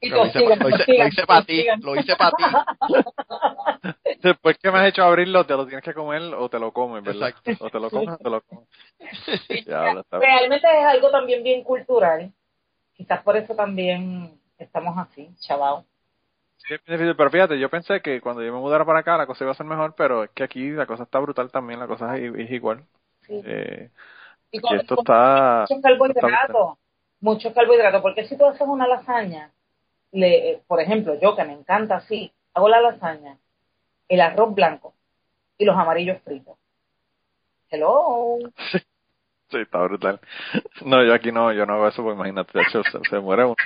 Lo 0.00 0.26
hice, 0.26 0.44
consigan, 0.44 0.58
pa- 0.58 0.64
lo 0.64 0.70
hice, 1.06 1.26
consigan, 1.26 1.80
lo 1.82 1.96
hice 1.96 2.16
para 2.16 2.36
ti, 2.36 2.46
lo 2.88 2.98
hice 2.98 3.14
para 3.26 3.82
ti. 3.82 4.18
Después 4.22 4.58
que 4.58 4.70
me 4.70 4.78
has 4.78 4.88
hecho 4.88 5.02
abrirlo, 5.02 5.44
te 5.44 5.54
lo 5.54 5.66
tienes 5.66 5.84
que 5.84 5.94
comer 5.94 6.22
o 6.34 6.48
te 6.48 6.58
lo 6.58 6.72
comes, 6.72 7.02
¿verdad? 7.04 7.28
Exacto. 7.30 7.64
O 7.66 7.70
te 7.70 7.80
lo 7.80 7.90
comes 7.90 8.08
o 8.10 8.18
te 8.18 8.30
lo 8.30 8.40
comes. 8.42 8.68
Diablo. 9.66 10.04
Realmente 10.10 10.66
es 10.66 10.86
algo 10.86 11.10
también 11.10 11.42
bien 11.42 11.62
cultural. 11.62 12.32
Quizás 12.94 13.22
por 13.22 13.36
eso 13.36 13.54
también 13.54 14.40
estamos 14.58 14.96
así, 14.98 15.30
chaval. 15.40 15.84
Sí, 16.58 16.74
es 16.74 16.80
difícil, 16.84 17.14
pero 17.16 17.30
fíjate, 17.30 17.58
yo 17.58 17.70
pensé 17.70 18.02
que 18.02 18.20
cuando 18.20 18.42
yo 18.42 18.52
me 18.52 18.58
mudara 18.58 18.84
para 18.84 18.98
acá 18.98 19.16
la 19.16 19.26
cosa 19.26 19.44
iba 19.44 19.52
a 19.52 19.56
ser 19.56 19.66
mejor, 19.66 19.94
pero 19.96 20.24
es 20.24 20.30
que 20.30 20.42
aquí 20.42 20.70
la 20.70 20.86
cosa 20.86 21.04
está 21.04 21.18
brutal 21.20 21.50
también, 21.50 21.78
la 21.78 21.86
cosa 21.86 22.16
es, 22.18 22.34
es 22.34 22.50
igual. 22.50 22.84
Sí. 23.22 23.40
Eh, 23.44 23.90
Y 24.50 24.58
y 24.58 24.60
con, 24.60 24.76
esto 24.76 24.96
con 24.96 25.04
está... 25.04 25.60
muchos 25.70 25.82
carbohidratos, 25.82 26.78
muchos 27.20 27.52
carbohidratos, 27.52 28.02
porque 28.02 28.26
si 28.26 28.36
tú 28.36 28.44
haces 28.46 28.66
una 28.66 28.88
lasaña, 28.88 29.52
le, 30.12 30.50
eh, 30.50 30.62
por 30.66 30.80
ejemplo, 30.80 31.18
yo 31.20 31.36
que 31.36 31.44
me 31.44 31.52
encanta 31.52 31.96
así, 31.96 32.32
hago 32.54 32.68
la 32.68 32.80
lasaña, 32.80 33.38
el 34.08 34.20
arroz 34.20 34.54
blanco 34.54 34.94
y 35.58 35.64
los 35.64 35.76
amarillos 35.76 36.20
fritos. 36.22 36.56
Hello. 37.70 38.38
Sí, 39.50 39.58
está 39.58 39.78
brutal. 39.82 40.20
No, 40.84 41.02
yo 41.04 41.14
aquí 41.14 41.32
no, 41.32 41.52
yo 41.52 41.64
no 41.66 41.74
hago 41.74 41.88
eso 41.88 42.02
porque 42.02 42.16
imagínate, 42.16 42.60
hecho, 42.60 42.82
se, 42.84 42.98
se 43.08 43.18
muere 43.18 43.44
uno. 43.44 43.56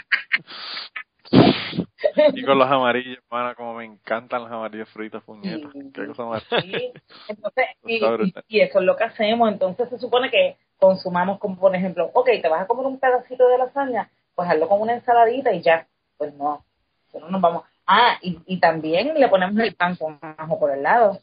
Y 2.35 2.45
con 2.45 2.59
los 2.59 2.71
amarillos, 2.71 3.19
hermano, 3.25 3.55
como 3.57 3.75
me 3.75 3.85
encantan 3.85 4.43
los 4.43 4.53
amarillos 4.53 4.89
fritos, 4.91 5.23
puñetas. 5.25 5.73
Sí. 5.73 5.91
Qué 5.95 6.07
cosa 6.07 6.25
más. 6.25 6.43
Sí. 6.63 6.93
Entonces, 7.29 7.65
y, 7.87 8.05
y, 8.05 8.35
y 8.49 8.61
eso 8.61 8.81
es 8.81 8.85
lo 8.85 8.97
que 8.97 9.05
hacemos. 9.05 9.51
Entonces 9.51 9.89
se 9.89 9.99
supone 9.99 10.31
que 10.31 10.57
consumamos 10.79 11.39
como, 11.39 11.59
por 11.59 11.75
ejemplo, 11.75 12.11
ok, 12.13 12.29
te 12.43 12.49
vas 12.49 12.63
a 12.63 12.67
comer 12.67 12.87
un 12.87 12.99
pedacito 12.99 13.49
de 13.49 13.59
lasaña, 13.59 14.11
pues 14.35 14.49
hazlo 14.49 14.69
con 14.69 14.81
una 14.81 14.95
ensaladita 14.95 15.53
y 15.53 15.63
ya. 15.63 15.87
Pues 16.23 16.35
no, 16.35 16.65
eso 17.09 17.19
no 17.19 17.31
nos 17.31 17.41
vamos. 17.41 17.65
Ah, 17.85 18.17
y, 18.23 18.39
y 18.47 18.61
también 18.61 19.13
le 19.19 19.29
ponemos 19.29 19.59
el 19.59 19.75
pan 19.75 19.97
con 19.97 20.21
ajo 20.23 20.57
por 20.61 20.71
el 20.71 20.81
lado. 20.81 21.21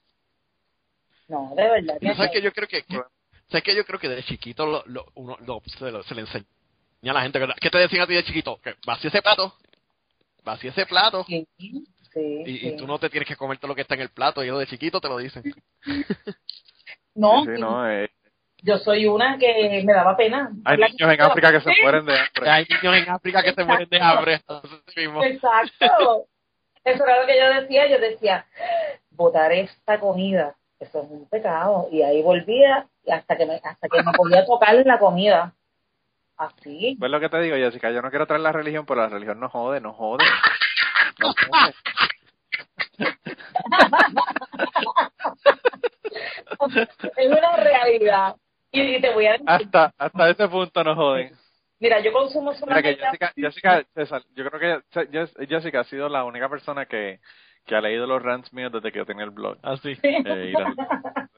No, 1.29 1.53
de 1.55 1.69
verdad. 1.69 1.97
¿Sabes 2.17 2.31
que 2.31 2.41
yo 2.41 2.51
creo 2.51 2.67
que, 2.67 2.83
que- 2.83 3.01
¿sabes 3.47 3.63
que 3.63 3.73
yo 3.77 3.85
creo 3.85 3.97
que 3.97 4.09
de 4.09 4.21
chiquito 4.23 4.65
lo, 4.65 4.83
lo, 4.87 5.05
uno, 5.15 5.37
lo- 5.45 5.61
se, 5.67 5.89
lo- 5.89 6.03
se 6.03 6.15
le 6.15 6.21
enseña 6.21 6.45
a 7.03 7.13
la 7.13 7.21
gente, 7.21 7.39
¿verdad? 7.39 7.55
¿qué 7.61 7.69
te 7.69 7.77
decían 7.77 8.01
a 8.01 8.07
ti 8.07 8.13
de 8.13 8.25
chiquito? 8.25 8.59
Que 8.61 8.75
vacía 8.85 9.07
ese 9.07 9.21
plato, 9.21 9.55
vacía 10.43 10.71
ese 10.71 10.85
plato, 10.85 11.23
Sí, 11.23 11.47
sí, 11.57 11.87
y, 12.45 12.57
sí. 12.57 12.67
y 12.67 12.75
tú 12.75 12.85
no 12.85 12.99
te 12.99 13.09
tienes 13.09 13.29
que 13.29 13.37
comer 13.37 13.57
todo 13.57 13.69
lo 13.69 13.75
que 13.75 13.83
está 13.83 13.95
en 13.95 14.01
el 14.01 14.09
plato, 14.09 14.43
y 14.43 14.47
ellos 14.47 14.59
de 14.59 14.67
chiquito 14.67 14.99
te 14.99 15.07
lo 15.07 15.17
dicen. 15.17 15.43
No, 17.15 17.43
no, 17.45 17.89
eh, 17.89 18.09
yo 18.63 18.77
soy 18.77 19.07
una 19.07 19.37
que 19.37 19.81
me 19.85 19.93
daba 19.93 20.17
pena. 20.17 20.51
Hay 20.65 20.77
niños 20.77 21.13
en 21.13 21.21
África 21.21 21.51
que 21.51 21.61
se 21.61 21.71
mueren 21.81 22.05
de 22.05 22.19
hambre. 22.19 22.49
Hay 22.49 22.65
niños 22.69 22.95
en 22.97 23.09
África 23.09 23.43
que 23.43 23.53
se 23.53 23.63
mueren 23.63 23.89
de 23.89 24.01
hambre. 24.01 24.41
Exacto. 25.25 26.25
Eso 26.83 27.03
era 27.05 27.21
lo 27.21 27.27
que 27.27 27.39
yo 27.39 27.61
decía. 27.61 27.87
Yo 27.87 27.99
decía, 27.99 28.45
botar 29.11 29.51
esta 29.51 29.99
comida, 29.99 30.55
eso 30.79 31.01
es 31.03 31.09
un 31.09 31.27
pecado. 31.29 31.87
Y 31.91 32.01
ahí 32.01 32.21
volvía 32.21 32.87
hasta 33.09 33.37
que 33.37 33.45
me, 33.45 33.55
hasta 33.55 33.87
que 33.87 34.03
no 34.03 34.11
podía 34.13 34.45
tocar 34.45 34.75
la 34.85 34.99
comida. 34.99 35.53
Así. 36.37 36.95
Pues 36.97 37.11
lo 37.11 37.19
que 37.19 37.29
te 37.29 37.39
digo, 37.41 37.57
Jessica, 37.57 37.91
yo 37.91 38.01
no 38.01 38.09
quiero 38.09 38.25
traer 38.25 38.41
la 38.41 38.53
religión, 38.53 38.85
pero 38.85 39.01
la 39.01 39.09
religión 39.09 39.39
no 39.39 39.49
jode, 39.49 39.81
no 39.81 39.93
jode. 39.93 40.23
No 41.19 41.33
jode. 41.33 41.73
es 47.17 47.27
una 47.27 47.55
realidad. 47.57 48.35
Y, 48.71 48.81
y 48.81 49.01
te 49.01 49.13
voy 49.13 49.25
a 49.25 49.31
decir, 49.33 49.45
Hasta, 49.49 49.93
hasta 49.97 50.29
ese 50.29 50.47
punto 50.47 50.83
no 50.83 50.95
joden. 50.95 51.31
mira, 51.79 51.99
yo 52.01 52.11
consumo 52.13 52.53
Mira 52.67 52.81
que. 52.81 52.95
Jessica, 52.95 53.33
Jessica 53.35 53.83
César, 53.95 54.21
yo 54.35 54.49
creo 54.49 54.59
que 54.91 55.07
Jess- 55.11 55.47
Jessica 55.47 55.79
ha 55.81 55.83
sido 55.85 56.07
la 56.09 56.23
única 56.23 56.47
persona 56.49 56.85
que, 56.85 57.19
que 57.65 57.75
ha 57.75 57.81
leído 57.81 58.05
los 58.05 58.21
rants 58.21 58.53
míos 58.53 58.71
desde 58.71 58.91
que 58.91 58.99
yo 58.99 59.05
tenía 59.05 59.23
el 59.25 59.31
blog. 59.31 59.57
Así. 59.63 59.97
Eh, 60.03 60.23
y 60.49 60.51
la- 60.51 60.73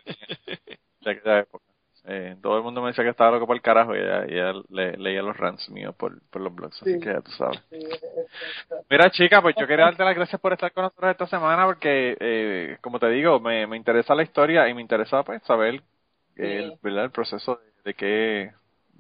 de 1.02 1.12
aquella 1.12 1.40
época. 1.40 1.64
Eh, 2.04 2.36
todo 2.42 2.58
el 2.58 2.64
mundo 2.64 2.82
me 2.82 2.88
decía 2.88 3.04
que 3.04 3.12
estaba 3.12 3.30
loco 3.30 3.46
por 3.46 3.56
el 3.56 3.62
carajo 3.62 3.96
y 3.96 4.00
ella, 4.00 4.26
y 4.28 4.34
ella 4.34 4.54
le- 4.70 4.98
leía 4.98 5.22
los 5.22 5.38
rants 5.38 5.70
míos 5.70 5.94
por, 5.96 6.20
por 6.32 6.42
los 6.42 6.54
blogs, 6.54 6.82
así 6.82 6.94
Sí. 6.96 7.00
que 7.00 7.14
ya 7.14 7.22
tú 7.22 7.30
sabes. 7.32 7.62
Sí. 7.70 7.78
Mira, 8.90 9.10
chica, 9.12 9.40
pues 9.42 9.56
yo 9.60 9.68
quería 9.68 9.86
darte 9.86 10.04
las 10.04 10.16
gracias 10.16 10.42
por 10.42 10.52
estar 10.52 10.72
con 10.72 10.84
nosotros 10.86 11.12
esta 11.12 11.28
semana 11.28 11.66
porque, 11.68 12.18
eh, 12.20 12.78
como 12.82 12.98
te 13.00 13.08
digo, 13.10 13.40
me, 13.40 13.68
me 13.68 13.78
interesa 13.78 14.16
la 14.16 14.24
historia 14.24 14.68
y 14.68 14.74
me 14.74 14.82
interesa 14.82 15.22
pues 15.24 15.44
saber 15.44 15.82
el. 16.36 16.78
¿verdad? 16.82 17.06
el 17.06 17.12
proceso 17.12 17.56
de, 17.56 17.72
de 17.84 17.94
qué, 17.94 18.54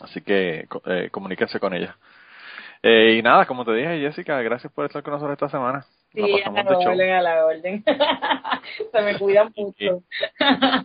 Así 0.00 0.20
que 0.22 0.66
eh, 0.86 1.10
con 1.10 1.74
ella. 1.74 1.96
Eh, 2.82 3.16
y 3.18 3.22
nada, 3.22 3.46
como 3.46 3.64
te 3.64 3.72
dije, 3.72 4.00
Jessica, 4.00 4.40
gracias 4.42 4.72
por 4.72 4.86
estar 4.86 5.02
con 5.02 5.12
nosotros 5.12 5.34
esta 5.34 5.48
semana. 5.48 5.86
Sí, 6.14 6.42
a 6.44 6.50
la 6.50 6.78
orden, 6.78 7.10
a 7.10 7.22
la 7.22 7.46
orden. 7.46 7.84
Se 8.92 9.02
me 9.02 9.18
cuidan 9.18 9.52
mucho. 9.56 10.02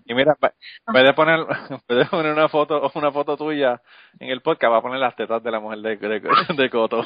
Y 0.06 0.14
mira, 0.14 0.38
vez 0.40 1.04
de 1.04 1.14
poner, 1.14 1.46
de 1.90 2.06
poner 2.06 2.32
una 2.32 2.48
foto, 2.48 2.90
una 2.96 3.12
foto 3.12 3.36
tuya 3.36 3.82
en 4.20 4.30
el 4.30 4.42
podcast, 4.42 4.72
va 4.72 4.78
a 4.78 4.82
poner 4.82 5.00
las 5.00 5.16
tetas 5.16 5.44
de 5.44 5.52
la 5.52 5.60
mujer 5.60 5.80
de, 5.80 5.98
de, 5.98 6.20
de 6.56 6.70
Coto. 6.70 7.06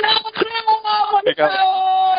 ¡No, 0.00 1.20
Qué 1.24 1.34
por 1.34 1.50
favor! 1.50 2.18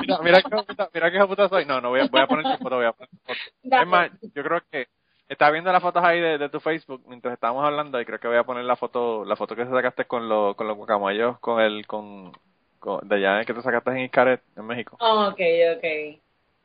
Mira, 0.00 0.18
mira 0.22 0.42
qué 0.42 0.48
puta, 0.48 0.88
mira 0.92 1.10
qué 1.10 1.26
puta 1.26 1.48
soy. 1.48 1.64
No, 1.64 1.80
no 1.80 1.90
voy 1.90 2.00
a, 2.00 2.06
voy 2.06 2.20
a 2.20 2.26
poner 2.26 2.44
tu 2.44 2.62
foto, 2.62 2.76
voy 2.76 2.86
a 2.86 2.92
poner 2.92 3.10
tu 3.10 3.16
foto. 3.18 3.38
Es 3.62 3.86
más, 3.86 4.10
yo 4.34 4.42
creo 4.42 4.62
que 4.70 4.88
estaba 5.28 5.50
viendo 5.50 5.72
las 5.72 5.82
fotos 5.82 6.04
ahí 6.04 6.20
de, 6.20 6.38
de 6.38 6.48
tu 6.48 6.60
Facebook 6.60 7.02
mientras 7.06 7.34
estábamos 7.34 7.64
hablando 7.64 8.00
y 8.00 8.04
creo 8.04 8.18
que 8.18 8.28
voy 8.28 8.36
a 8.36 8.44
poner 8.44 8.64
la 8.64 8.76
foto, 8.76 9.24
la 9.24 9.36
foto 9.36 9.56
que 9.56 9.66
sacaste 9.66 10.04
con 10.04 10.28
los, 10.28 10.54
con 10.56 10.68
los 10.68 10.76
guacamayos, 10.76 11.38
con 11.40 11.60
el, 11.60 11.86
con, 11.86 12.32
con, 12.78 13.08
de 13.08 13.16
allá 13.16 13.44
que 13.44 13.54
te 13.54 13.62
sacaste 13.62 13.90
en 13.90 14.00
Iscaret, 14.00 14.42
en 14.56 14.66
México. 14.66 14.96
Oh, 15.00 15.28
ok, 15.28 15.40
ok. 15.76 15.84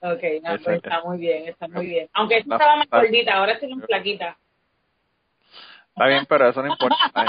Ok, 0.03 0.23
no, 0.41 0.57
pues 0.63 0.77
está 0.77 1.03
muy 1.03 1.19
bien, 1.19 1.47
está 1.47 1.67
muy 1.67 1.85
bien. 1.85 2.09
Aunque 2.13 2.37
esta 2.37 2.55
estaba 2.55 2.75
más 2.75 2.89
gordita, 2.89 3.35
ahora 3.35 3.51
estoy 3.53 3.75
más 3.75 3.85
flaquita. 3.85 4.35
Está 5.89 6.07
bien, 6.07 6.25
pero 6.27 6.49
eso 6.49 6.63
no 6.63 6.71
importa. 6.71 6.97
Sí. 7.13 7.21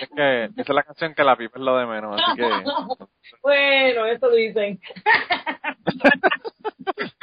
Es 0.00 0.08
que 0.10 0.44
esa 0.44 0.52
es 0.56 0.68
la 0.68 0.82
canción 0.82 1.14
que 1.14 1.24
la 1.24 1.34
pipa 1.34 1.58
es 1.58 1.64
lo 1.64 1.74
de 1.76 1.86
menos, 1.86 2.20
así 2.20 2.36
que 2.36 2.44
Bueno, 3.42 4.04
eso 4.06 4.30
dicen. 4.30 4.80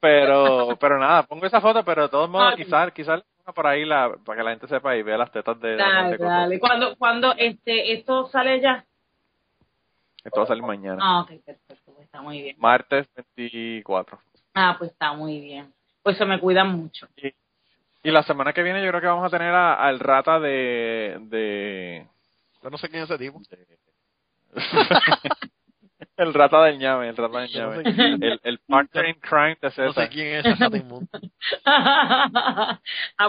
pero 0.00 0.76
pero 0.78 0.98
nada, 0.98 1.22
pongo 1.24 1.46
esa 1.46 1.60
foto, 1.60 1.84
pero 1.84 2.02
de 2.02 2.08
todos 2.08 2.28
modos 2.30 2.54
quizás 2.56 2.92
quizás 2.92 3.18
le 3.18 3.24
ponga 3.38 3.52
por 3.54 3.66
ahí 3.66 3.84
la 3.84 4.16
para 4.24 4.38
que 4.38 4.44
la 4.44 4.50
gente 4.50 4.68
sepa 4.68 4.96
y 4.96 5.02
vea 5.02 5.18
las 5.18 5.32
tetas 5.32 5.58
de, 5.60 5.76
Dale, 5.76 6.16
de 6.18 6.24
dale. 6.24 6.60
Cuando, 6.60 6.96
cuando 6.96 7.32
este, 7.36 7.92
esto 7.92 8.28
sale 8.28 8.60
ya. 8.60 8.84
Esto 10.22 10.40
va 10.40 10.44
a 10.44 10.48
salir 10.48 10.62
mañana, 10.62 10.98
Ah, 11.02 11.20
ok, 11.20 11.28
perfecto, 11.44 11.92
pues 11.94 12.00
está 12.04 12.20
muy 12.20 12.42
bien. 12.42 12.56
martes 12.58 13.08
24. 13.36 14.18
Ah, 14.54 14.74
pues 14.78 14.90
está 14.90 15.12
muy 15.14 15.40
bien. 15.40 15.72
Pues 16.02 16.18
se 16.18 16.24
me 16.26 16.38
cuidan 16.38 16.68
mucho. 16.76 17.08
Y, 17.16 17.32
y 18.02 18.10
la 18.10 18.22
semana 18.22 18.52
que 18.52 18.62
viene 18.62 18.82
yo 18.82 18.88
creo 18.90 19.00
que 19.00 19.06
vamos 19.06 19.26
a 19.26 19.30
tener 19.36 19.54
a- 19.54 19.74
al 19.74 19.98
rata 19.98 20.38
de 20.40 21.16
de 21.22 22.06
Yo 22.62 22.68
no 22.70 22.76
sé 22.78 22.88
quién 22.88 23.02
es 23.04 23.10
ese 23.10 23.18
tipo. 23.18 23.40
el 26.22 26.34
rata 26.34 26.62
del 26.64 26.78
ñame, 26.78 27.08
el 27.08 27.16
rata 27.16 27.40
del 27.40 27.48
Yo 27.48 27.66
no 27.66 27.82
ñame. 27.82 27.94
sé 27.94 28.02
El, 28.26 28.40
el 28.42 28.58
partner 28.60 29.08
in 29.08 29.14
crime 29.20 29.56
de 29.60 29.68
No 29.68 29.70
sé 29.70 29.86
César. 29.86 30.08
quién 30.10 30.26
es 30.36 30.46
ese 30.46 30.54
rata 30.64 30.76
inmundo. 30.76 31.08
ah, 31.64 32.78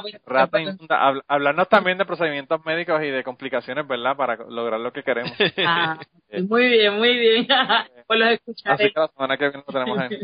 pues, 0.01 0.15
Rata 0.25 0.51
pues, 0.51 0.63
inmunda. 0.63 0.99
Habl- 1.01 1.23
hablarnos 1.27 1.69
también 1.69 1.97
de 1.97 2.05
procedimientos 2.05 2.63
médicos 2.65 3.01
y 3.03 3.07
de 3.09 3.23
complicaciones, 3.23 3.87
¿verdad? 3.87 4.15
Para 4.15 4.35
lograr 4.37 4.79
lo 4.79 4.91
que 4.93 5.03
queremos. 5.03 5.31
ah, 5.65 5.99
muy 6.47 6.67
bien, 6.69 6.97
muy 6.97 7.17
bien. 7.17 7.47
pues 8.07 8.19
los 8.19 8.27
Así 8.27 8.35
escucharé. 8.35 8.93
que 8.93 8.99
la 8.99 9.07
semana 9.07 9.37
que 9.37 9.49
viene 9.49 9.63
lo 9.65 9.73
tenemos 9.73 9.99
ahí. 9.99 10.19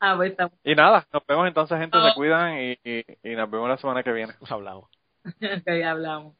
Ah, 0.00 0.14
pues 0.16 0.34
Y 0.64 0.74
nada, 0.74 1.06
nos 1.12 1.26
vemos 1.26 1.46
entonces, 1.48 1.78
gente. 1.78 1.98
Se 2.00 2.14
cuidan 2.14 2.58
y, 2.60 2.78
y, 2.84 3.04
y 3.22 3.34
nos 3.36 3.50
vemos 3.50 3.68
la 3.68 3.76
semana 3.78 4.02
que 4.02 4.12
viene. 4.12 4.34
Nos 4.40 4.50
hablamos. 4.52 4.90
ok, 5.26 5.68
hablamos. 5.86 6.36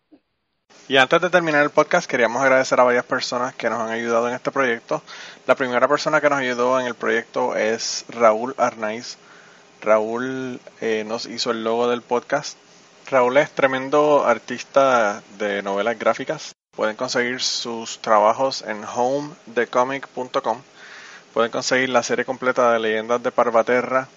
Y 0.87 0.99
antes 0.99 1.21
de 1.21 1.31
terminar 1.31 1.63
el 1.63 1.71
podcast, 1.71 2.07
queríamos 2.09 2.43
agradecer 2.43 2.79
a 2.79 2.85
varias 2.85 3.07
personas 3.07 3.55
que 3.55 3.71
nos 3.71 3.81
han 3.81 3.89
ayudado 3.89 4.29
en 4.29 4.35
este 4.35 4.51
proyecto. 4.51 5.03
La 5.47 5.55
primera 5.55 5.89
persona 5.89 6.21
que 6.21 6.29
nos 6.29 6.39
ayudó 6.39 6.79
en 6.79 6.87
el 6.87 6.95
proyecto 6.95 7.57
es 7.57 8.05
Raúl 8.09 8.55
Arnaiz. 8.59 9.17
Raúl 9.81 10.61
eh, 10.83 11.05
nos 11.07 11.25
hizo 11.25 11.53
el 11.53 11.65
logo 11.65 11.89
del 11.89 12.03
podcast. 12.03 12.59
Raúl 13.07 13.37
es 13.39 13.51
tremendo 13.51 14.27
artista 14.27 15.23
de 15.39 15.63
novelas 15.63 15.99
gráficas. 15.99 16.55
Pueden 16.77 16.97
conseguir 16.97 17.41
sus 17.41 18.01
trabajos 18.01 18.63
en 18.63 18.85
homedecomic.com. 18.85 20.63
Pueden 21.33 21.51
conseguir 21.51 21.89
la 21.89 22.03
serie 22.03 22.25
completa 22.25 22.73
de 22.73 22.79
Leyendas 22.79 23.23
de 23.23 23.31
Parvaterra. 23.31 24.09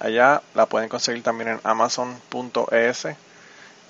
Allá 0.00 0.42
la 0.54 0.66
pueden 0.66 0.88
conseguir 0.88 1.22
también 1.22 1.50
en 1.50 1.60
amazon.es. 1.62 3.06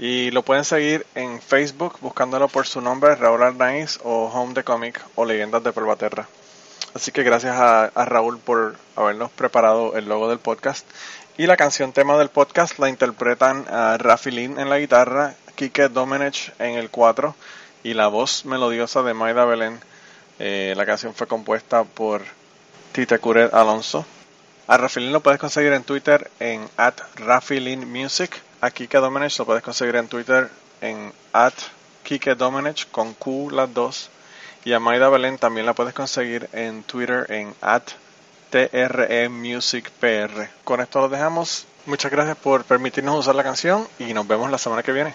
Y 0.05 0.33
lo 0.33 0.43
pueden 0.43 0.65
seguir 0.65 1.07
en 1.15 1.41
Facebook 1.41 1.97
buscándolo 2.01 2.49
por 2.49 2.67
su 2.67 2.81
nombre, 2.81 3.15
Raúl 3.15 3.45
Arnaiz 3.45 4.01
o 4.03 4.25
Home 4.35 4.53
de 4.53 4.65
Comic 4.65 5.01
o 5.15 5.25
Leyendas 5.25 5.63
de 5.63 5.71
Polvaterra. 5.71 6.27
Así 6.93 7.13
que 7.13 7.23
gracias 7.23 7.55
a, 7.57 8.05
Raúl 8.05 8.41
por 8.41 8.75
habernos 8.97 9.31
preparado 9.31 9.95
el 9.95 10.07
logo 10.07 10.29
del 10.29 10.41
podcast. 10.41 10.85
Y 11.39 11.47
la 11.47 11.57
canción 11.57 11.93
tema 11.93 12.19
del 12.19 12.31
podcast 12.31 12.81
la 12.81 12.89
interpretan 12.89 13.65
a 13.71 13.97
Rafi 13.97 14.33
Lin 14.33 14.59
en 14.59 14.71
la 14.71 14.81
guitarra, 14.81 15.37
Kike 15.55 15.89
Domenech 15.89 16.53
en 16.59 16.75
el 16.75 16.91
4 16.91 17.37
y 17.85 17.95
la 17.95 18.09
voz 18.09 18.45
melodiosa 18.45 19.05
de 19.05 19.15
Maida 19.15 19.45
Belén. 19.45 19.79
Eh, 20.41 20.75
la 20.77 20.85
canción 20.85 21.15
fue 21.15 21.29
compuesta 21.29 21.85
por 21.85 22.23
Tite 22.91 23.21
Curet 23.21 23.55
Alonso. 23.55 24.05
A 24.67 24.79
Rafilin 24.79 25.13
lo 25.13 25.21
puedes 25.21 25.39
conseguir 25.39 25.73
en 25.73 25.85
Twitter 25.85 26.29
en 26.41 26.69
at 26.77 26.97
Music 27.87 28.43
a 28.63 28.71
Kike 28.71 28.99
Domenech 28.99 29.39
lo 29.39 29.45
puedes 29.45 29.63
conseguir 29.63 29.97
en 29.97 30.07
Twitter 30.07 30.49
en 30.81 31.13
at 31.33 31.53
Kike 32.05 32.37
Domenech 32.37 32.89
con 32.91 33.13
Q 33.15 33.51
las 33.51 33.75
dos. 33.75 34.09
Y 34.65 34.73
a 34.73 34.79
Maida 34.79 35.09
Belén 35.09 35.37
también 35.37 35.67
la 35.67 35.75
puedes 35.75 35.93
conseguir 35.93 36.49
en 36.53 36.85
Twitter 36.85 37.27
en 37.29 37.53
at 37.61 37.83
TRE 38.51 39.29
Con 40.63 40.81
esto 40.81 41.01
lo 41.01 41.09
dejamos. 41.09 41.67
Muchas 41.87 42.13
gracias 42.13 42.37
por 42.37 42.63
permitirnos 42.63 43.19
usar 43.19 43.35
la 43.35 43.43
canción 43.43 43.89
y 43.99 44.15
nos 44.15 44.29
vemos 44.29 44.49
la 44.49 44.59
semana 44.59 44.85
que 44.85 44.93
viene. 44.93 45.15